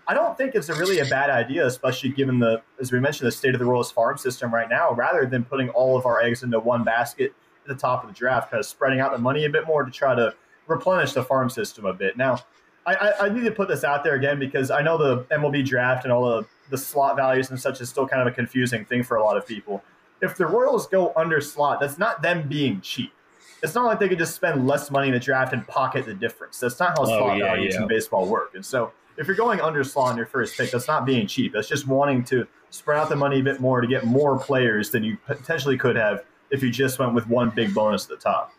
I 0.08 0.14
don't 0.14 0.38
think 0.38 0.54
it's 0.54 0.70
a 0.70 0.74
really 0.74 1.00
a 1.00 1.04
bad 1.04 1.28
idea, 1.28 1.66
especially 1.66 2.08
given 2.08 2.38
the, 2.38 2.62
as 2.80 2.90
we 2.90 2.98
mentioned, 2.98 3.26
the 3.26 3.32
state 3.32 3.54
of 3.54 3.58
the 3.58 3.66
Royals 3.66 3.92
farm 3.92 4.16
system 4.16 4.52
right 4.52 4.68
now. 4.68 4.92
Rather 4.92 5.26
than 5.26 5.44
putting 5.44 5.68
all 5.70 5.98
of 5.98 6.06
our 6.06 6.22
eggs 6.22 6.42
into 6.42 6.58
one 6.58 6.82
basket 6.82 7.34
at 7.62 7.68
the 7.68 7.74
top 7.74 8.04
of 8.04 8.08
the 8.08 8.14
draft, 8.14 8.50
kind 8.50 8.58
of 8.58 8.64
spreading 8.64 9.00
out 9.00 9.12
the 9.12 9.18
money 9.18 9.44
a 9.44 9.50
bit 9.50 9.66
more 9.66 9.84
to 9.84 9.90
try 9.90 10.14
to 10.14 10.34
replenish 10.66 11.12
the 11.12 11.22
farm 11.22 11.50
system 11.50 11.84
a 11.84 11.92
bit. 11.92 12.16
Now, 12.16 12.38
I, 12.86 12.94
I, 12.94 13.26
I 13.26 13.28
need 13.28 13.44
to 13.44 13.50
put 13.50 13.68
this 13.68 13.84
out 13.84 14.02
there 14.02 14.14
again 14.14 14.38
because 14.38 14.70
I 14.70 14.80
know 14.80 14.96
the 14.96 15.24
MLB 15.24 15.66
draft 15.66 16.04
and 16.04 16.12
all 16.12 16.24
the 16.24 16.46
the 16.70 16.78
slot 16.78 17.16
values 17.16 17.50
and 17.50 17.60
such 17.60 17.80
is 17.80 17.88
still 17.88 18.06
kind 18.06 18.22
of 18.22 18.28
a 18.28 18.30
confusing 18.30 18.84
thing 18.84 19.02
for 19.02 19.16
a 19.16 19.24
lot 19.24 19.36
of 19.36 19.46
people. 19.46 19.82
If 20.20 20.36
the 20.36 20.46
Royals 20.46 20.86
go 20.86 21.12
under 21.16 21.40
slot, 21.40 21.80
that's 21.80 21.98
not 21.98 22.22
them 22.22 22.48
being 22.48 22.80
cheap. 22.80 23.12
It's 23.62 23.74
not 23.74 23.86
like 23.86 23.98
they 23.98 24.08
could 24.08 24.18
just 24.18 24.34
spend 24.34 24.66
less 24.66 24.90
money 24.90 25.08
in 25.08 25.14
the 25.14 25.20
draft 25.20 25.52
and 25.52 25.66
pocket 25.66 26.06
the 26.06 26.14
difference. 26.14 26.58
That's 26.60 26.78
not 26.78 26.90
how 26.98 27.04
oh, 27.04 27.06
slot 27.06 27.38
yeah, 27.38 27.44
values 27.44 27.74
yeah. 27.74 27.82
in 27.82 27.88
baseball 27.88 28.26
work. 28.26 28.54
And 28.54 28.64
so 28.64 28.92
if 29.16 29.26
you're 29.26 29.36
going 29.36 29.60
under 29.60 29.82
slot 29.82 30.12
on 30.12 30.16
your 30.16 30.26
first 30.26 30.56
pick, 30.56 30.70
that's 30.70 30.86
not 30.86 31.04
being 31.04 31.26
cheap. 31.26 31.52
That's 31.52 31.68
just 31.68 31.86
wanting 31.86 32.24
to 32.24 32.46
spread 32.70 32.98
out 32.98 33.08
the 33.08 33.16
money 33.16 33.40
a 33.40 33.42
bit 33.42 33.60
more 33.60 33.80
to 33.80 33.86
get 33.86 34.04
more 34.04 34.38
players 34.38 34.90
than 34.90 35.02
you 35.02 35.16
potentially 35.26 35.76
could 35.76 35.96
have 35.96 36.24
if 36.50 36.62
you 36.62 36.70
just 36.70 36.98
went 36.98 37.14
with 37.14 37.26
one 37.26 37.50
big 37.50 37.74
bonus 37.74 38.04
at 38.04 38.10
the 38.10 38.16
top. 38.16 38.52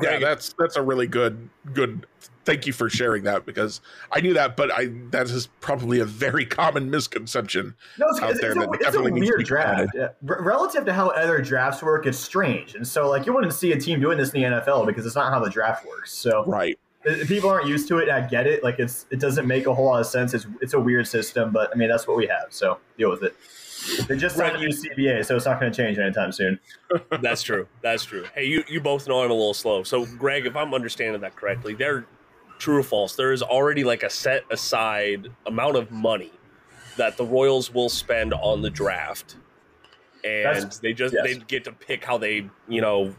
Yeah, 0.00 0.18
that's 0.18 0.54
that's 0.58 0.76
a 0.76 0.82
really 0.82 1.06
good 1.06 1.48
good 1.72 2.06
thank 2.44 2.66
you 2.66 2.72
for 2.72 2.88
sharing 2.88 3.24
that 3.24 3.46
because 3.46 3.80
I 4.12 4.20
knew 4.20 4.34
that, 4.34 4.56
but 4.56 4.70
I 4.70 4.90
that 5.10 5.28
is 5.28 5.48
probably 5.60 6.00
a 6.00 6.04
very 6.04 6.46
common 6.46 6.90
misconception 6.90 7.74
no, 7.98 8.06
it's, 8.08 8.20
out 8.20 8.30
it's, 8.30 8.40
there. 8.40 8.52
It's, 8.52 8.60
a, 8.60 8.88
it's 8.88 8.96
a 8.96 9.02
weird 9.02 9.44
draft. 9.44 9.92
Yeah. 9.94 10.08
relative 10.22 10.84
to 10.86 10.92
how 10.92 11.08
other 11.10 11.40
drafts 11.40 11.82
work. 11.82 12.06
It's 12.06 12.18
strange, 12.18 12.74
and 12.74 12.86
so 12.86 13.08
like 13.08 13.26
you 13.26 13.32
wouldn't 13.32 13.54
see 13.54 13.72
a 13.72 13.80
team 13.80 14.00
doing 14.00 14.18
this 14.18 14.32
in 14.32 14.42
the 14.42 14.48
NFL 14.48 14.86
because 14.86 15.06
it's 15.06 15.16
not 15.16 15.32
how 15.32 15.40
the 15.40 15.50
draft 15.50 15.86
works. 15.86 16.12
So 16.12 16.44
right, 16.44 16.78
people 17.26 17.50
aren't 17.50 17.68
used 17.68 17.88
to 17.88 17.98
it. 17.98 18.08
I 18.08 18.20
get 18.22 18.46
it. 18.46 18.62
Like 18.62 18.78
it's 18.78 19.06
it 19.10 19.20
doesn't 19.20 19.46
make 19.46 19.66
a 19.66 19.74
whole 19.74 19.86
lot 19.86 20.00
of 20.00 20.06
sense. 20.06 20.34
It's 20.34 20.46
it's 20.60 20.74
a 20.74 20.80
weird 20.80 21.06
system, 21.06 21.50
but 21.50 21.70
I 21.72 21.76
mean 21.76 21.88
that's 21.88 22.06
what 22.06 22.16
we 22.16 22.26
have. 22.26 22.46
So 22.50 22.78
deal 22.98 23.10
with 23.10 23.22
it. 23.22 23.36
They 24.08 24.16
just 24.16 24.36
signed 24.36 24.54
right. 24.54 24.64
a 24.64 24.68
new 24.68 24.74
CBA, 24.74 25.24
so 25.26 25.36
it's 25.36 25.46
not 25.46 25.60
going 25.60 25.72
to 25.72 25.76
change 25.76 25.98
anytime 25.98 26.32
soon. 26.32 26.58
That's 27.22 27.42
true. 27.42 27.66
That's 27.82 28.04
true. 28.04 28.24
Hey, 28.34 28.46
you, 28.46 28.64
you 28.68 28.80
both 28.80 29.06
know 29.06 29.22
I'm 29.22 29.30
a 29.30 29.34
little 29.34 29.54
slow. 29.54 29.82
So, 29.82 30.06
Greg, 30.06 30.46
if 30.46 30.56
I'm 30.56 30.74
understanding 30.74 31.20
that 31.20 31.36
correctly, 31.36 31.74
they're 31.74 32.06
true 32.58 32.78
or 32.78 32.82
false, 32.82 33.16
there 33.16 33.32
is 33.32 33.42
already 33.42 33.84
like 33.84 34.02
a 34.02 34.10
set 34.10 34.44
aside 34.50 35.28
amount 35.46 35.76
of 35.76 35.90
money 35.90 36.32
that 36.96 37.16
the 37.16 37.24
Royals 37.24 37.72
will 37.72 37.88
spend 37.88 38.32
on 38.34 38.62
the 38.62 38.70
draft. 38.70 39.36
And 40.24 40.62
That's, 40.62 40.78
they 40.78 40.92
just 40.92 41.14
yes. 41.14 41.24
they 41.24 41.34
get 41.40 41.64
to 41.64 41.72
pick 41.72 42.04
how 42.04 42.16
they, 42.16 42.48
you 42.68 42.80
know, 42.80 43.14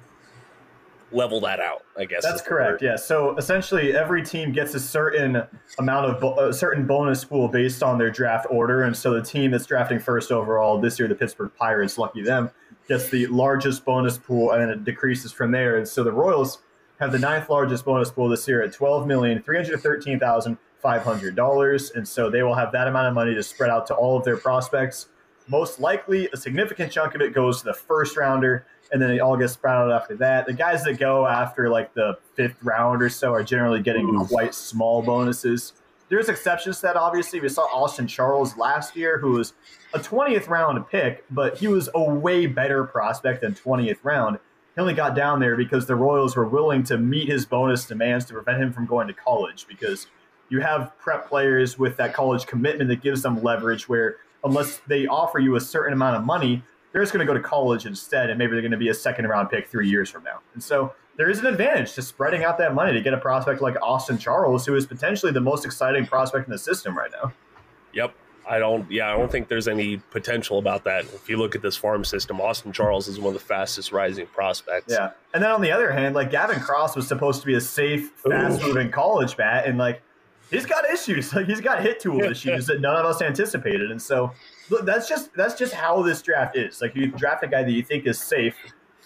level 1.11 1.39
that 1.41 1.59
out. 1.59 1.83
I 1.97 2.05
guess 2.05 2.23
that's 2.23 2.41
correct. 2.41 2.81
Yeah. 2.81 2.95
So 2.95 3.35
essentially, 3.37 3.95
every 3.95 4.23
team 4.23 4.51
gets 4.51 4.73
a 4.73 4.79
certain 4.79 5.43
amount 5.79 6.07
of 6.07 6.19
bo- 6.19 6.49
a 6.49 6.53
certain 6.53 6.85
bonus 6.85 7.23
pool 7.23 7.47
based 7.47 7.83
on 7.83 7.97
their 7.97 8.09
draft 8.09 8.47
order, 8.49 8.83
and 8.83 8.95
so 8.95 9.13
the 9.13 9.21
team 9.21 9.51
that's 9.51 9.65
drafting 9.65 9.99
first 9.99 10.31
overall 10.31 10.79
this 10.79 10.99
year, 10.99 11.07
the 11.07 11.15
Pittsburgh 11.15 11.51
Pirates, 11.57 11.97
lucky 11.97 12.21
them, 12.21 12.49
gets 12.87 13.09
the 13.09 13.27
largest 13.27 13.85
bonus 13.85 14.17
pool, 14.17 14.51
and 14.51 14.61
then 14.61 14.69
it 14.69 14.83
decreases 14.83 15.31
from 15.31 15.51
there. 15.51 15.77
And 15.77 15.87
so 15.87 16.03
the 16.03 16.11
Royals 16.11 16.59
have 16.99 17.11
the 17.11 17.19
ninth 17.19 17.49
largest 17.49 17.85
bonus 17.85 18.09
pool 18.09 18.29
this 18.29 18.47
year 18.47 18.63
at 18.63 18.73
twelve 18.73 19.07
million 19.07 19.41
three 19.41 19.57
hundred 19.57 19.81
thirteen 19.81 20.19
thousand 20.19 20.57
five 20.79 21.01
hundred 21.03 21.35
dollars, 21.35 21.91
and 21.91 22.07
so 22.07 22.29
they 22.29 22.43
will 22.43 22.55
have 22.55 22.71
that 22.71 22.87
amount 22.87 23.07
of 23.07 23.13
money 23.13 23.33
to 23.33 23.43
spread 23.43 23.69
out 23.69 23.85
to 23.87 23.93
all 23.93 24.17
of 24.17 24.23
their 24.23 24.37
prospects. 24.37 25.07
Most 25.47 25.79
likely, 25.79 26.27
a 26.34 26.38
significant 26.38 26.91
chunk 26.91 27.15
of 27.15 27.21
it 27.21 27.34
goes 27.34 27.60
to 27.60 27.65
the 27.65 27.73
first 27.73 28.17
rounder 28.17 28.65
and 28.91 29.01
then 29.01 29.12
it 29.12 29.19
all 29.19 29.38
gets 29.38 29.53
spread 29.53 29.75
out 29.75 29.91
after 29.91 30.15
that. 30.17 30.45
The 30.45 30.53
guys 30.53 30.84
that 30.84 30.99
go 30.99 31.25
after 31.25 31.69
like 31.69 31.93
the 31.93 32.17
fifth 32.36 32.58
round 32.63 33.01
or 33.01 33.10
so 33.10 33.34
are 33.34 33.43
generally 33.43 33.81
getting 33.81 34.08
Ooh. 34.08 34.25
quite 34.25 34.53
small 34.53 35.01
bonuses. 35.01 35.73
There's 36.08 36.29
exceptions 36.29 36.77
to 36.77 36.81
that, 36.84 36.95
obviously. 36.95 37.39
We 37.39 37.49
saw 37.49 37.63
Austin 37.63 38.08
Charles 38.08 38.58
last 38.58 38.95
year, 38.95 39.17
who 39.17 39.31
was 39.31 39.53
a 39.93 39.99
20th 39.99 40.47
round 40.47 40.88
pick, 40.88 41.25
but 41.31 41.58
he 41.58 41.67
was 41.67 41.89
a 41.95 42.03
way 42.03 42.45
better 42.45 42.84
prospect 42.84 43.41
than 43.41 43.55
20th 43.55 43.99
round. 44.03 44.38
He 44.75 44.81
only 44.81 44.93
got 44.93 45.15
down 45.15 45.39
there 45.39 45.55
because 45.55 45.88
the 45.88 45.95
Royals 45.95 46.36
were 46.36 46.47
willing 46.47 46.84
to 46.84 46.97
meet 46.97 47.27
his 47.27 47.45
bonus 47.45 47.86
demands 47.86 48.25
to 48.25 48.34
prevent 48.34 48.62
him 48.62 48.71
from 48.71 48.86
going 48.86 49.08
to 49.08 49.13
college 49.13 49.65
because 49.67 50.08
you 50.49 50.62
have 50.62 50.91
prep 50.99 51.27
players 51.27 51.79
with 51.79 51.97
that 51.97 52.13
college 52.13 52.45
commitment 52.45 52.89
that 52.89 53.01
gives 53.01 53.23
them 53.23 53.41
leverage 53.41 53.89
where 53.89 54.17
unless 54.45 54.77
they 54.88 55.08
offer 55.08 55.39
you 55.39 55.55
a 55.55 55.62
certain 55.62 55.93
amount 55.93 56.15
of 56.15 56.23
money, 56.23 56.63
they're 56.91 57.01
just 57.01 57.12
going 57.12 57.25
to 57.25 57.31
go 57.31 57.38
to 57.38 57.43
college 57.43 57.86
instead, 57.86 58.29
and 58.29 58.39
maybe 58.39 58.53
they're 58.53 58.62
going 58.62 58.71
to 58.71 58.77
be 58.77 58.89
a 58.89 58.93
second 58.93 59.27
round 59.27 59.49
pick 59.49 59.67
three 59.67 59.89
years 59.89 60.10
from 60.10 60.23
now. 60.23 60.39
And 60.53 60.63
so 60.63 60.93
there 61.17 61.29
is 61.29 61.39
an 61.39 61.45
advantage 61.45 61.93
to 61.93 62.01
spreading 62.01 62.43
out 62.43 62.58
that 62.60 62.73
money 62.73 62.93
to 62.93 63.01
get 63.01 63.13
a 63.13 63.17
prospect 63.17 63.62
like 63.62 63.75
Austin 63.81 64.17
Charles, 64.17 64.65
who 64.65 64.75
is 64.75 64.86
potentially 64.86 65.31
the 65.31 65.41
most 65.41 65.65
exciting 65.65 66.05
prospect 66.05 66.47
in 66.47 66.51
the 66.51 66.58
system 66.58 66.97
right 66.97 67.12
now. 67.12 67.34
Yep. 67.93 68.13
I 68.47 68.60
don't, 68.60 68.89
yeah, 68.91 69.12
I 69.12 69.17
don't 69.17 69.31
think 69.31 69.47
there's 69.47 69.67
any 69.67 69.97
potential 69.97 70.60
about 70.60 70.84
that. 70.84 71.05
If 71.05 71.27
you 71.27 71.38
look 71.38 71.55
at 71.55 71.63
this 71.63 71.75
farm 71.75 72.05
system, 72.05 72.39
Austin 72.39 72.71
Charles 72.71 73.08
is 73.08 73.19
one 73.19 73.34
of 73.34 73.41
the 73.41 73.45
fastest 73.45 73.91
rising 73.91 74.27
prospects. 74.27 74.93
Yeah. 74.93 75.12
And 75.34 75.43
then 75.43 75.49
on 75.49 75.62
the 75.62 75.71
other 75.71 75.91
hand, 75.91 76.13
like 76.13 76.29
Gavin 76.29 76.60
Cross 76.60 76.95
was 76.95 77.08
supposed 77.08 77.41
to 77.41 77.47
be 77.47 77.55
a 77.55 77.62
safe, 77.62 78.12
fast 78.12 78.62
moving 78.62 78.91
college 78.91 79.36
bat, 79.36 79.65
and 79.65 79.79
like 79.79 80.03
he's 80.49 80.65
got 80.65 80.89
issues. 80.89 81.34
Like 81.36 81.47
he's 81.47 81.62
got 81.62 81.81
hit 81.81 81.99
tool 81.99 82.21
issues 82.21 82.67
that 82.67 82.81
none 82.81 82.95
of 82.95 83.05
us 83.05 83.21
anticipated. 83.21 83.91
And 83.91 84.01
so 84.01 84.31
look, 84.69 84.86
that's 84.86 85.08
just 85.10 85.34
that's 85.36 85.55
just 85.55 85.73
how 85.73 86.01
this 86.01 86.21
draft 86.21 86.55
is. 86.58 86.81
Like 86.81 86.95
you 86.95 87.08
draft 87.08 87.43
a 87.43 87.47
guy 87.47 87.63
that 87.63 87.71
you 87.71 87.84
think 87.84 88.08
is 88.08 88.19
safe, 88.19 88.55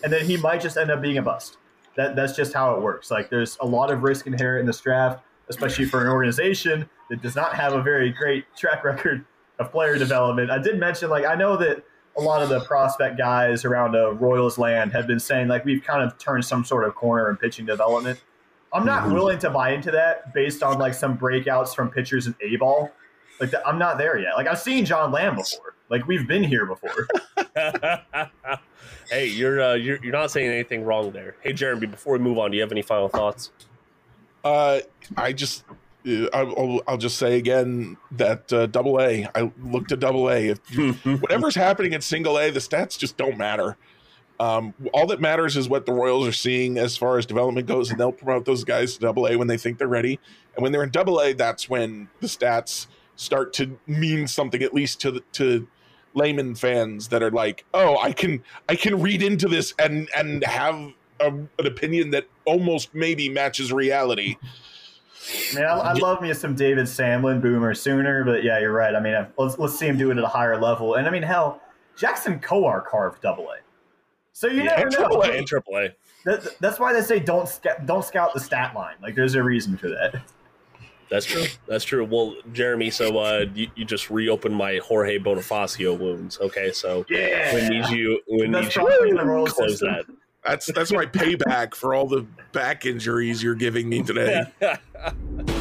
and 0.03 0.11
then 0.11 0.25
he 0.25 0.37
might 0.37 0.61
just 0.61 0.77
end 0.77 0.91
up 0.91 1.01
being 1.01 1.17
a 1.17 1.21
bust. 1.21 1.57
That 1.95 2.15
that's 2.15 2.35
just 2.35 2.53
how 2.53 2.75
it 2.75 2.81
works. 2.81 3.09
Like 3.11 3.29
there's 3.29 3.57
a 3.61 3.65
lot 3.65 3.91
of 3.91 4.03
risk 4.03 4.27
inherent 4.27 4.61
in 4.61 4.65
this 4.67 4.79
draft, 4.79 5.23
especially 5.49 5.85
for 5.85 6.01
an 6.01 6.07
organization 6.07 6.89
that 7.09 7.21
does 7.21 7.35
not 7.35 7.55
have 7.55 7.73
a 7.73 7.81
very 7.81 8.11
great 8.11 8.45
track 8.55 8.83
record 8.83 9.25
of 9.57 9.71
player 9.71 9.97
development. 9.97 10.51
I 10.51 10.59
did 10.59 10.79
mention 10.79 11.09
like 11.09 11.25
I 11.25 11.35
know 11.35 11.57
that 11.57 11.83
a 12.17 12.21
lot 12.21 12.41
of 12.41 12.49
the 12.49 12.59
prospect 12.61 13.17
guys 13.17 13.65
around 13.65 13.95
uh, 13.95 14.13
Royals 14.13 14.57
land 14.57 14.91
have 14.91 15.07
been 15.07 15.19
saying 15.19 15.47
like 15.47 15.65
we've 15.65 15.83
kind 15.83 16.03
of 16.03 16.17
turned 16.17 16.45
some 16.45 16.65
sort 16.65 16.85
of 16.85 16.95
corner 16.95 17.29
in 17.29 17.37
pitching 17.37 17.65
development. 17.65 18.21
I'm 18.73 18.85
not 18.85 19.03
mm-hmm. 19.03 19.13
willing 19.13 19.39
to 19.39 19.49
buy 19.49 19.73
into 19.73 19.91
that 19.91 20.33
based 20.33 20.63
on 20.63 20.77
like 20.77 20.93
some 20.93 21.17
breakouts 21.17 21.75
from 21.75 21.89
pitchers 21.89 22.27
in 22.27 22.35
A 22.41 22.55
ball. 22.57 22.91
Like 23.39 23.53
I'm 23.65 23.79
not 23.79 23.97
there 23.97 24.17
yet. 24.19 24.35
Like 24.35 24.47
I've 24.47 24.59
seen 24.59 24.85
John 24.85 25.11
Lamb 25.11 25.35
before. 25.35 25.75
Like 25.89 26.07
we've 26.07 26.27
been 26.27 26.43
here 26.43 26.65
before. 26.65 27.07
hey, 29.09 29.27
you're, 29.27 29.61
uh, 29.61 29.73
you're 29.73 29.97
you're 30.03 30.13
not 30.13 30.31
saying 30.31 30.49
anything 30.49 30.83
wrong 30.83 31.11
there. 31.11 31.35
Hey, 31.41 31.53
Jeremy, 31.53 31.87
before 31.87 32.13
we 32.13 32.19
move 32.19 32.37
on, 32.37 32.51
do 32.51 32.57
you 32.57 32.61
have 32.61 32.71
any 32.71 32.81
final 32.81 33.09
thoughts? 33.09 33.51
Uh, 34.43 34.79
I 35.17 35.33
just 35.33 35.63
uh, 36.07 36.27
I'll, 36.33 36.81
I'll, 36.87 36.97
just 36.97 37.17
say 37.17 37.37
again 37.37 37.97
that 38.11 38.51
uh, 38.53 38.67
double 38.67 39.01
A. 39.01 39.27
I 39.35 39.51
looked 39.61 39.91
at 39.91 39.99
double 39.99 40.29
A. 40.29 40.49
If 40.49 40.59
whatever's 41.21 41.55
happening 41.55 41.93
in 41.93 42.01
single 42.01 42.37
A, 42.39 42.49
the 42.49 42.59
stats 42.59 42.97
just 42.97 43.17
don't 43.17 43.37
matter. 43.37 43.77
Um, 44.39 44.73
all 44.93 45.05
that 45.07 45.19
matters 45.19 45.57
is 45.57 45.67
what 45.67 45.85
the 45.85 45.91
Royals 45.91 46.27
are 46.27 46.31
seeing 46.31 46.77
as 46.77 46.95
far 46.95 47.17
as 47.17 47.25
development 47.25 47.67
goes, 47.67 47.91
and 47.91 47.99
they'll 47.99 48.11
promote 48.11 48.45
those 48.45 48.63
guys 48.63 48.93
to 48.93 48.99
double 48.99 49.27
A 49.27 49.35
when 49.35 49.47
they 49.47 49.57
think 49.57 49.77
they're 49.77 49.87
ready. 49.87 50.19
And 50.55 50.63
when 50.63 50.71
they're 50.71 50.83
in 50.83 50.91
double 50.91 51.19
A, 51.19 51.33
that's 51.33 51.69
when 51.69 52.07
the 52.21 52.27
stats 52.27 52.87
start 53.15 53.51
to 53.53 53.77
mean 53.85 54.27
something 54.27 54.63
at 54.63 54.73
least 54.73 55.01
to 55.01 55.21
to 55.33 55.67
layman 56.13 56.55
fans 56.55 57.09
that 57.09 57.21
are 57.21 57.31
like, 57.31 57.65
oh, 57.73 57.97
I 57.97 58.13
can 58.13 58.43
I 58.67 58.75
can 58.75 59.01
read 59.01 59.21
into 59.21 59.47
this 59.47 59.73
and 59.77 60.09
and 60.15 60.43
have 60.45 60.75
a, 61.19 61.27
an 61.27 61.49
opinion 61.59 62.11
that 62.11 62.27
almost 62.45 62.93
maybe 62.95 63.29
matches 63.29 63.73
reality. 63.73 64.37
Man, 65.53 65.65
I, 65.65 65.77
I 65.77 65.93
love 65.93 66.21
me 66.21 66.33
some 66.33 66.55
David 66.55 66.85
Sandlin, 66.85 67.41
Boomer 67.41 67.75
Sooner, 67.75 68.23
but 68.23 68.43
yeah, 68.43 68.59
you're 68.59 68.71
right. 68.71 68.95
I 68.95 68.99
mean, 68.99 69.27
let's 69.37 69.59
let's 69.59 69.77
see 69.77 69.85
him 69.87 69.97
do 69.97 70.11
it 70.11 70.17
at 70.17 70.23
a 70.23 70.27
higher 70.27 70.59
level. 70.59 70.95
And 70.95 71.07
I 71.07 71.11
mean, 71.11 71.23
hell, 71.23 71.61
Jackson 71.97 72.39
Kowar 72.39 72.85
carved 72.85 73.21
Double 73.21 73.49
A, 73.49 73.57
so 74.39 74.47
you 74.47 74.63
yeah, 74.63 74.77
never 74.77 74.89
know. 74.89 74.97
Triple 74.99 75.21
A 75.23 75.31
and 75.37 75.45
Triple 75.45 75.73
That, 76.23 76.61
that's 76.61 76.79
why 76.79 76.93
they 76.93 77.01
say 77.01 77.19
don't 77.19 77.49
sc- 77.49 77.83
don't 77.83 78.05
scout 78.05 78.33
the 78.33 78.39
stat 78.39 78.73
line. 78.73 78.95
Like, 79.01 79.13
there's 79.13 79.35
a 79.35 79.43
reason 79.43 79.75
for 79.75 79.89
that. 79.89 80.21
That's 81.09 81.25
true. 81.25 81.43
That's 81.67 81.83
true. 81.83 82.05
Well, 82.05 82.35
Jeremy, 82.53 82.89
so 82.89 83.17
uh, 83.17 83.47
you, 83.53 83.67
you 83.75 83.83
just 83.83 84.09
reopened 84.09 84.55
my 84.55 84.77
Jorge 84.77 85.19
Bonifacio 85.19 85.99
wounds. 85.99 86.39
Okay, 86.39 86.71
so 86.71 87.05
yeah, 87.09 87.53
we 87.53 87.67
need 87.67 87.89
you. 87.89 88.21
We 88.31 88.47
need 88.47 88.73
you 88.73 89.45
close 89.47 89.79
that. 89.81 90.05
That's 90.45 90.67
that's 90.67 90.93
my 90.93 91.05
payback 91.05 91.75
for 91.75 91.93
all 91.93 92.07
the 92.07 92.25
back 92.53 92.85
injuries 92.85 93.43
you're 93.43 93.55
giving 93.55 93.89
me 93.89 94.03
today. 94.03 94.45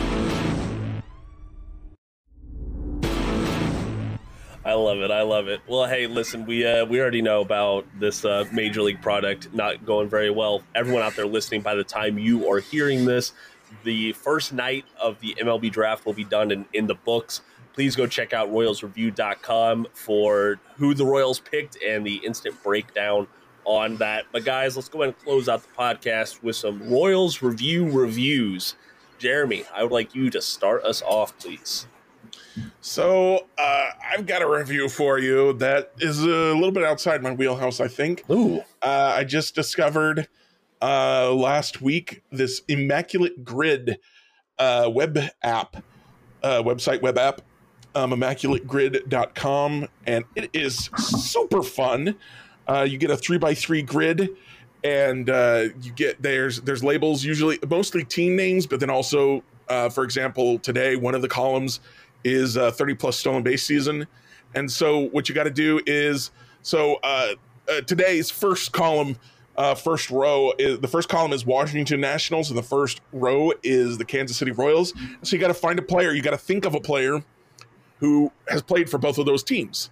I 4.68 4.74
love 4.74 4.98
it. 4.98 5.10
I 5.10 5.22
love 5.22 5.48
it. 5.48 5.62
Well, 5.66 5.86
hey, 5.86 6.06
listen, 6.06 6.44
we 6.44 6.66
uh, 6.66 6.84
we 6.84 7.00
already 7.00 7.22
know 7.22 7.40
about 7.40 7.86
this 7.98 8.22
uh, 8.22 8.44
major 8.52 8.82
league 8.82 9.00
product 9.00 9.54
not 9.54 9.86
going 9.86 10.10
very 10.10 10.28
well. 10.28 10.62
Everyone 10.74 11.02
out 11.02 11.16
there 11.16 11.24
listening, 11.24 11.62
by 11.62 11.74
the 11.74 11.84
time 11.84 12.18
you 12.18 12.52
are 12.52 12.60
hearing 12.60 13.06
this, 13.06 13.32
the 13.84 14.12
first 14.12 14.52
night 14.52 14.84
of 15.00 15.18
the 15.20 15.34
MLB 15.40 15.72
draft 15.72 16.04
will 16.04 16.12
be 16.12 16.22
done 16.22 16.50
in, 16.50 16.66
in 16.74 16.86
the 16.86 16.96
books. 16.96 17.40
Please 17.72 17.96
go 17.96 18.06
check 18.06 18.34
out 18.34 18.50
RoyalsReview.com 18.50 19.86
for 19.94 20.60
who 20.76 20.92
the 20.92 21.06
Royals 21.06 21.40
picked 21.40 21.82
and 21.82 22.06
the 22.06 22.16
instant 22.16 22.62
breakdown 22.62 23.26
on 23.64 23.96
that. 23.96 24.26
But 24.32 24.44
guys, 24.44 24.76
let's 24.76 24.90
go 24.90 25.00
ahead 25.00 25.14
and 25.14 25.24
close 25.24 25.48
out 25.48 25.62
the 25.62 25.72
podcast 25.78 26.42
with 26.42 26.56
some 26.56 26.90
Royals 26.90 27.40
review 27.40 27.90
reviews. 27.90 28.74
Jeremy, 29.18 29.64
I 29.74 29.82
would 29.82 29.92
like 29.92 30.14
you 30.14 30.28
to 30.28 30.42
start 30.42 30.84
us 30.84 31.00
off, 31.00 31.38
please. 31.38 31.86
So 32.80 33.46
uh, 33.58 33.90
I've 34.12 34.26
got 34.26 34.42
a 34.42 34.48
review 34.48 34.88
for 34.88 35.18
you 35.18 35.52
that 35.54 35.92
is 36.00 36.22
a 36.22 36.54
little 36.54 36.72
bit 36.72 36.84
outside 36.84 37.22
my 37.22 37.32
wheelhouse. 37.32 37.80
I 37.80 37.88
think. 37.88 38.24
Ooh. 38.30 38.60
Uh, 38.82 39.14
I 39.16 39.24
just 39.24 39.54
discovered 39.54 40.28
uh, 40.80 41.32
last 41.32 41.80
week 41.80 42.22
this 42.30 42.62
Immaculate 42.68 43.44
Grid 43.44 43.98
uh, 44.58 44.90
web 44.92 45.18
app, 45.42 45.76
uh, 46.42 46.62
website 46.62 47.02
web 47.02 47.18
app, 47.18 47.42
um, 47.94 48.12
immaculategrid.com, 48.12 49.88
and 50.06 50.24
it 50.34 50.50
is 50.52 50.90
super 50.96 51.62
fun. 51.62 52.16
Uh, 52.66 52.86
you 52.88 52.98
get 52.98 53.10
a 53.10 53.16
three 53.16 53.38
by 53.38 53.54
three 53.54 53.82
grid, 53.82 54.28
and 54.84 55.30
uh, 55.30 55.64
you 55.82 55.92
get 55.92 56.20
there's 56.22 56.60
there's 56.60 56.84
labels 56.84 57.24
usually 57.24 57.58
mostly 57.68 58.04
team 58.04 58.36
names, 58.36 58.66
but 58.66 58.80
then 58.80 58.90
also, 58.90 59.42
uh, 59.68 59.88
for 59.88 60.04
example, 60.04 60.58
today 60.58 60.96
one 60.96 61.14
of 61.14 61.22
the 61.22 61.28
columns 61.28 61.80
is 62.24 62.56
uh, 62.56 62.70
30 62.70 62.94
plus 62.94 63.18
stolen 63.18 63.42
base 63.42 63.64
season, 63.64 64.06
and 64.54 64.70
so 64.70 65.08
what 65.08 65.28
you 65.28 65.34
got 65.34 65.44
to 65.44 65.50
do 65.50 65.80
is 65.86 66.30
so 66.62 66.96
uh, 67.02 67.34
uh, 67.68 67.80
today's 67.82 68.30
first 68.30 68.72
column 68.72 69.16
uh, 69.58 69.74
first 69.74 70.08
row 70.10 70.52
is 70.58 70.78
the 70.78 70.88
first 70.88 71.08
column 71.08 71.32
is 71.32 71.44
Washington 71.44 72.00
Nationals, 72.00 72.48
and 72.48 72.56
the 72.56 72.62
first 72.62 73.00
row 73.12 73.52
is 73.64 73.98
the 73.98 74.04
Kansas 74.04 74.36
City 74.36 74.52
Royals. 74.52 74.94
So 75.22 75.34
you 75.34 75.40
got 75.40 75.48
to 75.48 75.54
find 75.54 75.78
a 75.80 75.82
player. 75.82 76.12
You 76.12 76.22
got 76.22 76.30
to 76.30 76.38
think 76.38 76.64
of 76.64 76.74
a 76.76 76.80
player 76.80 77.22
who 77.98 78.30
has 78.48 78.62
played 78.62 78.88
for 78.88 78.98
both 78.98 79.18
of 79.18 79.26
those 79.26 79.42
teams. 79.42 79.90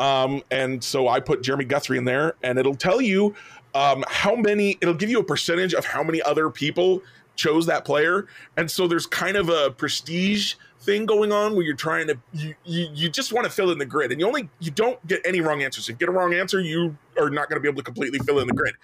Um, 0.00 0.42
and 0.50 0.82
so 0.82 1.06
I 1.06 1.20
put 1.20 1.42
Jeremy 1.42 1.64
Guthrie 1.64 1.96
in 1.96 2.04
there, 2.04 2.34
and 2.42 2.58
it'll 2.58 2.74
tell 2.74 3.00
you 3.00 3.36
um, 3.74 4.04
how 4.08 4.34
many. 4.34 4.76
It'll 4.80 4.94
give 4.94 5.10
you 5.10 5.20
a 5.20 5.24
percentage 5.24 5.74
of 5.74 5.84
how 5.84 6.02
many 6.02 6.20
other 6.20 6.50
people 6.50 7.00
chose 7.36 7.66
that 7.66 7.84
player, 7.84 8.26
and 8.56 8.68
so 8.68 8.88
there's 8.88 9.06
kind 9.06 9.36
of 9.36 9.48
a 9.48 9.70
prestige 9.70 10.54
thing 10.84 11.06
going 11.06 11.32
on 11.32 11.54
where 11.54 11.64
you're 11.64 11.74
trying 11.74 12.06
to 12.06 12.18
you, 12.32 12.54
you, 12.64 12.88
you 12.92 13.08
just 13.08 13.32
want 13.32 13.44
to 13.44 13.50
fill 13.50 13.70
in 13.70 13.78
the 13.78 13.86
grid 13.86 14.12
and 14.12 14.20
you 14.20 14.26
only 14.26 14.48
you 14.60 14.70
don't 14.70 15.04
get 15.06 15.20
any 15.24 15.40
wrong 15.40 15.62
answers 15.62 15.84
if 15.84 15.94
you 15.94 15.98
get 15.98 16.08
a 16.08 16.12
wrong 16.12 16.34
answer 16.34 16.60
you 16.60 16.96
are 17.18 17.30
not 17.30 17.48
going 17.48 17.56
to 17.56 17.60
be 17.60 17.68
able 17.68 17.78
to 17.78 17.84
completely 17.84 18.18
fill 18.20 18.38
in 18.38 18.46
the 18.46 18.52
grid 18.52 18.74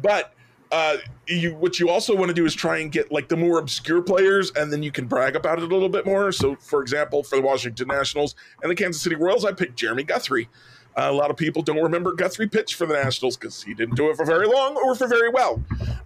but 0.00 0.34
uh, 0.74 0.96
you 1.28 1.54
what 1.54 1.78
you 1.78 1.88
also 1.88 2.16
want 2.16 2.28
to 2.28 2.34
do 2.34 2.44
is 2.44 2.52
try 2.52 2.78
and 2.78 2.90
get 2.90 3.12
like 3.12 3.28
the 3.28 3.36
more 3.36 3.60
obscure 3.60 4.02
players, 4.02 4.50
and 4.56 4.72
then 4.72 4.82
you 4.82 4.90
can 4.90 5.06
brag 5.06 5.36
about 5.36 5.58
it 5.58 5.62
a 5.62 5.68
little 5.68 5.88
bit 5.88 6.04
more. 6.04 6.32
So, 6.32 6.56
for 6.56 6.82
example, 6.82 7.22
for 7.22 7.36
the 7.36 7.42
Washington 7.42 7.86
Nationals 7.86 8.34
and 8.60 8.70
the 8.70 8.74
Kansas 8.74 9.00
City 9.00 9.14
Royals, 9.14 9.44
I 9.44 9.52
picked 9.52 9.76
Jeremy 9.76 10.02
Guthrie. 10.02 10.48
a 10.96 11.12
lot 11.12 11.30
of 11.30 11.36
people 11.36 11.62
don't 11.62 11.80
remember 11.80 12.12
Guthrie 12.12 12.48
pitched 12.48 12.74
for 12.74 12.86
the 12.86 12.94
Nationals 12.94 13.36
because 13.36 13.62
he 13.62 13.72
didn't 13.72 13.94
do 13.94 14.10
it 14.10 14.16
for 14.16 14.24
very 14.24 14.48
long 14.48 14.76
or 14.76 14.96
for 14.96 15.06
very 15.06 15.28
well. 15.28 15.62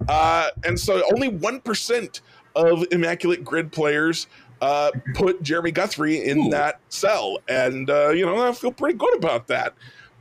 Uh, 0.06 0.48
and 0.64 0.78
so 0.78 1.02
only 1.14 1.30
1% 1.30 2.20
of 2.54 2.84
Immaculate 2.90 3.44
Grid 3.44 3.72
players 3.72 4.26
uh, 4.60 4.90
put 5.14 5.42
Jeremy 5.42 5.70
Guthrie 5.70 6.24
in 6.24 6.46
Ooh. 6.46 6.50
that 6.50 6.80
cell. 6.88 7.38
And, 7.48 7.88
uh, 7.90 8.10
you 8.10 8.26
know, 8.26 8.46
I 8.46 8.52
feel 8.52 8.72
pretty 8.72 8.96
good 8.96 9.16
about 9.16 9.46
that. 9.48 9.74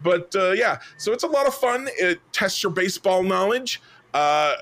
But 0.03 0.35
uh, 0.35 0.51
yeah, 0.51 0.79
so 0.97 1.11
it's 1.11 1.23
a 1.23 1.27
lot 1.27 1.47
of 1.47 1.55
fun. 1.55 1.89
It 1.97 2.19
tests 2.31 2.61
your 2.61 2.71
baseball 2.71 3.23
knowledge. 3.23 3.81
Uh, 4.13 4.55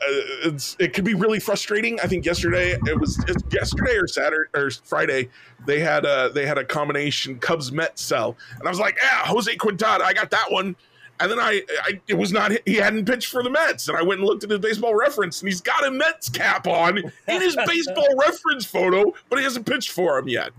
it's 0.43 0.76
it 0.80 0.93
could 0.93 1.05
be 1.05 1.13
really 1.13 1.39
frustrating. 1.39 1.99
I 1.99 2.07
think 2.07 2.26
yesterday 2.26 2.71
it 2.86 2.99
was 2.99 3.23
yesterday 3.51 3.95
or 3.95 4.07
Saturday 4.07 4.49
or 4.55 4.69
Friday 4.71 5.30
they 5.65 5.80
had 5.80 6.03
a 6.03 6.32
they 6.34 6.45
had 6.45 6.57
a 6.57 6.65
combination 6.65 7.38
Cubs 7.39 7.71
Met 7.71 7.97
cell, 7.97 8.36
and 8.57 8.67
I 8.67 8.69
was 8.71 8.80
like, 8.80 8.97
yeah, 9.01 9.23
Jose 9.26 9.55
Quintana, 9.55 10.03
I 10.03 10.13
got 10.13 10.32
that 10.32 10.51
one. 10.51 10.76
And 11.20 11.32
then 11.32 11.39
I, 11.39 11.61
I, 11.84 11.99
it 12.07 12.16
was 12.16 12.34
not 12.34 12.51
he 12.66 12.76
hadn't 12.76 13.05
pitched 13.05 13.32
for 13.32 13.41
the 13.41 13.49
Mets, 13.49 13.88
and 13.88 13.97
I 13.97 14.01
went 14.01 14.20
and 14.20 14.28
looked 14.28 14.43
at 14.43 14.49
his 14.49 14.59
baseball 14.59 14.95
reference, 14.95 15.41
and 15.41 15.47
he's 15.47 15.61
got 15.61 15.86
a 15.86 15.91
Mets 15.91 16.28
cap 16.28 16.68
on 16.68 16.97
in 16.97 17.41
his 17.41 17.57
baseball 17.66 18.07
reference 18.18 18.66
photo, 18.66 19.13
but 19.30 19.39
he 19.39 19.43
hasn't 19.43 19.66
pitched 19.66 19.91
for 19.91 20.20
him 20.20 20.28
yet. 20.28 20.51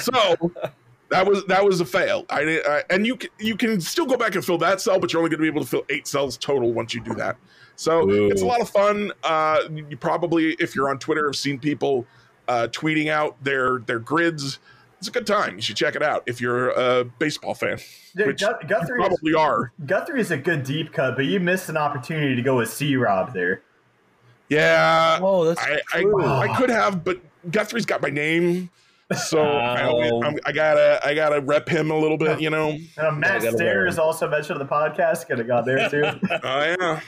So 0.00 0.36
that 1.10 1.26
was 1.26 1.44
that 1.46 1.64
was 1.64 1.80
a 1.80 1.84
fail. 1.84 2.26
I, 2.28 2.60
I 2.66 2.82
and 2.90 3.06
you 3.06 3.16
can, 3.16 3.30
you 3.38 3.56
can 3.56 3.80
still 3.80 4.06
go 4.06 4.16
back 4.16 4.34
and 4.34 4.44
fill 4.44 4.58
that 4.58 4.80
cell, 4.80 4.98
but 4.98 5.12
you're 5.12 5.20
only 5.20 5.30
going 5.30 5.38
to 5.38 5.42
be 5.42 5.48
able 5.48 5.62
to 5.62 5.68
fill 5.68 5.84
eight 5.88 6.06
cells 6.06 6.36
total 6.36 6.72
once 6.72 6.92
you 6.92 7.00
do 7.00 7.14
that. 7.14 7.36
So 7.76 8.08
Ooh. 8.08 8.30
it's 8.30 8.42
a 8.42 8.46
lot 8.46 8.60
of 8.60 8.68
fun. 8.70 9.12
Uh, 9.22 9.60
you 9.70 9.96
probably, 9.96 10.56
if 10.58 10.74
you're 10.74 10.90
on 10.90 10.98
Twitter, 10.98 11.26
have 11.26 11.36
seen 11.36 11.58
people 11.58 12.06
uh, 12.48 12.68
tweeting 12.70 13.08
out 13.08 13.42
their 13.42 13.78
their 13.80 13.98
grids. 13.98 14.58
It's 15.04 15.10
a 15.10 15.12
good 15.12 15.26
time. 15.26 15.56
You 15.56 15.60
should 15.60 15.76
check 15.76 15.96
it 15.96 16.02
out 16.02 16.22
if 16.24 16.40
you're 16.40 16.70
a 16.70 17.04
baseball 17.04 17.52
fan. 17.52 17.78
Yeah, 18.16 18.28
which 18.28 18.40
Guthrie 18.40 18.98
probably 18.98 19.32
is, 19.32 19.36
are. 19.36 19.70
Guthrie 19.84 20.18
is 20.18 20.30
a 20.30 20.38
good 20.38 20.64
deep 20.64 20.94
cut, 20.94 21.14
but 21.14 21.26
you 21.26 21.40
missed 21.40 21.68
an 21.68 21.76
opportunity 21.76 22.34
to 22.34 22.40
go 22.40 22.56
with 22.56 22.72
C 22.72 22.96
Rob 22.96 23.34
there. 23.34 23.60
Yeah. 24.48 25.18
Oh, 25.20 25.44
that's 25.44 25.60
I, 25.60 25.82
I, 25.92 26.48
I 26.48 26.56
could 26.56 26.70
have, 26.70 27.04
but 27.04 27.20
Guthrie's 27.50 27.84
got 27.84 28.00
my 28.00 28.08
name. 28.08 28.70
So 29.14 29.42
I, 29.42 29.82
always, 29.82 30.40
I, 30.46 30.52
gotta 30.52 30.98
I 31.04 31.12
gotta 31.12 31.42
rep 31.42 31.68
him 31.68 31.90
a 31.90 31.98
little 31.98 32.16
bit, 32.16 32.40
you 32.40 32.48
know. 32.48 32.78
Uh, 32.96 33.10
Matt 33.10 33.42
Stair 33.42 33.86
is 33.86 33.98
also 33.98 34.26
mentioned 34.26 34.58
in 34.58 34.66
the 34.66 34.72
podcast. 34.72 35.26
Could 35.26 35.36
have 35.36 35.46
got 35.46 35.66
there 35.66 35.90
too. 35.90 36.04
oh 36.42 36.76
yeah 36.80 37.00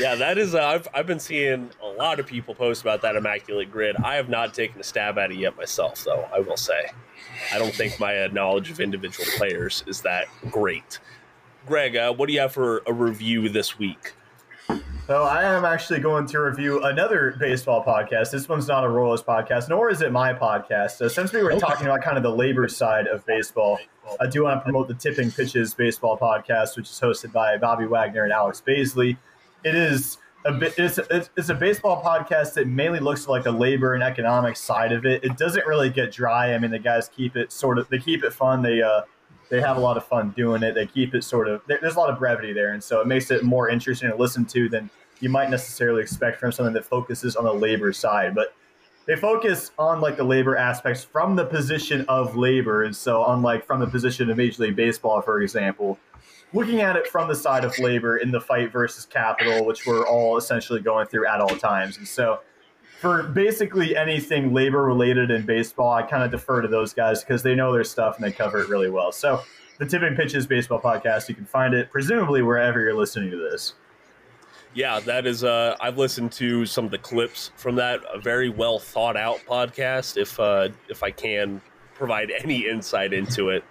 yeah, 0.00 0.14
that 0.14 0.38
is. 0.38 0.54
Uh, 0.54 0.62
I've 0.64 0.88
I've 0.94 1.06
been 1.06 1.20
seeing 1.20 1.70
a 1.82 1.86
lot 1.86 2.18
of 2.18 2.26
people 2.26 2.54
post 2.54 2.82
about 2.82 3.02
that 3.02 3.16
immaculate 3.16 3.70
grid. 3.70 3.96
I 3.96 4.16
have 4.16 4.28
not 4.28 4.54
taken 4.54 4.80
a 4.80 4.84
stab 4.84 5.18
at 5.18 5.30
it 5.30 5.38
yet 5.38 5.56
myself, 5.56 6.04
though. 6.04 6.26
I 6.32 6.40
will 6.40 6.56
say, 6.56 6.90
I 7.52 7.58
don't 7.58 7.74
think 7.74 8.00
my 8.00 8.24
uh, 8.24 8.28
knowledge 8.28 8.70
of 8.70 8.80
individual 8.80 9.26
players 9.36 9.84
is 9.86 10.02
that 10.02 10.28
great. 10.50 10.98
Greg, 11.66 11.96
uh, 11.96 12.12
what 12.12 12.26
do 12.26 12.32
you 12.32 12.40
have 12.40 12.52
for 12.52 12.82
a 12.86 12.92
review 12.92 13.48
this 13.48 13.78
week? 13.78 14.14
So 15.06 15.22
I 15.22 15.44
am 15.44 15.64
actually 15.64 16.00
going 16.00 16.26
to 16.26 16.40
review 16.40 16.82
another 16.82 17.36
baseball 17.38 17.84
podcast. 17.84 18.32
This 18.32 18.48
one's 18.48 18.66
not 18.66 18.82
a 18.82 18.88
Royals 18.88 19.22
podcast, 19.22 19.68
nor 19.68 19.88
is 19.88 20.02
it 20.02 20.10
my 20.10 20.32
podcast. 20.32 20.92
So 20.92 21.06
since 21.06 21.32
we 21.32 21.42
were 21.42 21.52
okay. 21.52 21.60
talking 21.60 21.86
about 21.86 22.02
kind 22.02 22.16
of 22.16 22.24
the 22.24 22.30
labor 22.30 22.66
side 22.66 23.06
of 23.06 23.24
baseball, 23.24 23.78
I 24.20 24.26
do 24.26 24.42
want 24.44 24.58
to 24.58 24.64
promote 24.64 24.88
the 24.88 24.94
Tipping 24.94 25.30
Pitches 25.30 25.74
Baseball 25.74 26.18
podcast, 26.18 26.76
which 26.76 26.90
is 26.90 27.00
hosted 27.00 27.32
by 27.32 27.56
Bobby 27.56 27.86
Wagner 27.86 28.24
and 28.24 28.32
Alex 28.32 28.60
Baisley 28.66 29.16
it 29.64 29.74
is 29.74 30.18
a 30.44 30.52
bit 30.52 30.74
it's 30.78 30.98
it's 31.08 31.48
a 31.48 31.54
baseball 31.54 32.02
podcast 32.02 32.54
that 32.54 32.68
mainly 32.68 33.00
looks 33.00 33.24
at 33.24 33.28
like 33.28 33.44
the 33.44 33.52
labor 33.52 33.94
and 33.94 34.02
economic 34.02 34.56
side 34.56 34.92
of 34.92 35.04
it. 35.04 35.24
It 35.24 35.36
doesn't 35.36 35.66
really 35.66 35.90
get 35.90 36.12
dry. 36.12 36.54
I 36.54 36.58
mean, 36.58 36.70
the 36.70 36.78
guys 36.78 37.08
keep 37.08 37.36
it 37.36 37.50
sort 37.52 37.78
of 37.78 37.88
they 37.88 37.98
keep 37.98 38.22
it 38.22 38.32
fun. 38.32 38.62
They 38.62 38.82
uh 38.82 39.02
they 39.48 39.60
have 39.60 39.76
a 39.76 39.80
lot 39.80 39.96
of 39.96 40.06
fun 40.06 40.30
doing 40.36 40.62
it. 40.62 40.74
They 40.74 40.86
keep 40.86 41.14
it 41.14 41.24
sort 41.24 41.48
of 41.48 41.62
there's 41.66 41.96
a 41.96 41.98
lot 41.98 42.10
of 42.10 42.18
brevity 42.18 42.52
there, 42.52 42.72
and 42.72 42.82
so 42.82 43.00
it 43.00 43.06
makes 43.06 43.30
it 43.30 43.42
more 43.42 43.68
interesting 43.68 44.10
to 44.10 44.16
listen 44.16 44.44
to 44.46 44.68
than 44.68 44.90
you 45.20 45.28
might 45.28 45.50
necessarily 45.50 46.02
expect 46.02 46.38
from 46.40 46.52
something 46.52 46.74
that 46.74 46.84
focuses 46.84 47.36
on 47.36 47.44
the 47.44 47.52
labor 47.52 47.92
side. 47.92 48.34
But 48.34 48.54
they 49.06 49.16
focus 49.16 49.70
on 49.78 50.00
like 50.00 50.16
the 50.16 50.24
labor 50.24 50.56
aspects 50.56 51.04
from 51.04 51.36
the 51.36 51.44
position 51.44 52.04
of 52.08 52.36
labor, 52.36 52.84
and 52.84 52.94
so 52.94 53.24
unlike 53.26 53.64
from 53.64 53.80
the 53.80 53.86
position 53.86 54.30
of 54.30 54.36
Major 54.36 54.64
League 54.64 54.76
Baseball, 54.76 55.20
for 55.22 55.40
example, 55.42 55.98
looking 56.56 56.80
at 56.80 56.96
it 56.96 57.06
from 57.06 57.28
the 57.28 57.34
side 57.34 57.64
of 57.64 57.78
labor 57.78 58.16
in 58.16 58.30
the 58.30 58.40
fight 58.40 58.72
versus 58.72 59.04
capital, 59.04 59.64
which 59.64 59.86
we're 59.86 60.06
all 60.06 60.36
essentially 60.36 60.80
going 60.80 61.06
through 61.06 61.26
at 61.26 61.40
all 61.40 61.56
times. 61.56 61.98
And 61.98 62.08
so, 62.08 62.40
for 63.00 63.24
basically 63.24 63.94
anything 63.94 64.54
labor 64.54 64.82
related 64.82 65.30
in 65.30 65.44
baseball, 65.44 65.92
I 65.92 66.02
kind 66.02 66.22
of 66.22 66.30
defer 66.30 66.62
to 66.62 66.68
those 66.68 66.94
guys 66.94 67.22
because 67.22 67.42
they 67.42 67.54
know 67.54 67.72
their 67.72 67.84
stuff 67.84 68.16
and 68.16 68.24
they 68.24 68.32
cover 68.32 68.58
it 68.60 68.68
really 68.68 68.88
well. 68.88 69.12
So, 69.12 69.42
the 69.78 69.84
Tipping 69.84 70.16
Pitches 70.16 70.46
Baseball 70.46 70.80
Podcast, 70.80 71.28
you 71.28 71.34
can 71.34 71.44
find 71.44 71.74
it 71.74 71.90
presumably 71.90 72.42
wherever 72.42 72.80
you're 72.80 72.94
listening 72.94 73.30
to 73.30 73.36
this. 73.36 73.74
Yeah, 74.72 75.00
that 75.00 75.26
is. 75.26 75.44
Uh, 75.44 75.76
I've 75.80 75.98
listened 75.98 76.32
to 76.32 76.66
some 76.66 76.86
of 76.86 76.90
the 76.90 76.98
clips 76.98 77.50
from 77.56 77.76
that. 77.76 78.00
A 78.12 78.18
very 78.18 78.48
well 78.48 78.78
thought 78.78 79.16
out 79.16 79.40
podcast. 79.46 80.16
If 80.16 80.40
uh, 80.40 80.68
if 80.88 81.02
I 81.02 81.10
can 81.10 81.60
provide 81.94 82.30
any 82.30 82.66
insight 82.68 83.12
into 83.12 83.48
it. 83.50 83.64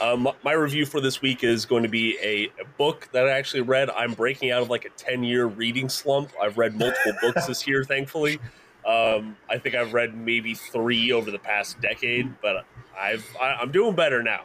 Um, 0.00 0.28
my 0.44 0.52
review 0.52 0.84
for 0.84 1.00
this 1.00 1.22
week 1.22 1.42
is 1.42 1.64
going 1.64 1.82
to 1.82 1.88
be 1.88 2.18
a, 2.22 2.44
a, 2.60 2.66
book 2.76 3.08
that 3.12 3.26
I 3.26 3.30
actually 3.30 3.62
read. 3.62 3.88
I'm 3.90 4.12
breaking 4.12 4.50
out 4.50 4.62
of 4.62 4.68
like 4.68 4.84
a 4.84 4.90
10 4.90 5.24
year 5.24 5.46
reading 5.46 5.88
slump. 5.88 6.30
I've 6.40 6.58
read 6.58 6.76
multiple 6.76 7.12
books 7.22 7.46
this 7.46 7.66
year, 7.66 7.82
thankfully. 7.82 8.38
Um, 8.86 9.36
I 9.48 9.58
think 9.58 9.74
I've 9.74 9.94
read 9.94 10.14
maybe 10.14 10.54
three 10.54 11.12
over 11.12 11.30
the 11.30 11.38
past 11.38 11.80
decade, 11.80 12.40
but 12.40 12.64
I've 12.98 13.26
I, 13.40 13.62
am 13.62 13.72
doing 13.72 13.94
better 13.94 14.22
now. 14.22 14.42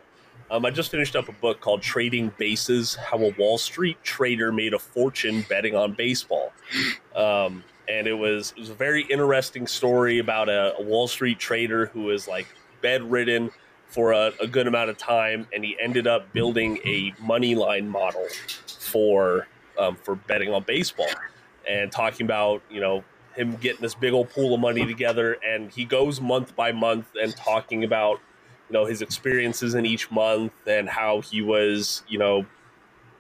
Um, 0.50 0.66
I 0.66 0.72
just 0.72 0.90
finished 0.92 1.16
up 1.16 1.30
a 1.30 1.34
book 1.34 1.62
called 1.62 1.82
Trading 1.82 2.32
Bases: 2.38 2.96
How 2.96 3.20
a 3.20 3.30
Wall 3.38 3.58
Street 3.58 4.02
Trader 4.04 4.52
Made 4.52 4.74
a 4.74 4.80
Fortune 4.80 5.46
Betting 5.48 5.76
on 5.76 5.94
Baseball. 5.94 6.52
Um, 7.16 7.64
and 7.88 8.08
it 8.08 8.14
was 8.14 8.54
it 8.58 8.60
was 8.60 8.70
a 8.70 8.76
very 8.76 9.04
interesting 9.04 9.68
story 9.68 10.20
about 10.20 10.50
a, 10.50 10.76
a 10.80 10.82
Wall 10.82 11.08
Street 11.08 11.38
trader 11.38 11.88
who 11.88 12.10
is 12.10 12.28
like 12.28 12.48
bedridden 12.82 13.52
for 13.92 14.14
a, 14.14 14.32
a, 14.42 14.48
good 14.48 14.68
amount 14.68 14.90
of 14.90 14.98
time, 14.98 15.48
and 15.54 15.64
he 15.64 15.78
ended 15.80 16.08
up 16.08 16.32
building 16.32 16.80
a 16.86 17.14
money 17.20 17.56
line 17.56 17.88
model 17.88 18.26
for 18.66 19.48
um, 19.78 19.96
for 19.98 20.16
betting 20.16 20.54
on 20.54 20.64
baseball, 20.64 21.10
and 21.70 21.92
talking 21.92 22.26
about 22.26 22.64
you 22.70 22.80
know 22.80 23.04
him 23.36 23.56
getting 23.58 23.82
this 23.82 23.94
big 23.94 24.14
old 24.14 24.30
pool 24.30 24.56
of 24.56 24.62
money 24.62 24.86
together, 24.86 25.38
and 25.46 25.72
he 25.72 25.86
goes 25.86 26.22
month 26.22 26.56
by 26.56 26.72
month 26.72 27.08
and 27.22 27.36
talking 27.36 27.84
about 27.84 28.20
you 28.70 28.74
know 28.74 28.86
his 28.86 29.02
experiences 29.02 29.76
in 29.76 29.86
each 29.86 30.10
month 30.10 30.54
and 30.66 30.90
how 30.90 31.20
he 31.22 31.42
was 31.42 32.04
you 32.08 32.18
know 32.18 32.46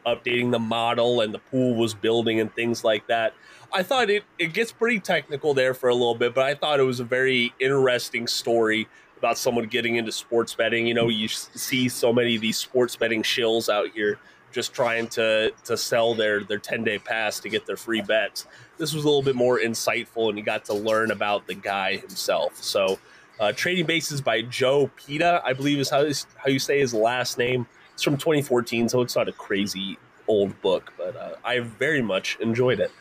updating 0.05 0.51
the 0.51 0.59
model 0.59 1.21
and 1.21 1.33
the 1.33 1.39
pool 1.39 1.75
was 1.75 1.93
building 1.93 2.39
and 2.39 2.53
things 2.55 2.83
like 2.83 3.07
that. 3.07 3.33
I 3.73 3.83
thought 3.83 4.09
it, 4.09 4.23
it 4.39 4.53
gets 4.53 4.71
pretty 4.71 4.99
technical 4.99 5.53
there 5.53 5.73
for 5.73 5.89
a 5.89 5.93
little 5.93 6.15
bit, 6.15 6.33
but 6.33 6.43
I 6.43 6.55
thought 6.55 6.79
it 6.79 6.83
was 6.83 6.99
a 6.99 7.05
very 7.05 7.53
interesting 7.59 8.27
story 8.27 8.87
about 9.21 9.37
someone 9.37 9.67
getting 9.67 9.97
into 9.97 10.11
sports 10.11 10.55
betting. 10.55 10.87
You 10.87 10.95
know, 10.95 11.07
you 11.07 11.27
see 11.27 11.87
so 11.87 12.11
many 12.11 12.35
of 12.35 12.41
these 12.41 12.57
sports 12.57 12.95
betting 12.95 13.21
shills 13.21 13.69
out 13.69 13.89
here 13.93 14.17
just 14.51 14.73
trying 14.73 15.07
to 15.09 15.53
to 15.63 15.77
sell 15.77 16.15
their 16.15 16.43
their 16.43 16.57
10 16.57 16.83
day 16.83 16.97
pass 16.97 17.39
to 17.41 17.49
get 17.49 17.67
their 17.67 17.77
free 17.77 18.01
bets. 18.01 18.47
This 18.79 18.95
was 18.95 19.03
a 19.03 19.07
little 19.07 19.21
bit 19.21 19.35
more 19.35 19.59
insightful, 19.59 20.29
and 20.29 20.37
you 20.39 20.43
got 20.43 20.65
to 20.65 20.73
learn 20.73 21.11
about 21.11 21.45
the 21.45 21.53
guy 21.53 21.97
himself. 21.97 22.57
So, 22.57 22.97
uh, 23.39 23.51
Trading 23.51 23.85
Bases 23.85 24.21
by 24.21 24.41
Joe 24.41 24.89
Peta, 24.95 25.39
I 25.45 25.53
believe 25.53 25.77
is 25.77 25.89
how 25.91 26.03
how 26.35 26.49
you 26.49 26.57
say 26.57 26.79
his 26.79 26.93
last 26.93 27.37
name. 27.37 27.67
It's 27.93 28.03
from 28.03 28.17
2014, 28.17 28.89
so 28.89 29.01
it's 29.01 29.15
not 29.15 29.29
a 29.29 29.33
crazy 29.33 29.99
old 30.27 30.59
book, 30.61 30.93
but 30.97 31.15
uh, 31.15 31.35
I 31.43 31.59
very 31.59 32.01
much 32.01 32.37
enjoyed 32.39 32.79
it. 32.79 32.91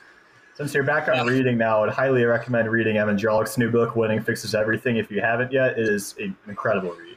Since 0.54 0.74
you're 0.74 0.84
back 0.84 1.08
on 1.08 1.26
reading 1.26 1.56
now, 1.56 1.84
I'd 1.84 1.90
highly 1.90 2.24
recommend 2.24 2.70
reading 2.70 2.98
Evan 2.98 3.16
Drellich's 3.16 3.56
new 3.56 3.70
book, 3.70 3.96
Winning 3.96 4.20
Fixes 4.20 4.54
Everything. 4.54 4.96
If 4.96 5.10
you 5.10 5.20
haven't 5.20 5.52
yet, 5.52 5.78
it 5.78 5.88
is 5.88 6.14
an 6.18 6.36
incredible 6.46 6.90
read. 6.90 7.16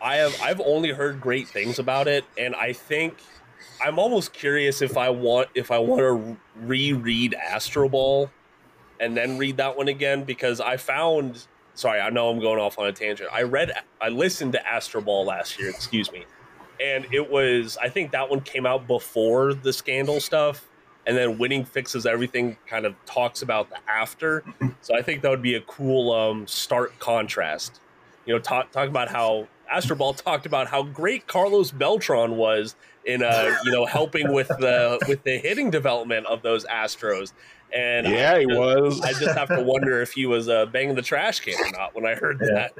I 0.00 0.16
have 0.16 0.40
I've 0.40 0.60
only 0.60 0.92
heard 0.92 1.20
great 1.20 1.48
things 1.48 1.78
about 1.78 2.06
it, 2.06 2.24
and 2.36 2.54
I 2.54 2.72
think 2.72 3.16
I'm 3.84 3.98
almost 3.98 4.32
curious 4.32 4.80
if 4.82 4.96
I 4.96 5.10
want 5.10 5.48
if 5.54 5.70
I 5.70 5.78
want 5.78 6.00
to 6.00 6.36
reread 6.60 7.34
Astroball 7.50 8.30
and 9.00 9.16
then 9.16 9.38
read 9.38 9.56
that 9.56 9.76
one 9.76 9.88
again 9.88 10.24
because 10.24 10.60
I 10.60 10.76
found 10.76 11.46
sorry 11.74 12.00
I 12.00 12.10
know 12.10 12.28
I'm 12.28 12.38
going 12.40 12.60
off 12.60 12.78
on 12.78 12.86
a 12.86 12.92
tangent. 12.92 13.28
I 13.32 13.42
read 13.42 13.72
I 14.00 14.08
listened 14.08 14.52
to 14.52 14.60
Astroball 14.60 15.26
last 15.26 15.58
year, 15.58 15.70
excuse 15.70 16.12
me, 16.12 16.26
and 16.80 17.06
it 17.12 17.28
was 17.28 17.76
I 17.80 17.88
think 17.88 18.12
that 18.12 18.30
one 18.30 18.40
came 18.40 18.66
out 18.66 18.86
before 18.86 19.54
the 19.54 19.72
scandal 19.72 20.20
stuff, 20.20 20.67
and 21.08 21.16
then 21.16 21.38
winning 21.38 21.64
fixes 21.64 22.06
everything 22.06 22.56
kind 22.68 22.86
of 22.86 22.94
talks 23.06 23.42
about 23.42 23.68
the 23.70 23.76
after 23.90 24.44
so 24.80 24.94
i 24.94 25.02
think 25.02 25.22
that 25.22 25.30
would 25.30 25.42
be 25.42 25.54
a 25.54 25.60
cool 25.62 26.12
um, 26.12 26.46
stark 26.46 26.96
contrast 27.00 27.80
you 28.26 28.32
know 28.32 28.38
talk, 28.38 28.70
talk 28.70 28.88
about 28.88 29.08
how 29.08 29.48
astroball 29.72 30.16
talked 30.16 30.46
about 30.46 30.68
how 30.68 30.82
great 30.82 31.26
carlos 31.26 31.72
beltran 31.72 32.36
was 32.36 32.76
in 33.04 33.22
uh 33.22 33.56
you 33.64 33.72
know 33.72 33.84
helping 33.84 34.32
with 34.32 34.48
the 34.48 34.98
with 35.08 35.22
the 35.24 35.38
hitting 35.38 35.70
development 35.70 36.24
of 36.26 36.42
those 36.42 36.64
astros 36.66 37.32
and 37.72 38.06
yeah, 38.06 38.34
I, 38.34 38.40
he 38.40 38.46
was. 38.46 39.00
I 39.02 39.12
just 39.12 39.36
have 39.36 39.48
to 39.48 39.62
wonder 39.62 40.00
if 40.00 40.12
he 40.12 40.26
was 40.26 40.48
uh, 40.48 40.66
banging 40.66 40.94
the 40.94 41.02
trash 41.02 41.40
can 41.40 41.54
or 41.60 41.70
not 41.70 41.94
when 41.94 42.06
I 42.06 42.14
heard 42.14 42.40
yeah. 42.40 42.54
that. 42.54 42.72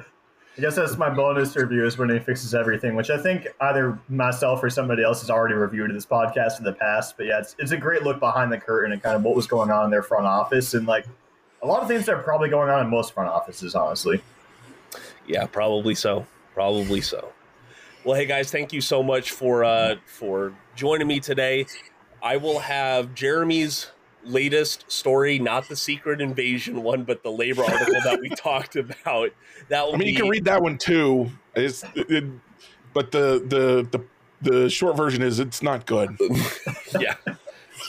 I 0.57 0.61
guess 0.61 0.75
that's 0.75 0.97
my 0.97 1.09
bonus 1.09 1.55
review 1.55 1.85
is 1.85 1.97
winning 1.97 2.19
fixes 2.21 2.53
everything, 2.53 2.95
which 2.95 3.09
I 3.09 3.17
think 3.17 3.47
either 3.61 3.97
myself 4.09 4.61
or 4.61 4.69
somebody 4.69 5.03
else 5.03 5.21
has 5.21 5.29
already 5.29 5.55
reviewed 5.55 5.93
this 5.95 6.05
podcast 6.05 6.57
in 6.57 6.65
the 6.65 6.73
past. 6.73 7.15
But 7.15 7.27
yeah, 7.27 7.39
it's, 7.39 7.55
it's 7.59 7.71
a 7.71 7.77
great 7.77 8.03
look 8.03 8.19
behind 8.19 8.51
the 8.51 8.57
curtain 8.57 8.91
and 8.91 9.01
kind 9.01 9.15
of 9.15 9.23
what 9.23 9.35
was 9.35 9.47
going 9.47 9.71
on 9.71 9.85
in 9.85 9.91
their 9.91 10.03
front 10.03 10.25
office 10.25 10.73
and 10.73 10.85
like 10.85 11.05
a 11.61 11.67
lot 11.67 11.81
of 11.81 11.87
things 11.87 12.05
that 12.05 12.15
are 12.15 12.23
probably 12.23 12.49
going 12.49 12.69
on 12.69 12.83
in 12.83 12.89
most 12.89 13.13
front 13.13 13.29
offices, 13.29 13.75
honestly. 13.75 14.21
Yeah, 15.27 15.45
probably 15.45 15.95
so. 15.95 16.25
Probably 16.53 17.01
so. 17.01 17.31
Well, 18.03 18.15
hey 18.15 18.25
guys, 18.25 18.51
thank 18.51 18.73
you 18.73 18.81
so 18.81 19.03
much 19.03 19.31
for 19.31 19.63
uh, 19.63 19.95
for 20.05 20.53
joining 20.75 21.07
me 21.07 21.19
today. 21.19 21.67
I 22.21 22.37
will 22.37 22.59
have 22.59 23.13
Jeremy's 23.13 23.87
latest 24.29 24.89
story, 24.91 25.39
not 25.39 25.67
the 25.67 25.75
secret 25.75 26.21
invasion 26.21 26.83
one, 26.83 27.03
but 27.03 27.23
the 27.23 27.31
labor 27.31 27.63
article 27.63 28.01
that 28.03 28.19
we 28.21 28.29
talked 28.37 28.75
about. 28.75 29.31
That 29.69 29.85
I 29.85 29.91
mean, 29.91 29.99
be, 29.99 30.11
you 30.11 30.17
can 30.17 30.29
read 30.29 30.45
that 30.45 30.61
one 30.61 30.77
too. 30.77 31.29
It's, 31.55 31.83
it, 31.95 32.25
but 32.93 33.11
the, 33.11 33.43
the 33.45 33.97
the 33.97 34.05
the 34.41 34.69
short 34.69 34.95
version 34.95 35.21
is 35.21 35.39
it's 35.39 35.61
not 35.61 35.85
good. 35.85 36.17
yeah, 36.99 37.15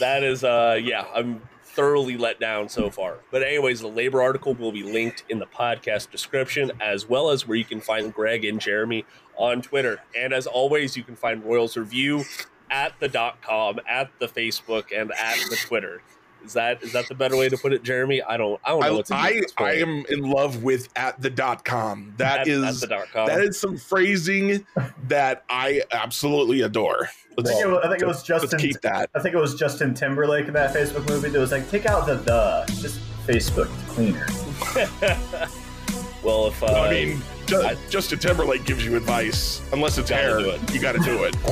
that 0.01 0.23
is. 0.23 0.45
Uh, 0.45 0.79
yeah, 0.83 1.07
I'm 1.15 1.41
thoroughly 1.63 2.17
let 2.17 2.41
down 2.41 2.69
so 2.69 2.91
far. 2.91 3.19
But 3.31 3.43
anyways, 3.43 3.81
the 3.81 3.89
labor 3.89 4.21
article 4.21 4.55
will 4.55 4.73
be 4.73 4.83
linked 4.83 5.25
in 5.29 5.39
the 5.39 5.47
podcast 5.47 6.11
description, 6.11 6.73
as 6.81 7.09
well 7.09 7.31
as 7.31 7.47
where 7.47 7.57
you 7.57 7.65
can 7.65 7.81
find 7.81 8.13
Greg 8.13 8.45
and 8.45 8.61
Jeremy 8.61 9.05
on 9.37 9.63
Twitter. 9.63 10.01
And 10.17 10.33
as 10.33 10.47
always, 10.47 10.97
you 10.97 11.05
can 11.05 11.17
find 11.17 11.45
Royals 11.45 11.77
Review 11.77 12.25
at 12.71 12.99
the 13.01 13.09
dot 13.09 13.41
com, 13.43 13.81
at 13.89 14.11
the 14.19 14.27
Facebook, 14.27 14.87
and 14.95 15.13
at 15.13 15.37
the 15.49 15.57
Twitter. 15.57 16.03
Is 16.45 16.53
that 16.55 16.83
is 16.83 16.93
that 16.93 17.07
the 17.09 17.15
better 17.15 17.37
way 17.37 17.49
to 17.49 17.57
put 17.57 17.73
it, 17.73 17.83
Jeremy? 17.83 18.23
I 18.23 18.37
don't 18.37 18.61
I 18.65 18.71
don't 18.71 18.81
know 18.81 18.97
what's 18.97 19.11
I 19.11 19.41
I 19.59 19.73
am 19.75 20.05
in 20.09 20.23
love 20.23 20.63
with 20.63 20.89
at 20.97 21.21
the 21.21 21.31
dot 21.31 21.65
com. 21.65 22.15
That 22.17 22.41
At- 22.41 22.49
is 22.49 22.83
at 22.83 22.89
the 22.89 22.95
dot 22.97 23.09
com. 23.13 23.27
that 23.29 23.41
is 23.41 23.59
some 23.61 23.77
phrasing 23.77 24.67
that 25.09 25.45
I 25.51 25.83
absolutely 25.93 26.63
adore. 26.63 27.09
I 27.39 27.43
think, 27.43 27.61
it 27.65 27.69
was, 27.69 27.81
I 27.85 27.89
think 27.89 28.03
it 28.03 28.07
was 28.07 28.23
Justin. 28.23 28.59
keep 28.59 28.81
that. 28.83 29.09
I 29.15 29.21
think 29.21 29.35
it 29.35 29.39
was 29.39 29.55
Justin 29.55 29.95
Timberlake 29.95 30.47
in 30.49 30.53
that 30.55 30.75
Facebook 30.75 31.09
movie 31.09 31.31
that 31.31 31.39
was 31.39 31.53
like, 31.53 31.71
take 31.71 31.87
out 31.87 32.05
the 32.07 32.17
the, 32.17 32.65
just 32.83 33.01
Facebook 33.27 33.69
cleaner. 33.89 34.27
well, 36.23 36.49
if 36.49 36.63
uh, 36.63 36.67
I 36.67 36.91
mean, 36.91 37.23
Ju- 37.47 37.63
I- 37.63 37.77
Justin 37.89 38.19
Timberlake 38.19 38.65
gives 38.67 38.85
you 38.85 38.97
advice. 38.97 39.63
Unless 39.73 39.97
it's 39.99 40.11
Gotta 40.11 40.23
hair, 40.23 40.39
do 40.39 40.51
it. 40.51 40.75
you 40.75 40.81
got 40.81 40.93
to 40.93 40.99
do 40.99 41.25
it. 41.25 41.35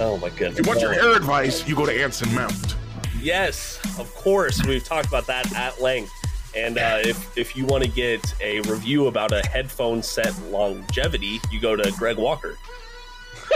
oh 0.00 0.16
my 0.22 0.30
goodness, 0.30 0.58
If 0.60 0.66
you 0.66 0.70
want 0.70 0.80
your 0.80 0.92
hair 0.94 1.14
advice, 1.14 1.66
you 1.68 1.74
go 1.74 1.84
to 1.84 1.92
Anson 2.02 2.32
Mount. 2.34 2.76
Yes, 3.20 3.78
of 3.98 4.12
course. 4.14 4.64
We've 4.66 4.84
talked 4.84 5.08
about 5.08 5.26
that 5.26 5.52
at 5.54 5.80
length. 5.80 6.12
And 6.56 6.78
uh, 6.78 7.00
if, 7.02 7.36
if 7.36 7.54
you 7.56 7.66
want 7.66 7.84
to 7.84 7.90
get 7.90 8.34
a 8.40 8.60
review 8.62 9.08
about 9.08 9.32
a 9.32 9.46
headphone 9.46 10.02
set 10.02 10.34
longevity, 10.50 11.38
you 11.50 11.60
go 11.60 11.76
to 11.76 11.92
Greg 11.92 12.16
Walker. 12.16 12.56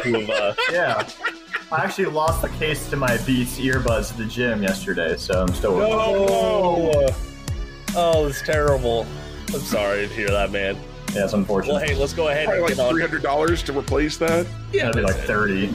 Who, 0.05 0.31
uh, 0.31 0.55
Yeah. 0.73 1.09
I 1.73 1.85
actually 1.85 2.07
lost 2.07 2.43
the 2.43 2.49
case 2.51 2.91
to 2.91 2.97
my 2.97 3.17
Beats 3.19 3.59
earbuds 3.59 4.11
at 4.11 4.19
the 4.19 4.25
gym 4.25 4.63
yesterday, 4.63 5.17
so 5.17 5.43
I'm 5.43 5.55
still 5.55 5.77
working 5.77 5.95
on 5.95 6.01
oh, 6.29 7.09
oh, 7.97 8.27
it's 8.27 8.43
terrible. 8.43 9.07
I'm 9.55 9.61
sorry 9.61 10.09
to 10.09 10.13
hear 10.15 10.29
that, 10.31 10.51
man. 10.51 10.77
Yeah, 11.15 11.25
it's 11.25 11.33
unfortunate. 11.33 11.75
Well, 11.75 11.83
hey, 11.85 11.95
let's 11.95 12.13
go 12.13 12.29
ahead 12.29 12.47
Probably 12.47 12.63
and 12.63 12.69
like 12.71 12.77
get 12.77 12.85
on. 12.87 12.93
three 12.93 13.03
hundred 13.03 13.23
dollars 13.23 13.63
to 13.65 13.77
replace 13.79 14.17
that. 14.19 14.47
Yeah, 14.73 14.87
That'd 14.87 14.97
be 14.97 15.03
like 15.03 15.15
that's 15.17 15.29
it. 15.31 15.33
30. 15.33 15.75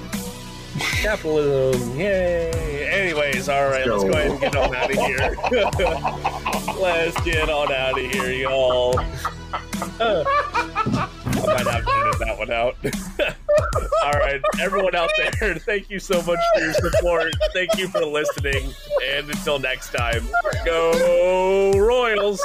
Capitalism, 0.80 1.98
yay! 1.98 2.88
Anyways, 2.88 3.48
all 3.50 3.66
right, 3.66 3.88
let's 3.88 4.04
go 4.04 4.12
ahead 4.12 4.32
and 4.32 4.40
get 4.40 4.56
on 4.56 4.76
out 4.76 4.92
of 4.92 4.98
here. 4.98 5.38
let's 6.80 7.22
get 7.22 7.50
on 7.50 7.72
out 7.72 8.00
of 8.00 8.12
here, 8.12 8.32
y'all. 8.32 9.00
I 10.00 10.24
might 11.46 11.68
have 11.68 11.86
to 11.86 11.92
edit 11.92 12.20
that 12.20 12.36
one 12.38 12.52
out. 12.52 12.76
all 14.04 14.20
right, 14.20 14.42
everyone 14.60 14.96
out 14.96 15.10
there, 15.40 15.56
thank 15.56 15.90
you 15.90 16.00
so 16.00 16.22
much 16.24 16.40
for 16.54 16.62
your 16.62 16.74
support. 16.74 17.34
Thank 17.54 17.78
you 17.78 17.88
for 17.88 18.04
listening, 18.06 18.74
and 19.04 19.30
until 19.30 19.60
next 19.60 19.92
time, 19.92 20.28
go 20.66 21.74
Royals! 21.78 22.42